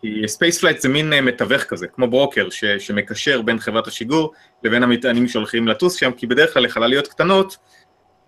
כי 0.00 0.28
Spaceflight 0.28 0.80
זה 0.80 0.88
מין 0.88 1.12
מתווך 1.24 1.62
כזה, 1.62 1.86
כמו 1.86 2.10
ברוקר, 2.10 2.50
ש, 2.50 2.64
שמקשר 2.64 3.42
בין 3.42 3.58
חברת 3.58 3.86
השיגור 3.86 4.32
לבין 4.62 4.82
המטענים 4.82 5.28
שהולכים 5.28 5.68
לטוס 5.68 5.94
שם, 5.94 6.12
כי 6.12 6.26
בדרך 6.26 6.54
כלל 6.54 6.62
לחלליות 6.62 7.08
קטנות, 7.08 7.56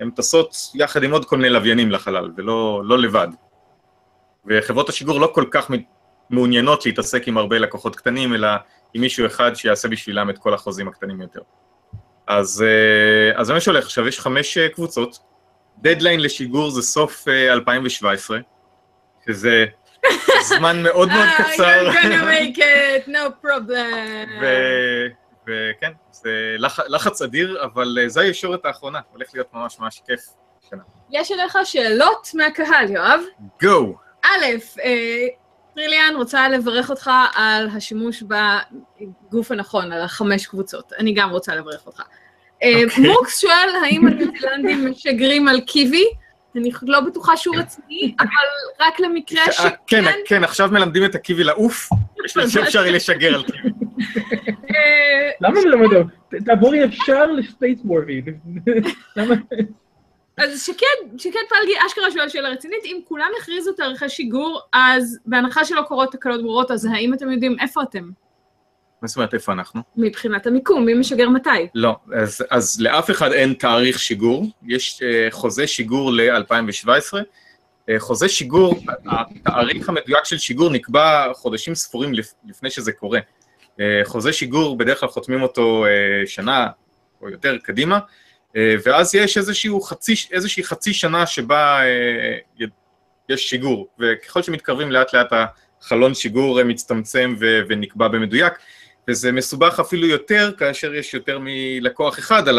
הן 0.00 0.10
טסות 0.10 0.56
יחד 0.74 1.02
עם 1.02 1.12
עוד 1.12 1.24
כל 1.24 1.36
מיני 1.36 1.50
לוויינים 1.50 1.90
לחלל, 1.90 2.30
ולא 2.36 2.82
לא 2.84 2.98
לבד. 2.98 3.28
וחברות 4.46 4.88
השיגור 4.88 5.20
לא 5.20 5.30
כל 5.34 5.44
כך 5.50 5.70
מעוניינות 6.30 6.86
להתעסק 6.86 7.28
עם 7.28 7.38
הרבה 7.38 7.58
לקוחות 7.58 7.96
קטנים, 7.96 8.34
אלא 8.34 8.48
עם 8.94 9.00
מישהו 9.00 9.26
אחד 9.26 9.54
שיעשה 9.54 9.88
בשבילם 9.88 10.30
את 10.30 10.38
כל 10.38 10.54
החוזים 10.54 10.88
הקטנים 10.88 11.20
יותר. 11.20 11.40
אז, 12.26 12.64
אז 13.34 13.46
זה 13.46 13.52
מה 13.52 13.60
שהולך, 13.60 13.84
עכשיו 13.84 14.08
יש 14.08 14.20
חמש 14.20 14.58
קבוצות, 14.58 15.18
דדליין 15.78 16.20
לשיגור 16.20 16.70
זה 16.70 16.82
סוף 16.82 17.28
2017, 17.28 18.38
שזה 19.26 19.64
זמן 20.42 20.82
מאוד 20.82 21.08
מאוד 21.08 21.28
קצר. 21.38 21.90
You're 21.90 21.94
gonna 21.94 22.54
make 22.54 22.58
it, 22.58 23.08
no 23.08 23.46
problem. 23.46 24.44
וכן, 25.46 25.92
זה 26.10 26.30
לחץ 26.88 27.22
אדיר, 27.22 27.64
אבל 27.64 27.98
זו 28.06 28.20
הישורת 28.20 28.64
האחרונה, 28.64 29.00
הולך 29.12 29.28
להיות 29.34 29.46
ממש 29.54 29.78
ממש 29.78 30.02
כיף. 30.06 30.20
יש 31.10 31.32
אליך 31.32 31.58
שאלות 31.64 32.30
מהקהל, 32.34 32.90
יואב. 32.90 33.20
גו. 33.62 33.96
א', 34.24 34.44
טריליאן 35.74 36.14
רוצה 36.16 36.48
לברך 36.48 36.90
אותך 36.90 37.10
על 37.34 37.68
השימוש 37.76 38.22
בגוף 39.30 39.50
הנכון, 39.50 39.92
על 39.92 40.02
החמש 40.02 40.46
קבוצות. 40.46 40.92
אני 40.98 41.12
גם 41.14 41.30
רוצה 41.30 41.54
לברך 41.54 41.86
אותך. 41.86 42.02
מוקס 42.98 43.40
שואל, 43.40 43.68
האם 43.84 44.06
הניו 44.06 44.26
זילנדים 44.40 44.90
משגרים 44.90 45.48
על 45.48 45.60
קיבי? 45.60 46.04
אני 46.58 46.70
לא 46.82 47.00
בטוחה 47.00 47.36
שהוא 47.36 47.56
רציני, 47.56 48.14
אבל 48.20 48.86
רק 48.86 49.00
למקרה 49.00 49.52
שכן... 49.52 49.68
כן, 49.86 50.04
כן, 50.26 50.44
עכשיו 50.44 50.68
מלמדים 50.72 51.04
את 51.04 51.14
הקיבי 51.14 51.44
לעוף, 51.44 51.88
שאפשר 52.26 52.82
יהיה 52.82 52.92
לשגר 52.92 53.34
על 53.34 53.42
קיבי. 53.42 53.68
למה 55.40 55.60
מלמדו? 55.60 56.00
תעבור 56.44 56.74
ישר 56.74 57.26
לספייס 57.26 57.78
וורבי. 57.84 58.22
למה? 59.16 59.34
אז 60.36 60.62
שקד, 60.66 61.18
שקד 61.18 61.40
פלגי 61.48 61.72
אשכרה 61.86 62.10
שואל 62.10 62.28
שאלה 62.28 62.48
רצינית, 62.48 62.84
אם 62.84 63.00
כולם 63.04 63.28
יכריזו 63.38 63.72
תאריכי 63.72 64.08
שיגור, 64.08 64.60
אז 64.72 65.18
בהנחה 65.26 65.64
שלא 65.64 65.82
קורות 65.82 66.12
תקלות 66.12 66.42
ברורות, 66.42 66.70
אז 66.70 66.84
האם 66.84 67.14
אתם 67.14 67.30
יודעים 67.30 67.56
איפה 67.60 67.82
אתם? 67.82 68.10
מה 69.02 69.08
זאת 69.08 69.16
אומרת, 69.16 69.34
איפה 69.34 69.52
אנחנו? 69.52 69.80
מבחינת 69.96 70.46
המיקום, 70.46 70.86
מי 70.86 70.94
משגר 70.94 71.28
מתי? 71.28 71.50
לא, 71.74 71.96
אז, 72.14 72.44
אז 72.50 72.80
לאף 72.80 73.10
אחד 73.10 73.32
אין 73.32 73.52
תאריך 73.52 73.98
שיגור, 73.98 74.46
יש 74.66 75.00
uh, 75.02 75.32
חוזה 75.32 75.66
שיגור 75.66 76.12
ל-2017. 76.12 76.88
Uh, 76.88 77.92
חוזה 77.98 78.28
שיגור, 78.28 78.80
התאריך 79.06 79.88
המדויק 79.88 80.24
של 80.24 80.38
שיגור 80.38 80.70
נקבע 80.70 81.32
חודשים 81.34 81.74
ספורים 81.74 82.14
לפ, 82.14 82.32
לפני 82.48 82.70
שזה 82.70 82.92
קורה. 82.92 83.20
Uh, 83.76 83.80
חוזה 84.04 84.32
שיגור, 84.32 84.78
בדרך 84.78 85.00
כלל 85.00 85.08
חותמים 85.08 85.42
אותו 85.42 85.84
uh, 85.84 86.28
שנה 86.28 86.66
או 87.22 87.28
יותר 87.28 87.56
קדימה, 87.58 87.98
uh, 87.98 88.56
ואז 88.84 89.14
יש 89.14 89.38
חצי, 89.82 90.14
איזושהי 90.30 90.64
חצי 90.64 90.92
שנה 90.92 91.26
שבה 91.26 91.80
uh, 92.60 92.64
יש 93.28 93.50
שיגור, 93.50 93.88
וככל 93.98 94.42
שמתקרבים 94.42 94.92
לאט 94.92 95.14
לאט 95.14 95.32
החלון 95.80 96.14
שיגור 96.14 96.64
מצטמצם 96.64 97.34
ו- 97.40 97.60
ונקבע 97.68 98.08
במדויק. 98.08 98.52
וזה 99.08 99.32
מסובך 99.32 99.80
אפילו 99.80 100.06
יותר 100.06 100.52
כאשר 100.58 100.94
יש 100.94 101.14
יותר 101.14 101.38
מלקוח 101.42 102.18
אחד 102.18 102.48
על 102.48 102.58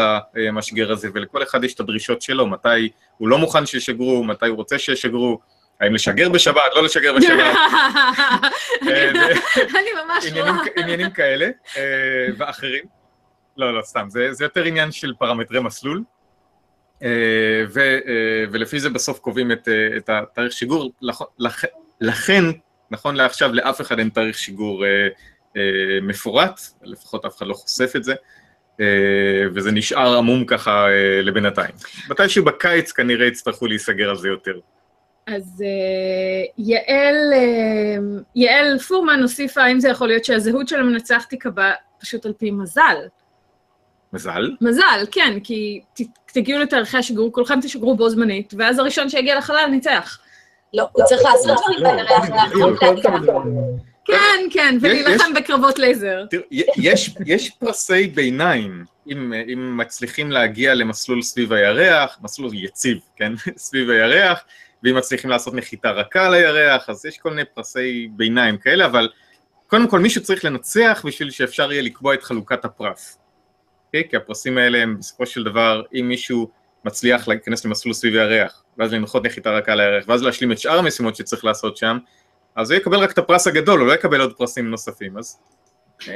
המשגר 0.49 0.91
הזה, 0.91 1.09
ולכל 1.13 1.43
אחד 1.43 1.63
יש 1.63 1.73
את 1.73 1.79
הדרישות 1.79 2.21
שלו, 2.21 2.47
מתי 2.47 2.89
הוא 3.17 3.29
לא 3.29 3.37
מוכן 3.37 3.65
שישגרו, 3.65 4.23
מתי 4.23 4.47
הוא 4.47 4.55
רוצה 4.55 4.79
שישגרו, 4.79 5.39
האם 5.81 5.93
לשגר 5.93 6.29
בשבת, 6.29 6.61
לא 6.75 6.83
לשגר 6.83 7.15
בשבת. 7.17 7.57
אני 9.79 9.89
ממש 10.05 10.25
רואה. 10.33 10.51
עניינים 10.77 11.11
כאלה, 11.11 11.49
ואחרים. 12.37 12.83
לא, 13.57 13.73
לא, 13.77 13.81
סתם, 13.81 14.07
זה 14.09 14.43
יותר 14.43 14.63
עניין 14.63 14.91
של 14.91 15.13
פרמטרי 15.19 15.59
מסלול, 15.59 16.03
ולפי 18.51 18.79
זה 18.79 18.89
בסוף 18.89 19.19
קובעים 19.19 19.51
את 19.97 20.09
התאריך 20.09 20.53
שיגור, 20.53 20.91
לכן, 21.99 22.43
נכון 22.91 23.15
לעכשיו, 23.15 23.53
לאף 23.53 23.81
אחד 23.81 23.99
אין 23.99 24.09
תאריך 24.09 24.37
שיגור 24.37 24.85
מפורט, 26.01 26.59
לפחות 26.83 27.25
אף 27.25 27.37
אחד 27.37 27.47
לא 27.47 27.53
חושף 27.53 27.95
את 27.95 28.03
זה, 28.03 28.13
וזה 29.55 29.71
נשאר 29.71 30.17
עמום 30.17 30.45
ככה 30.45 30.87
לבינתיים. 31.23 31.71
מתישהו 32.09 32.45
בקיץ 32.45 32.91
כנראה 32.91 33.27
יצטרכו 33.27 33.67
להיסגר 33.67 34.09
על 34.09 34.17
זה 34.17 34.27
יותר. 34.27 34.59
אז 35.27 35.63
יעל, 36.57 37.15
יעל 38.35 38.79
פורמן 38.79 39.21
הוסיפה, 39.21 39.63
האם 39.63 39.79
זה 39.79 39.89
יכול 39.89 40.07
להיות 40.07 40.25
שהזהות 40.25 40.67
של 40.67 40.79
המנצח 40.79 41.25
תיקבע 41.29 41.71
פשוט 42.01 42.25
על 42.25 42.33
פי 42.33 42.51
מזל? 42.51 42.97
מזל? 44.13 44.51
מזל, 44.61 45.05
כן, 45.11 45.39
כי 45.43 45.81
תגיעו 46.33 46.59
לתאריכי 46.59 46.97
השיגור, 46.97 47.31
כולכם 47.33 47.59
תשגרו 47.61 47.95
בו 47.95 48.09
זמנית, 48.09 48.53
ואז 48.57 48.79
הראשון 48.79 49.09
שיגיע 49.09 49.37
לחלל 49.37 49.67
ניצח. 49.71 50.19
לא, 50.73 50.87
הוא 50.91 51.05
צריך 51.05 51.21
לעשות 51.23 51.59
דברים 51.77 51.79
כאלה. 51.79 52.03
כן, 54.11 54.47
כן, 54.51 54.77
ולהילחם 54.81 55.33
בקרבות 55.33 55.79
לייזר. 55.79 56.25
יש, 56.77 57.15
יש 57.25 57.49
פרסי 57.49 58.07
ביניים, 58.07 58.85
אם, 59.11 59.33
אם 59.53 59.77
מצליחים 59.77 60.31
להגיע 60.31 60.73
למסלול 60.73 61.21
סביב 61.21 61.53
הירח, 61.53 62.17
מסלול 62.23 62.53
יציב, 62.53 62.97
כן, 63.15 63.33
סביב 63.57 63.89
הירח, 63.89 64.43
ואם 64.83 64.97
מצליחים 64.97 65.29
לעשות 65.29 65.53
נחיתה 65.53 65.91
רכה 65.91 66.25
על 66.25 66.33
הירח, 66.33 66.89
אז 66.89 67.05
יש 67.05 67.17
כל 67.17 67.29
מיני 67.29 67.45
פרסי 67.53 68.09
ביניים 68.11 68.57
כאלה, 68.57 68.85
אבל 68.85 69.09
קודם 69.67 69.87
כל 69.87 69.99
מישהו 69.99 70.23
צריך 70.23 70.45
לנצח 70.45 71.03
בשביל 71.05 71.31
שאפשר 71.31 71.71
יהיה 71.71 71.81
לקבוע 71.81 72.13
את 72.13 72.23
חלוקת 72.23 72.65
הפרס. 72.65 73.15
Okay? 73.15 73.19
אוקיי? 73.87 74.09
כי 74.09 74.17
הפרסים 74.17 74.57
האלה 74.57 74.77
הם 74.77 74.99
בסופו 74.99 75.25
של 75.25 75.43
דבר, 75.43 75.81
אם 75.99 76.05
מישהו 76.07 76.49
מצליח 76.85 77.27
להיכנס 77.27 77.65
למסלול 77.65 77.93
סביב 77.93 78.15
הירח, 78.15 78.63
ואז 78.77 78.93
לנחות 78.93 79.25
נחיתה 79.25 79.49
רכה 79.49 79.71
על 79.71 79.79
הירח, 79.79 80.03
ואז 80.07 80.23
להשלים 80.23 80.51
את 80.51 80.59
שאר 80.59 80.79
המשימות 80.79 81.15
שצריך 81.15 81.45
לעשות 81.45 81.77
שם, 81.77 81.97
אז 82.55 82.71
הוא 82.71 82.77
יקבל 82.77 82.97
רק 82.97 83.11
את 83.11 83.17
הפרס 83.17 83.47
הגדול, 83.47 83.79
הוא 83.79 83.87
לא 83.87 83.93
יקבל 83.93 84.21
עוד 84.21 84.33
פרסים 84.33 84.69
נוספים, 84.69 85.17
אז... 85.17 85.39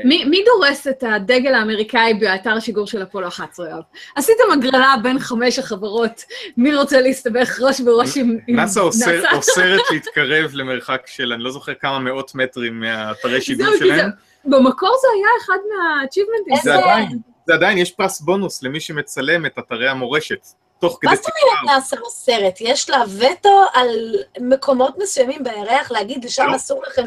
מי, 0.03 0.25
מי 0.25 0.43
דורס 0.45 0.87
את 0.87 1.03
הדגל 1.07 1.53
האמריקאי 1.53 2.13
באתר 2.13 2.51
השיגור 2.51 2.87
של 2.87 3.03
אפולו 3.03 3.27
11, 3.27 3.69
יואב? 3.69 3.81
עשיתם 4.15 4.43
הגרלה 4.53 4.95
בין 5.03 5.19
חמש 5.19 5.59
החברות, 5.59 6.23
מי 6.57 6.75
רוצה 6.75 7.01
להסתבך 7.01 7.59
ראש 7.61 7.81
בראש 7.81 8.17
עם 8.17 8.37
נאס"א 8.47 8.79
אוסר, 8.79 9.23
אוסרת 9.35 9.81
להתקרב 9.91 10.51
למרחק 10.53 11.01
של, 11.05 11.33
אני 11.33 11.43
לא 11.43 11.51
זוכר 11.51 11.73
כמה 11.73 11.99
מאות 11.99 12.35
מטרים 12.35 12.79
מהאתרי 12.79 13.41
שיגור 13.41 13.67
שלהם. 13.79 14.09
במקור 14.45 14.95
זה 15.01 15.07
היה 15.15 15.27
אחד 15.45 15.57
מה-achievementים. 15.69 16.63
זה 16.63 16.73
עדיין, 16.73 17.19
זה 17.47 17.53
עדיין, 17.53 17.77
יש 17.77 17.91
פרס 17.91 18.21
בונוס 18.21 18.63
למי 18.63 18.79
שמצלם 18.79 19.45
את 19.45 19.59
אתרי 19.59 19.89
המורשת. 19.89 20.47
תוך 20.83 20.97
כדי 21.01 21.09
מה 21.09 21.15
זאת 21.15 21.25
אומרת 21.25 21.75
נאס"א 21.75 21.95
אוסרת? 22.01 22.55
יש 22.61 22.89
לה 22.89 23.03
וטו 23.19 23.65
על 23.73 24.15
מקומות 24.39 24.97
מסוימים 24.97 25.43
בירח 25.43 25.91
להגיד 25.91 26.25
לשם 26.25 26.47
לא. 26.47 26.55
אסור 26.55 26.83
לכם? 26.87 27.05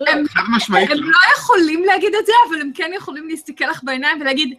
לא, 0.00 0.06
חד 0.28 0.42
משמעית 0.56 0.90
הם 0.90 0.96
לא. 0.98 1.06
לא 1.06 1.34
יכולים 1.36 1.84
להגיד 1.84 2.14
את 2.14 2.26
זה, 2.26 2.32
אבל 2.48 2.60
הם 2.60 2.70
כן 2.74 2.90
יכולים 2.96 3.28
להסתכל 3.28 3.64
לך 3.64 3.80
בעיניים 3.84 4.20
ולהגיד. 4.20 4.58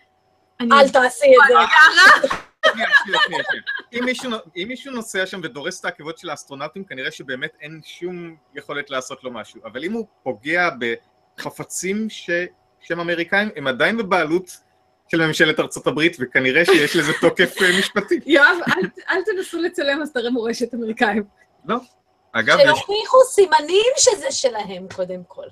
אל 0.61 0.89
תעשי 0.89 1.25
את 1.25 1.47
זה. 1.47 1.53
שנייה, 2.71 2.87
שנייה, 3.03 3.19
שנייה. 4.17 4.39
אם 4.57 4.67
מישהו- 4.67 4.91
נוסע 4.93 5.25
שם 5.25 5.39
ודורס 5.43 5.79
את 5.79 5.85
העקבות 5.85 6.17
של 6.17 6.29
האסטרונאוטים, 6.29 6.83
כנראה 6.83 7.11
שבאמת 7.11 7.51
אין 7.61 7.81
שום 7.85 8.35
יכולת 8.55 8.89
לעשות 8.89 9.23
לו 9.23 9.31
משהו. 9.31 9.61
אבל 9.65 9.83
אם 9.83 9.93
הוא 9.93 10.07
פוגע 10.23 10.69
בחפצים 11.37 12.07
שהם 12.09 12.99
אמריקאים, 12.99 13.49
הם 13.55 13.67
עדיין 13.67 13.97
בבעלות 13.97 14.57
של 15.11 15.27
ממשלת 15.27 15.59
ארצות 15.59 15.87
הברית, 15.87 16.17
וכנראה 16.19 16.65
שיש 16.65 16.95
לזה 16.95 17.11
תוקף 17.21 17.61
אה, 17.61 17.79
משפטי. 17.79 18.19
יואב, 18.25 18.57
אל- 18.67 18.89
אל 19.09 19.21
תנסו 19.25 19.57
לצלם 19.61 20.03
אתרי 20.03 20.29
מורשת 20.29 20.73
אמריקאים. 20.73 21.23
אגב, 22.31 22.57
יש... 22.59 22.63
שיוכיחו 22.65 23.17
סימנים 23.29 23.91
שזה 23.97 24.31
שלהם, 24.31 24.87
קודם 24.95 25.19
כל. 25.27 25.45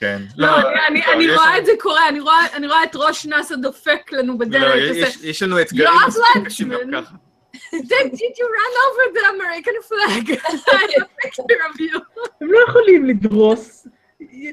כן. 0.00 0.22
לא, 0.36 0.46
אני- 0.56 0.66
אני- 0.88 1.00
לא, 1.06 1.12
אני 1.12 1.24
יש 1.24 1.30
רואה 1.30 1.46
לנו- 1.50 1.58
את 1.58 1.66
זה 1.66 1.72
קורה, 1.80 2.08
אני 2.08 2.20
רואה- 2.20 2.46
אני 2.54 2.66
רואה 2.66 2.84
את 2.84 2.90
ראש 2.96 3.26
נאס"א 3.26 3.54
דופק 3.56 4.12
לנו 4.12 4.32
לא, 4.32 4.38
בדלת, 4.38 4.96
יש- 5.22 5.42
לנו 5.42 5.60
אתגרים 5.60 5.88
יואב 5.92 6.06
מספיק 6.06 6.68
גם. 6.68 7.04
ככה. 7.04 7.14
Did 8.20 8.34
you 8.38 8.46
run 8.58 8.74
over 8.86 9.04
the 9.16 9.24
American 9.34 9.76
flag? 9.88 10.24
I 10.36 10.76
have 10.76 11.02
a 11.02 11.26
picture 11.26 11.62
of 11.70 11.80
you. 11.80 12.00
הם 12.40 12.52
לא 12.52 12.58
יכולים 12.68 13.04
לדרוס, 13.06 13.86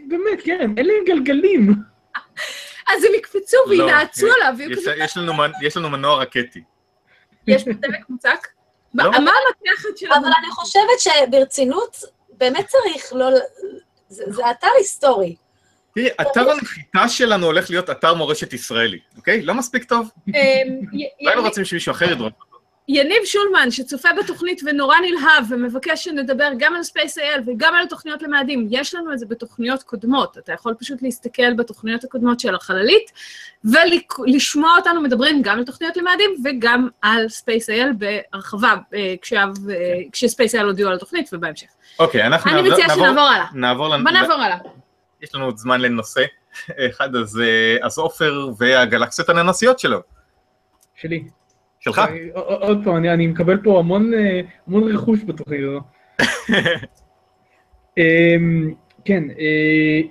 באמת, 0.07 0.41
כן, 0.43 0.71
אין 0.77 0.86
להם 0.86 1.03
גלגלים. 1.05 1.73
אז 2.88 3.03
הם 3.03 3.11
יקפצו 3.15 3.57
לא, 3.67 3.84
וינעצו 3.84 4.27
עליו, 4.36 4.53
ויהיו 4.57 4.71
יש- 4.71 4.77
כזה, 4.79 4.93
יש 4.97 5.17
לנו 5.17 5.34
מנ- 5.34 5.51
יש 5.61 5.77
לנו 5.77 5.89
מנוע 5.89 6.15
רקטי. 6.21 6.63
יש 7.47 7.63
פה 7.63 7.71
דלק 7.73 8.09
מוצק? 8.09 8.47
לא. 8.93 9.11
מה 9.11 9.17
המתכת 9.17 9.97
של... 9.97 10.07
אבל 10.13 10.27
אני 10.39 10.51
חושבת 10.51 10.99
שברצינות, 10.99 11.97
באמת 12.38 12.67
צריך 12.67 13.13
לא... 13.15 13.25
זה 14.09 14.51
אתר 14.51 14.67
היסטורי. 14.77 15.36
תראי, 15.95 16.09
אתר 16.21 16.51
הנחיתה 16.51 17.09
שלנו 17.09 17.45
הולך 17.45 17.69
להיות 17.69 17.89
אתר 17.89 18.13
מורשת 18.13 18.53
ישראלי, 18.53 18.99
אוקיי? 19.17 19.41
לא 19.41 19.53
מספיק 19.53 19.84
טוב? 19.84 20.09
אמ, 20.27 20.34
י- 20.93 21.25
לא 21.36 21.41
רוצים 21.41 21.65
שמישהו 21.65 21.91
אחר 21.91 22.11
ידרוס. 22.11 22.34
יניב 22.88 23.25
שולמן, 23.25 23.71
שצופה 23.71 24.09
בתוכנית 24.23 24.61
ונורא 24.65 24.95
נלהב 24.99 25.45
ומבקש 25.49 26.03
שנדבר 26.03 26.49
גם 26.57 26.75
על 26.75 26.81
Space.il 26.81 27.41
וגם 27.47 27.75
על 27.75 27.86
תוכניות 27.88 28.21
למאדים, 28.21 28.67
יש 28.71 28.95
לנו 28.95 29.13
את 29.13 29.19
זה 29.19 29.25
בתוכניות 29.25 29.84
קודמות. 29.84 30.38
אתה 30.38 30.53
יכול 30.53 30.73
פשוט 30.79 31.01
להסתכל 31.01 31.53
בתוכניות 31.53 32.03
הקודמות 32.03 32.39
של 32.39 32.55
החללית 32.55 33.11
ולשמוע 33.65 34.75
אותנו 34.77 35.01
מדברים 35.01 35.41
גם 35.41 35.57
על 35.57 35.65
תוכניות 35.65 35.97
למאדים 35.97 36.29
וגם 36.45 36.88
על 37.01 37.25
Space.il 37.25 37.93
בהרחבה, 37.97 38.75
אה, 38.93 38.99
אה, 38.99 39.13
כש-Space.il 40.11 40.61
הודיעו 40.63 40.89
על 40.89 40.95
התוכנית 40.95 41.29
ובהמשך. 41.34 41.67
אוקיי, 41.99 42.25
אנחנו 42.25 42.51
אני 42.51 42.57
נעבור- 42.61 42.71
מציעה 42.73 42.88
נעבור- 42.88 43.03
שנעבור 43.05 43.23
הלאה. 43.29 43.45
נעבור 43.53 43.88
לנ- 43.89 44.03
בוא 44.03 44.11
נעבור 44.11 44.36
הלאה. 44.36 44.57
יש 45.21 45.36
לנו 45.36 45.45
עוד 45.45 45.57
זמן 45.57 45.81
לנושא 45.81 46.21
אחד, 46.89 47.15
אז, 47.15 47.39
אה, 47.39 47.77
אז 47.86 47.97
עופר 47.97 48.49
והגלקסיות 48.57 49.29
הננסיות 49.29 49.79
שלו. 49.79 49.99
שלי. 50.95 51.23
שלך? 51.84 51.99
אה, 51.99 52.29
עוד 52.41 52.81
פעם, 52.84 52.95
אני- 52.95 53.13
אני 53.13 53.27
מקבל 53.27 53.57
פה 53.63 53.79
המון 53.79 54.13
אה, 54.13 54.41
רכוש 54.93 55.23
בתוכנית 55.23 55.59
הזו. 55.63 55.79
אמ, 57.97 58.73
כן, 59.05 59.23
אה, 59.39 60.01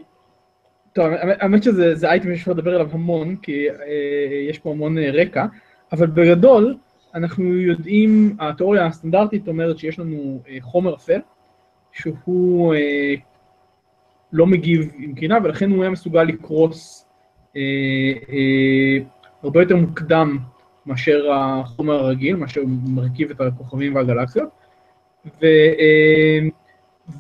טוב, 0.92 1.06
האמת 1.40 1.62
שזה 1.62 1.94
זה 1.94 2.10
אייטם 2.10 2.36
שאפשר 2.36 2.50
לדבר 2.52 2.74
עליו 2.74 2.88
המון, 2.92 3.36
כי 3.36 3.70
אה, 3.70 3.74
יש 4.48 4.58
פה 4.58 4.70
המון 4.70 4.98
רקע, 4.98 5.46
אבל 5.92 6.06
בגדול, 6.06 6.76
אנחנו 7.14 7.56
יודעים, 7.56 8.36
התיאוריה 8.40 8.86
הסטנדרטית 8.86 9.48
אומרת 9.48 9.78
שיש 9.78 9.98
לנו 9.98 10.42
חומר 10.60 10.94
אפל, 10.94 11.20
שהוא 11.92 12.74
לא 14.32 14.46
מגיב 14.46 14.90
עם 14.98 15.14
קרינה, 15.14 15.38
ולכן 15.44 15.70
הוא 15.70 15.82
היה 15.82 15.90
מסוגל 15.90 16.22
לקרוס 16.22 17.08
הרבה 19.42 19.62
יותר 19.62 19.76
מוקדם 19.76 20.38
מאשר 20.86 21.32
החומר 21.32 21.94
הרגיל, 21.94 22.36
מאשר 22.36 22.60
מרכיב 22.86 23.30
את 23.30 23.40
הכוכבים 23.40 23.94
והגלקסיות. 23.94 24.48
ו, 25.26 25.44
אה, 25.44 26.38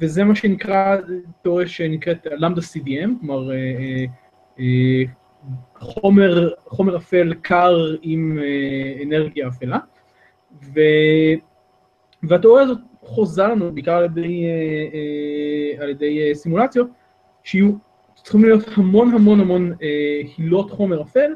וזה 0.00 0.24
מה 0.24 0.34
שנקרא, 0.34 0.96
תיאוריה 1.42 1.68
שנקראת 1.68 2.26
למדה 2.30 2.60
CDM, 2.60 3.10
כלומר 3.20 3.52
אה, 3.52 4.04
אה, 4.60 5.02
חומר, 5.78 6.50
חומר 6.66 6.96
אפל 6.96 7.34
קר 7.42 7.96
עם 8.02 8.38
אנרגיה 9.02 9.48
אפלה. 9.48 9.78
ו, 10.74 10.80
והתיאוריה 12.22 12.64
הזאת 12.64 12.78
חוזה 13.02 13.42
לנו, 13.42 13.72
בעיקר 13.72 13.92
על 13.92 14.04
ידי, 14.04 14.44
על 15.78 15.90
ידי 15.90 16.34
סימולציות, 16.34 16.88
שיהיו, 17.42 17.72
צריכים 18.14 18.44
להיות 18.44 18.64
המון 18.76 19.14
המון 19.14 19.40
המון 19.40 19.72
הילות 20.38 20.70
חומר 20.70 21.02
אפל, 21.02 21.32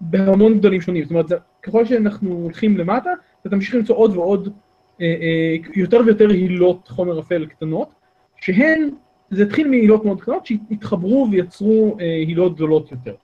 בהמון 0.00 0.58
גדלים 0.58 0.80
שונים. 0.80 1.04
זאת 1.04 1.10
אומרת, 1.10 1.32
ככל 1.62 1.84
שאנחנו 1.84 2.34
הולכים 2.34 2.78
למטה, 2.78 3.10
אתה 3.40 3.48
תמשיך 3.48 3.74
למצוא 3.74 3.96
עוד 3.96 4.16
ועוד, 4.16 4.52
אה, 5.00 5.06
אה, 5.06 5.56
יותר 5.74 6.00
ויותר 6.06 6.28
הילות 6.28 6.88
חומר 6.88 7.20
אפל 7.20 7.46
קטנות, 7.46 7.88
שהן, 8.36 8.90
זה 9.30 9.42
התחיל 9.42 9.68
מהילות 9.68 10.04
מאוד 10.04 10.20
קטנות, 10.20 10.46
שהתחברו 10.46 11.28
ויצרו 11.30 11.96
אה, 12.00 12.04
הילות 12.04 12.54
גדולות 12.54 12.92
יותר. 12.92 13.14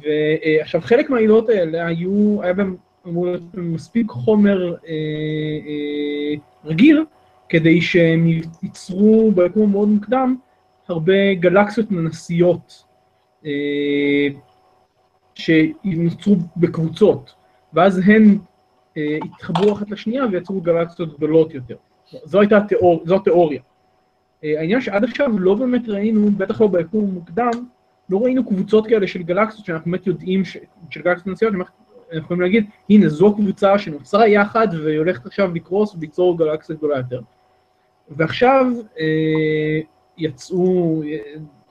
ועכשיו, 0.00 0.80
חלק 0.80 1.10
מהעילות 1.10 1.48
האלה 1.48 1.86
היו, 1.86 2.42
היה 2.42 2.54
בהם 2.54 2.76
אמור 3.06 3.26
להיות 3.26 3.42
מספיק 3.54 4.10
חומר 4.10 4.72
אה, 4.72 4.92
אה, 5.66 6.34
רגיל, 6.64 7.04
כדי 7.48 7.80
שהם 7.80 8.26
ייצרו 8.62 9.32
ביקום 9.34 9.62
המאוד 9.62 9.88
מוקדם 9.88 10.36
הרבה 10.88 11.34
גלקסיות 11.34 11.92
ננסיות 11.92 12.84
אה, 13.46 14.28
שנוצרו 15.34 16.36
בקבוצות, 16.56 17.34
ואז 17.72 18.00
הן 18.06 18.38
אה, 18.96 19.18
התחברו 19.24 19.72
אחת 19.72 19.90
לשנייה 19.90 20.24
ויצרו 20.32 20.60
גלקסיות 20.60 21.16
גדולות 21.16 21.54
יותר. 21.54 21.76
זו 22.24 22.40
הייתה 22.40 22.56
התיאור, 22.56 23.02
זו 23.04 23.16
התיאוריה. 23.16 23.60
אה, 24.44 24.60
העניין 24.60 24.80
שעד 24.80 25.04
עכשיו 25.04 25.38
לא 25.38 25.54
באמת 25.54 25.88
ראינו, 25.88 26.30
בטח 26.30 26.60
לא 26.60 26.66
ביקום 26.66 27.04
המוקדם, 27.04 27.50
לא 28.10 28.18
ראינו 28.18 28.46
קבוצות 28.46 28.86
כאלה 28.86 29.06
של 29.06 29.22
גלקסיות 29.22 29.66
שאנחנו 29.66 29.90
באמת 29.90 30.06
יודעים, 30.06 30.44
ש... 30.44 30.56
של 30.90 31.02
גלקסיות 31.02 31.26
ננסיות, 31.26 31.52
שאנחנו 31.52 31.74
יכולים 32.12 32.40
להגיד, 32.40 32.66
הנה 32.90 33.08
זו 33.08 33.34
קבוצה 33.34 33.78
שנוצרה 33.78 34.28
יחד 34.28 34.68
והיא 34.84 34.98
הולכת 34.98 35.26
עכשיו 35.26 35.54
לקרוס 35.54 35.94
וליצור 35.94 36.38
גלקסיה 36.38 36.76
גדולה 36.76 36.96
יותר. 36.96 37.20
ועכשיו 38.10 38.66
אה, 39.00 39.80
יצאו, 40.18 41.02
אה, 41.02 41.18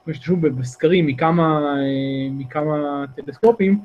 השתמשו 0.08 0.36
בסקרים 0.36 1.08
מכמה, 1.08 1.76
אה, 1.78 2.30
מכמה 2.32 3.06
טלסקופים, 3.16 3.80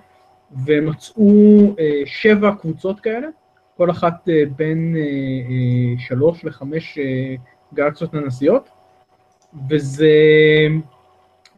ומצאו 0.67 1.75
אה, 1.79 2.01
שבע 2.07 2.55
קבוצות 2.61 3.01
כאלה, 3.01 3.29
כל 3.77 3.91
אחת 3.91 4.29
אה, 4.29 4.43
בין 4.57 4.97
שלוש 5.99 6.45
לחמש 6.45 6.99
גלקסיות 7.75 8.15
ננסיות, 8.15 8.69
וזה 9.71 10.09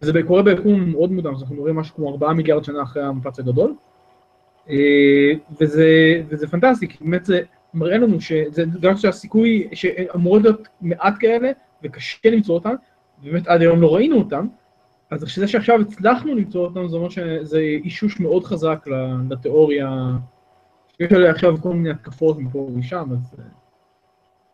זה 0.00 0.22
קורה 0.22 0.42
ביקום 0.42 0.90
מאוד 0.90 1.12
מודע, 1.12 1.30
אז 1.30 1.42
אנחנו 1.42 1.56
רואים 1.56 1.76
משהו 1.76 1.96
כמו 1.96 2.10
ארבעה 2.10 2.34
מיליארד 2.34 2.64
שנה 2.64 2.82
אחרי 2.82 3.02
המפץ 3.02 3.38
הגדול, 3.38 3.74
וזה, 5.60 6.22
וזה 6.28 6.48
פנטסטי, 6.48 6.88
כי 6.88 6.96
באמת 7.00 7.24
זה 7.24 7.40
מראה 7.74 7.98
לנו 7.98 8.20
שזה 8.20 8.64
גם 8.80 8.96
שהסיכוי 8.96 9.68
שאמורות 9.72 10.42
להיות 10.42 10.68
מעט 10.80 11.14
כאלה, 11.20 11.50
וקשה 11.82 12.30
למצוא 12.30 12.54
אותן, 12.54 12.74
ובאמת 13.22 13.46
עד 13.46 13.60
היום 13.60 13.82
לא 13.82 13.94
ראינו 13.94 14.18
אותם, 14.18 14.46
אז 15.10 15.20
זה 15.36 15.48
שעכשיו 15.48 15.80
הצלחנו 15.80 16.34
למצוא 16.34 16.66
אותם, 16.66 16.88
זה 16.88 16.96
אומר 16.96 17.08
שזה 17.08 17.58
אישוש 17.58 18.20
מאוד 18.20 18.44
חזק 18.44 18.84
לתיאוריה, 19.30 19.90
שיש 20.96 21.12
עליה 21.12 21.30
עכשיו 21.30 21.62
כל 21.62 21.72
מיני 21.72 21.90
התקפות 21.90 22.38
מפה 22.38 22.58
ומשם, 22.58 23.08
אז 23.12 23.34
אה, 23.38 23.44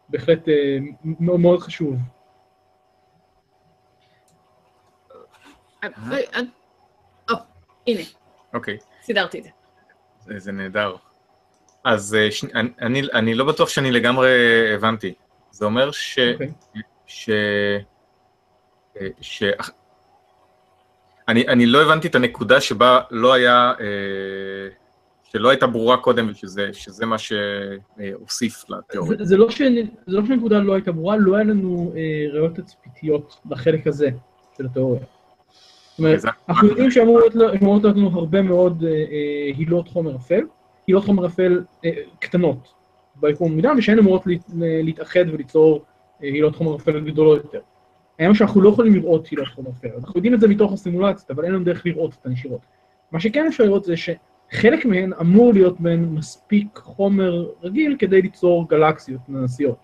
בהחלט 0.08 0.48
אה, 0.48 0.78
מאוד 1.04 1.40
מאוד 1.40 1.60
חשוב. 1.60 1.96
אה, 5.84 5.88
הנה, 7.86 8.02
אוקיי, 8.54 8.78
סידרתי 9.02 9.38
את 9.38 9.44
זה. 9.44 10.38
זה, 10.38 10.52
נהדר. 10.52 10.96
אז 11.84 12.16
ש... 12.30 12.44
אני, 13.12 13.34
לא 13.34 13.44
בטוח 13.44 13.68
שאני 13.68 13.90
לגמרי 13.90 14.30
הבנתי. 14.74 15.14
זה 15.50 15.64
אומר 15.64 15.90
ש... 15.90 16.18
ש... 19.20 19.42
אני, 21.28 21.48
אני 21.48 21.66
לא 21.66 21.82
הבנתי 21.82 22.08
את 22.08 22.14
הנקודה 22.14 22.60
שבה 22.60 23.00
לא 23.10 23.32
היה, 23.32 23.72
אה, 23.80 24.68
שלא 25.22 25.50
הייתה 25.50 25.66
ברורה 25.66 25.96
קודם, 25.96 26.28
ושזה 26.30 26.68
שזה 26.72 27.06
מה 27.06 27.16
שהוסיף 27.18 28.64
לתיאוריה. 28.68 29.18
זה, 29.18 29.24
זה, 29.24 29.36
לא 29.36 29.50
ש, 29.50 29.62
זה 30.06 30.16
לא 30.16 30.26
שהנקודה 30.26 30.58
לא 30.58 30.74
הייתה 30.74 30.92
ברורה, 30.92 31.16
לא 31.16 31.36
היה 31.36 31.44
לנו 31.44 31.92
אה, 31.96 32.32
ראיות 32.32 32.54
תצפיתיות 32.54 33.40
לחלק 33.50 33.86
הזה 33.86 34.10
של 34.56 34.66
התיאוריה. 34.66 35.00
זאת 35.00 35.98
אומרת, 35.98 36.20
אנחנו 36.48 36.68
יודעים 36.68 36.90
שאמורות 36.90 37.34
להיות 37.34 37.96
לנו 37.96 38.10
הרבה 38.14 38.42
מאוד 38.42 38.84
אה, 38.84 38.90
אה, 38.90 39.52
הילות 39.56 39.88
חומר 39.88 40.16
אפל, 40.16 40.40
הילות 40.86 41.04
חומר 41.04 41.26
אפל 41.26 41.62
אה, 41.84 41.90
קטנות 42.18 42.72
ביקום 43.16 43.52
המוקדם, 43.52 43.74
ושהן 43.78 43.98
אמורות 43.98 44.26
להת, 44.26 44.44
להתאחד 44.82 45.24
וליצור 45.32 45.84
אה, 46.22 46.28
הילות 46.28 46.56
חומר 46.56 46.76
אפל 46.76 47.00
גדולות 47.00 47.44
יותר. 47.44 47.60
הוא 48.20 48.34
שאנחנו 48.34 48.60
לא 48.60 48.68
יכולים 48.68 48.94
לראות 48.94 49.26
הילות 49.26 49.48
חומר 49.48 49.70
אפל, 49.70 49.88
אנחנו 49.98 50.12
יודעים 50.18 50.34
את 50.34 50.40
זה 50.40 50.48
מתוך 50.48 50.72
הסימולציות, 50.72 51.30
אבל 51.30 51.44
אין 51.44 51.52
לנו 51.52 51.64
דרך 51.64 51.86
לראות 51.86 52.14
אותן 52.14 52.32
ישירות. 52.32 52.60
מה 53.12 53.20
שכן 53.20 53.46
אפשר 53.46 53.64
לראות 53.64 53.84
זה 53.84 53.94
שחלק 53.96 54.84
מהן 54.84 55.12
אמור 55.20 55.52
להיות 55.52 55.80
בהן 55.80 56.04
מספיק 56.04 56.78
חומר 56.78 57.46
רגיל 57.62 57.96
כדי 57.98 58.22
ליצור 58.22 58.68
גלקסיות 58.68 59.20
ננסיות. 59.28 59.78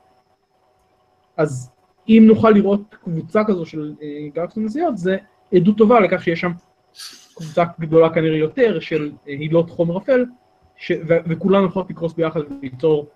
אז 1.36 1.70
אם 2.08 2.22
נוכל 2.26 2.50
לראות 2.50 2.94
קבוצה 3.04 3.44
כזו 3.44 3.66
של 3.66 3.94
אה, 4.02 4.28
גלקסיות 4.34 4.56
ננסיות, 4.56 4.98
זה 4.98 5.16
עדות 5.54 5.78
טובה 5.78 6.00
לכך 6.00 6.22
שיש 6.22 6.40
שם 6.40 6.52
קבוצה 7.34 7.64
גדולה 7.80 8.14
כנראה 8.14 8.36
יותר 8.36 8.80
של 8.80 9.12
אה, 9.28 9.32
הילות 9.32 9.70
חומר 9.70 9.98
אפל, 9.98 10.24
ש... 10.76 10.92
ו... 11.08 11.14
וכולן 11.26 11.64
יכולות 11.64 11.90
לקרוס 11.90 12.12
ביחד 12.12 12.40
וליצור 12.60 13.06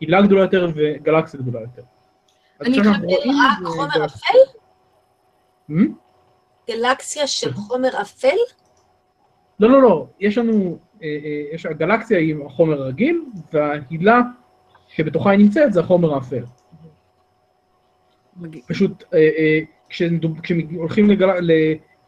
הילה 0.00 0.22
גדולה 0.22 0.42
יותר 0.42 0.70
וגלקסיה 0.74 1.40
גדולה 1.40 1.60
יותר. 1.60 1.82
אני 2.60 2.78
רואים 2.78 3.32
רק 3.40 3.58
את 3.62 3.66
חומר 3.66 4.04
אפל? 4.04 4.38
Hmm? 5.70 5.74
גלקסיה 6.70 7.26
של 7.26 7.52
חומר 7.52 8.00
אפל? 8.02 8.36
לא, 9.60 9.70
לא, 9.70 9.82
לא, 9.82 10.06
יש 10.20 10.38
לנו, 10.38 10.78
אה, 11.02 11.08
אה, 11.24 11.54
יש, 11.54 11.66
הגלקסיה 11.66 12.18
היא 12.18 12.36
החומר 12.46 12.82
הרגיל, 12.82 13.24
וההילה 13.52 14.20
שבתוכה 14.88 15.30
היא 15.30 15.38
נמצאת 15.38 15.72
זה 15.72 15.80
החומר 15.80 16.14
האפל. 16.14 16.44
פשוט 18.68 19.04
אה, 19.14 19.58
כשהולכים 19.88 21.10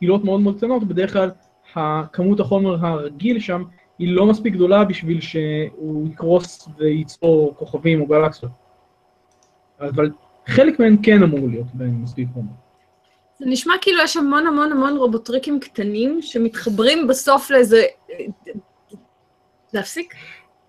להילות 0.01 0.25
מאוד 0.25 0.41
מאוד 0.41 0.57
קטנות, 0.57 0.85
בדרך 0.85 1.13
כלל 1.13 1.31
הכמות 1.75 2.41
החומר 2.41 2.87
הרגיל 2.87 3.41
שם 3.41 3.63
היא 3.99 4.09
לא 4.09 4.27
מספיק 4.27 4.55
גדולה 4.55 4.85
בשביל 4.85 5.21
שהוא 5.21 6.09
יקרוס 6.09 6.69
וייצור 6.79 7.55
כוכבים 7.59 8.01
או 8.01 8.07
גלקסיות. 8.07 8.53
אבל 9.81 10.11
חלק 10.47 10.81
מהן 10.81 10.97
כן 11.03 11.23
אמור 11.23 11.49
להיות 11.49 11.67
בהן 11.75 11.91
מספיק 11.91 12.29
חומר. 12.35 12.66
זה 13.39 13.47
נשמע 13.49 13.75
כאילו 13.81 14.03
יש 14.03 14.17
המון 14.17 14.47
המון 14.47 14.73
המון 14.73 14.97
רובוטריקים 14.97 15.61
קטנים 15.61 16.23
שמתחברים 16.23 17.07
בסוף 17.07 17.51
לאיזה... 17.51 17.85
להפסיק? 19.73 20.15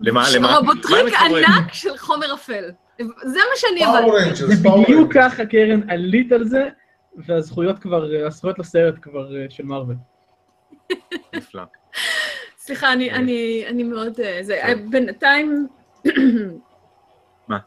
למה, 0.00 0.24
למה? 0.34 0.56
רובוטריק? 0.56 1.14
ענק 1.14 1.72
של 1.72 1.96
חומר 1.96 2.34
אפל. 2.34 2.64
זה 3.22 3.38
מה 3.50 3.56
שאני 3.56 3.84
הבנתי. 3.84 4.34
זה 4.34 4.54
בדיוק. 4.68 5.12
ככה, 5.14 5.46
קרן, 5.46 5.90
עלית 5.90 6.32
על 6.32 6.44
זה, 6.44 6.68
והזכויות 7.16 7.78
כבר, 7.78 8.04
הזכויות 8.26 8.58
לסרט 8.58 8.94
כבר 9.02 9.36
אה, 9.36 9.46
של 9.48 9.64
מארוול. 9.64 9.96
נפלא. 11.34 11.62
סליחה, 12.58 12.92
אני, 12.92 13.10
אני, 13.10 13.64
אני 13.68 13.82
מאוד... 13.82 14.20
אה, 14.20 14.38
זה, 14.42 14.58
כן. 14.62 14.68
אה, 14.68 14.74
בינתיים... 14.90 15.66
מה? 17.48 17.58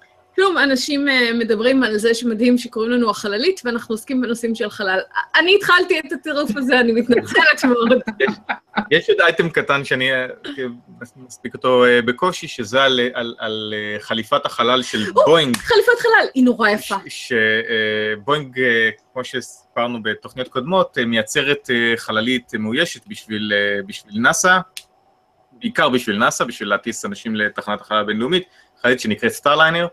כלום, 0.41 0.57
אנשים 0.57 1.09
אה, 1.09 1.33
מדברים 1.33 1.83
על 1.83 1.97
זה 1.97 2.13
שמדהים 2.13 2.57
שקוראים 2.57 2.91
לנו 2.91 3.09
החללית, 3.09 3.61
ואנחנו 3.65 3.93
עוסקים 3.93 4.21
בנושאים 4.21 4.55
של 4.55 4.69
חלל. 4.69 4.99
אני 5.35 5.55
התחלתי 5.55 5.99
את 5.99 6.11
הטירוף 6.11 6.51
הזה, 6.55 6.79
אני 6.79 6.91
מתנצלת 6.91 7.65
מאוד. 7.65 8.01
יש 8.91 9.09
עוד 9.09 9.21
אייטם 9.21 9.49
קטן 9.49 9.85
שאני 9.85 10.13
אה, 10.13 10.25
מספיק 11.15 11.53
אותו 11.53 11.85
אה, 11.85 12.01
בקושי, 12.01 12.47
שזה 12.47 12.83
על, 12.83 12.99
על, 13.13 13.35
על 13.39 13.73
חליפת 13.99 14.45
החלל 14.45 14.81
של 14.83 15.11
בואינג, 15.11 15.57
חליפת 15.57 15.99
חלל, 15.99 16.27
היא 16.33 16.43
נורא 16.43 16.69
יפה. 16.69 16.95
שבואינג, 17.07 18.59
כמו 19.13 19.23
שסיפרנו 19.23 20.03
בתוכניות 20.03 20.47
קודמות, 20.47 20.97
מייצרת 20.97 21.69
חללית 21.95 22.51
מאוישת 22.59 23.07
בשביל, 23.07 23.53
בשביל 23.85 24.19
נאסא, 24.19 24.59
בעיקר 25.51 25.89
בשביל 25.89 26.17
נאסא, 26.17 26.43
בשביל 26.43 26.69
להטיס 26.69 27.05
אנשים 27.05 27.35
לתחנת 27.35 27.81
החלל 27.81 27.97
הבינלאומית, 27.97 28.43
חללית 28.81 28.99
שנקראת 28.99 29.31
Starliner, 29.31 29.87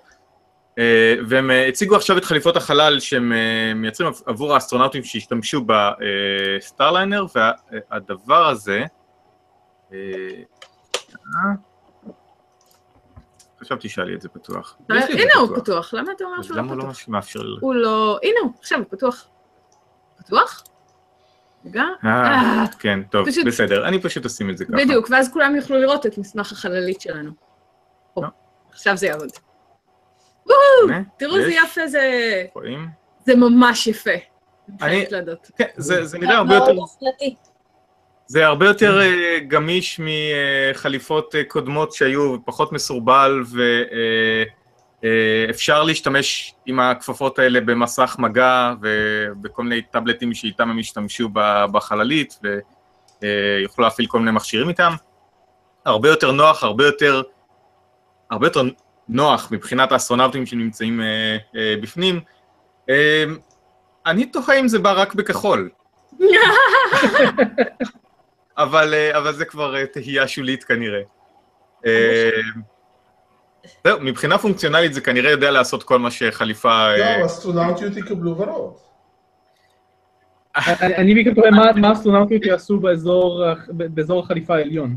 והם 1.27 1.51
אה, 1.51 1.69
הציגו 1.69 1.97
עכשיו 1.97 2.19
את 2.19 2.25
חליפות 2.25 2.57
החלל 2.57 3.01
שהם 3.01 3.33
אה, 3.33 3.75
מייצרים 3.75 4.11
עבור 4.27 4.55
האסטרונאוטים 4.55 5.05
שישתמשו 5.05 5.65
ב 5.67 5.81
Starliner, 5.81 7.27
והדבר 7.35 8.49
הזה, 8.49 8.85
אה, 9.93 9.99
אה, 11.37 11.53
חשבתי 13.61 13.89
שהיה 13.89 14.07
לי 14.07 14.15
את 14.15 14.21
זה 14.21 14.29
פתוח. 14.29 14.77
הנה 14.91 15.33
הוא 15.41 15.57
פתוח, 15.57 15.95
למה 15.95 16.13
אתה 16.13 16.25
אומר 16.25 16.43
שהוא 16.43 16.57
לא 16.57 16.63
למה 16.63 16.73
הוא 16.73 16.79
לא 16.79 16.83
פתוח? 16.83 17.09
מאפשר 17.09 17.41
לי? 17.41 17.57
הוא 17.61 17.75
לא... 17.75 18.19
הנה 18.23 18.41
הוא, 18.43 18.53
עכשיו 18.61 18.79
הוא 18.79 18.87
פתוח. 18.91 19.29
פתוח? 20.19 20.65
רגע. 21.67 21.83
אה, 22.05 22.11
אה, 22.11 22.65
כן, 22.79 23.01
טוב, 23.11 23.27
בסדר, 23.47 23.89
אני 23.89 24.03
פשוט 24.03 24.27
אשים 24.27 24.51
את 24.51 24.59
זה 24.59 24.65
ככה. 24.65 24.77
בדיוק, 24.77 25.09
ואז 25.11 25.33
כולם 25.33 25.57
יוכלו 25.57 25.79
לראות 25.79 26.07
את 26.07 26.19
מסמך 26.19 26.53
החללית 26.53 27.01
שלנו. 27.01 27.31
לא. 28.17 28.29
עכשיו 28.71 28.97
זה 28.97 29.07
יעבוד. 29.07 29.48
הנה, 30.85 31.03
תראו 31.17 31.37
איזה 31.37 31.53
יפה 31.53 31.87
זה... 31.87 32.45
רואים? 32.55 32.89
זה 33.27 33.35
ממש 33.35 33.87
יפה. 33.87 34.11
אני-. 34.83 35.05
כן, 35.59 35.67
זה 35.77 36.05
זה 36.05 36.19
נראה 36.19 36.37
הרבה 36.37 36.55
יותר... 36.55 36.73
זה 38.31 38.47
הרבה 38.47 38.67
יותר 38.67 39.01
אה, 39.01 39.39
גמיש 39.49 40.01
מחליפות 40.01 41.35
אה, 41.35 41.45
קודמות 41.45 41.93
שהיו, 41.93 42.37
פחות 42.45 42.73
מסורבל, 42.73 43.43
ואפשר 45.03 45.83
להשתמש 45.83 46.55
עם 46.67 46.81
הכפפות 46.81 47.39
האלה 47.39 47.61
במסך 47.61 48.17
מגע 48.19 48.75
ובכל 48.83 49.63
מיני 49.63 49.83
טאבלטים 49.83 50.35
שאיתם 50.35 50.71
הם 50.71 50.79
השתמשו 50.79 51.29
בחללית, 51.73 52.41
ויוכלו 53.23 53.85
להפעיל 53.85 54.07
כל 54.07 54.19
מיני 54.19 54.31
מכשירים 54.31 54.69
איתם. 54.69 54.93
הרבה 55.85 56.09
יותר 56.09 56.33
נוח, 56.33 56.65
הרבה 56.65 56.87
יותר, 56.87 57.23
הרבה 58.31 58.47
יותר 58.47 58.63
נוח 59.09 59.49
מבחינת 59.53 59.93
האסטרונאוטים 59.93 60.47
שנמצאים 60.47 61.01
אה, 61.01 61.37
אה, 61.57 61.75
בפנים. 61.83 62.21
אה, 62.91 63.25
אני 64.07 64.27
תוהה 64.27 64.61
אם 64.61 64.69
זה 64.69 64.79
בא 64.79 64.93
רק 65.03 65.15
בכחול. 65.15 65.71
אבל, 68.59 68.95
אה, 68.95 69.19
אבל 69.19 69.33
זה 69.33 69.45
כבר 69.45 69.77
אה, 69.77 69.87
תהייה 69.87 70.29
שולית 70.29 70.65
כנראה. 70.65 71.01
אה, 71.87 72.31
זהו, 73.85 74.01
מבחינה 74.01 74.39
פונקציונלית 74.39 74.95
זה 74.95 75.01
כנראה 75.01 75.31
יודע 75.31 75.51
לעשות 75.51 75.83
כל 75.83 75.99
מה 75.99 76.11
שחליפה... 76.11 76.71
אה, 76.73 77.19
לא, 77.21 77.27
אסטרונאוטיות 77.27 77.97
יקבלו 77.97 78.37
ורוד. 78.39 78.75
אני 80.99 81.15
בעיקר 81.15 81.35
תוהה 81.35 81.51
מה- 81.51 81.73
מה 81.81 81.89
האסטרונאוטיות 81.89 82.45
יעשו 82.45 82.79
באזור 82.81 83.45
ה- 83.45 83.55
באזור 83.69 84.21
החליפה 84.25 84.55
העליון. 84.55 84.97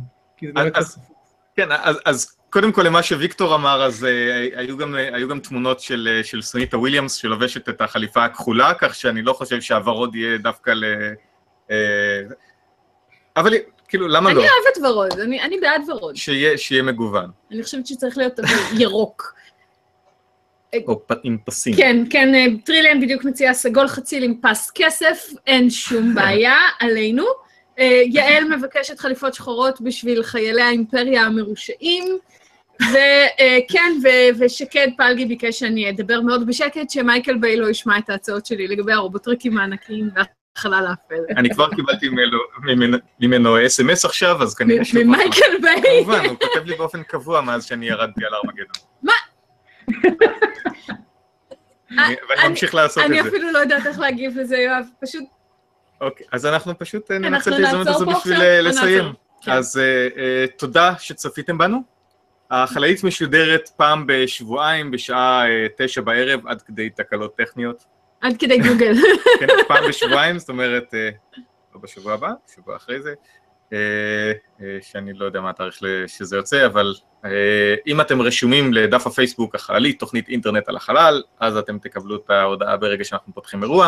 כן, 1.56 1.68
אז 2.06 2.38
קודם 2.52 2.72
כל 2.72 2.82
למה 2.82 3.04
שוויקטור 3.04 3.56
אמר, 3.56 3.84
אז 3.84 4.06
אה, 4.06 4.48
היו, 4.56 4.78
גם, 4.78 4.96
אה, 4.96 5.16
היו 5.16 5.28
גם 5.28 5.40
תמונות 5.40 5.80
של, 5.80 6.10
אה, 6.12 6.24
של 6.24 6.42
סוניטה 6.42 6.78
וויליאמס 6.78 7.14
שלובשת 7.14 7.70
את 7.70 7.82
החליפה 7.82 8.26
הכחולה, 8.26 8.74
כך 8.80 8.96
שאני 8.96 9.22
לא 9.22 9.34
חושב 9.34 9.62
שהוורוד 9.62 10.16
יהיה 10.16 10.38
דווקא 10.38 10.72
ל... 10.72 10.86
אבל 13.38 13.54
כאילו, 13.88 14.08
למה 14.08 14.30
אני 14.30 14.38
לא? 14.38 14.42
אוהבת 14.42 14.92
ורוד, 14.92 15.20
אני 15.20 15.42
אני 15.42 15.60
בעד 15.60 15.82
ורוד. 15.90 16.16
שיהיה, 16.16 16.58
שיהיה 16.58 16.84
מגוון, 16.84 17.30
אני 17.52 17.64
חושבת 17.64 17.88
שצריך 17.88 18.18
להיות 18.18 18.40
ירוק. 18.78 19.34
או 20.88 21.08
פ, 21.08 21.14
עם 21.24 21.38
פסים. 21.46 21.76
כן, 21.76 22.04
כן, 22.10 22.58
טריליאן 22.58 23.02
בדיוק 23.02 23.24
מציעה 23.24 23.54
סגול 23.54 23.88
חציל 23.88 24.24
עם 24.24 24.34
פס 24.42 24.72
כסף, 24.76 25.30
אין 25.48 25.70
שום 25.70 26.16
בעיה, 26.16 26.58
עלינו. 26.80 27.26
יעל 28.06 28.44
מבקשת 28.44 29.00
חליפות 29.00 29.34
שחורות 29.34 29.82
בשביל 29.82 30.24
חיילי 30.24 30.62
האימפריה 30.62 31.22
המרושעים. 31.22 32.20
וכן, 32.90 33.94
ו- 34.04 34.38
ושקד 34.40 34.88
פלגי 34.98 35.26
ביקש 35.26 35.60
שאני 35.60 35.90
אדבר 35.90 36.22
מאוד 36.22 36.48
בשקט, 36.48 36.90
שמייקל 36.90 37.38
ביי 37.38 37.58
לא 37.58 37.70
ישמע 37.70 37.98
את 37.98 38.10
ההצעות 38.10 38.46
שלי 38.46 38.68
לגבי 38.68 38.94
הרובוטריקים 38.94 39.58
הענקיים 39.58 40.10
והחלל 40.16 40.88
האפל. 40.88 41.34
אני 41.38 41.50
כבר 41.50 41.70
קיבלתי 41.76 42.10
ממנו- 43.20 43.66
אס.אם.אס 43.66 44.06
עכשיו, 44.06 44.44
אז 44.44 44.56
כנראה 44.56 44.86
שהוא... 44.86 45.04
ממייקל 45.04 45.58
ביי. 45.62 45.82
כמובן, 46.04 46.26
הוא 46.26 46.38
כותב 46.40 46.66
לי 46.66 46.76
באופן 46.76 47.04
קבוע 47.04 47.42
מאז 47.42 47.66
שאני 47.66 47.88
ירדתי 47.90 48.26
על 48.26 48.34
ארמגדון. 48.34 48.84
מה? 49.04 49.14
אני- 51.92 52.16
ואני 52.30 52.50
ממשיך 52.50 52.76
לעשות 52.76 53.04
אני 53.04 53.20
את 53.20 53.24
זה. 53.24 53.30
אפילו 53.30 53.52
לא 53.52 53.60
יודעת 53.60 53.86
איך 53.88 54.00
להגיב 54.00 54.38
לזה, 54.38 54.58
יואב, 54.58 54.86
פשוט 55.02 55.24
אוקיי, 56.02 56.26
אז 56.32 56.46
אנחנו 56.46 56.80
פשוט 56.80 57.12
אה, 57.12 57.18
ננצל 57.20 57.54
את 57.54 57.60
ההזדמנות 57.60 57.88
הזו 57.88 58.06
בשביל? 58.06 58.42
אה, 58.42 58.62
לסיים. 58.62 59.06
אז 59.48 59.78
אה, 59.78 60.08
אה, 60.24 60.46
תודה 60.58 60.94
שצפיתם 61.00 61.58
בנו. 61.58 62.01
החללית 62.52 63.04
משודרת 63.04 63.70
פעם 63.70 64.04
בשבועיים 64.08 64.92
בשעה 64.92 65.50
אה, 65.50 65.68
תשע 65.78 66.02
בערב 66.02 66.48
עד 66.48 66.62
כדי 66.62 66.90
תקלות 66.90 67.36
טכניות. 67.36 67.84
עד 68.22 68.38
כדי 68.40 68.58
גוגל. 68.60 68.94
כן, 69.40 69.48
פעם 69.68 69.84
בשבועיים, 69.90 70.40
זאת 70.40 70.50
אומרת, 70.50 70.94
אה, 70.94 71.10
לא 71.76 71.82
בשבוע 71.82 72.14
הבא, 72.14 72.32
בשבוע 72.50 72.76
אחרי 72.76 73.02
זה, 73.02 73.14
אה, 73.74 74.32
שאני 74.82 75.14
לא 75.14 75.26
יודע 75.26 75.42
מה 75.42 75.50
התאריך 75.50 75.80
שזה 76.08 76.36
יוצא, 76.36 76.66
אבל 76.66 76.94
אם 77.88 78.02
אתם 78.02 78.22
רשומים 78.22 78.74
לדף 78.74 79.08
הפייסבוק 79.08 79.56
החללית, 79.56 80.00
תוכנית 80.00 80.30
אינטרנט 80.30 80.70
על 80.70 80.76
החלל, 80.76 81.24
אז 81.40 81.58
אתם 81.58 81.80
תקבלו 81.80 82.16
את 82.16 82.30
ההודעה 82.30 82.78
ברגע 82.78 83.04
שאנחנו 83.04 83.34
פותחים 83.34 83.64
אירוע, 83.64 83.88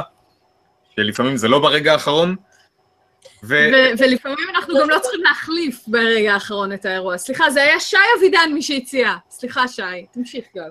שלפעמים 0.95 1.37
זה 1.37 1.47
לא 1.47 1.59
ברגע 1.59 1.93
האחרון, 1.93 2.35
ולפעמים 3.43 4.49
אנחנו 4.55 4.73
גם 4.79 4.89
לא 4.89 4.99
צריכים 4.99 5.21
להחליף 5.23 5.83
ברגע 5.87 6.33
האחרון 6.33 6.73
את 6.73 6.85
האירוע. 6.85 7.17
סליחה, 7.17 7.49
זה 7.49 7.63
היה 7.63 7.79
שי 7.79 7.97
אבידן 8.17 8.49
מי 8.53 8.61
שהציע. 8.61 9.13
סליחה, 9.29 9.67
שי, 9.67 9.81
תמשיך 10.11 10.45
גם. 10.55 10.69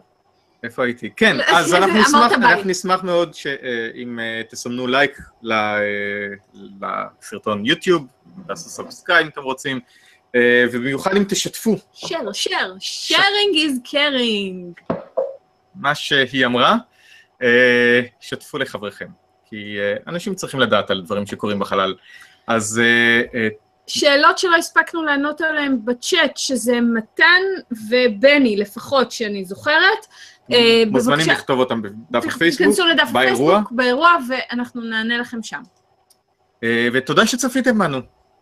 איפה 0.62 0.84
הייתי? 0.84 1.10
כן, 1.16 1.36
לא, 1.36 1.42
אז 1.48 1.74
אנחנו 1.74 2.00
נשמח. 2.00 2.32
אנחנו 2.32 2.70
נשמח 2.70 3.02
מאוד 3.02 3.34
שאם 3.34 4.18
תסמנו 4.50 4.86
לייק 4.86 5.18
אה, 5.50 5.78
לסרטון 6.80 7.66
יוטיוב, 7.66 8.06
תעשו 8.46 8.68
subscribe 8.68 9.22
אם 9.22 9.28
אתם 9.28 9.42
רוצים, 9.42 9.80
אה, 10.34 10.64
ובמיוחד 10.72 11.16
אם 11.16 11.24
תשתפו 11.28 11.76
share, 11.94 12.08
share, 12.32 12.80
sharing 12.80 13.56
is 13.56 13.90
caring. 13.90 14.94
מה 15.74 15.94
שהיא 15.94 16.46
אמרה, 16.46 16.76
אה, 17.42 18.00
שתפו 18.20 18.58
לחבריכם, 18.58 19.08
כי 19.46 19.76
אה, 19.78 19.94
אנשים 20.06 20.34
צריכים 20.34 20.60
לדעת 20.60 20.90
על 20.90 21.02
דברים 21.02 21.26
שקורים 21.26 21.58
בחלל. 21.58 21.94
אז 22.46 22.80
אה, 22.84 23.22
אה, 23.40 23.48
שאלות 23.86 24.38
שלא 24.38 24.56
הספקנו 24.56 25.02
לענות 25.02 25.40
עליהן 25.40 25.78
בצ'אט, 25.84 26.36
שזה 26.36 26.80
מתן 26.80 27.42
ובני 27.88 28.56
לפחות, 28.56 29.12
שאני 29.12 29.44
זוכרת. 29.44 30.06
אה, 30.52 30.82
מוזמנים 30.86 31.18
בבקשה. 31.18 31.32
לכתוב 31.32 31.58
אותם 31.58 31.82
בדף 31.82 32.26
הפייסבוק, 32.26 32.58
תיכנסו 32.58 32.86
לדף. 32.86 33.08
הפייסבוק, 33.08 33.70
באירוע, 33.70 34.10
ואנחנו 34.28 34.80
נענה 34.80 35.18
לכם 35.18 35.42
שם. 35.42 35.62
ותודה 36.92 37.26
שצפיתם 37.26 37.78
בנו. 37.78 37.98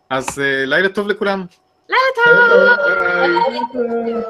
אז 0.09 0.41
לילה 0.65 0.89
טוב 0.89 1.07
לכולם. 1.07 1.45
לילה 1.89 2.01
טוב! 3.73 4.23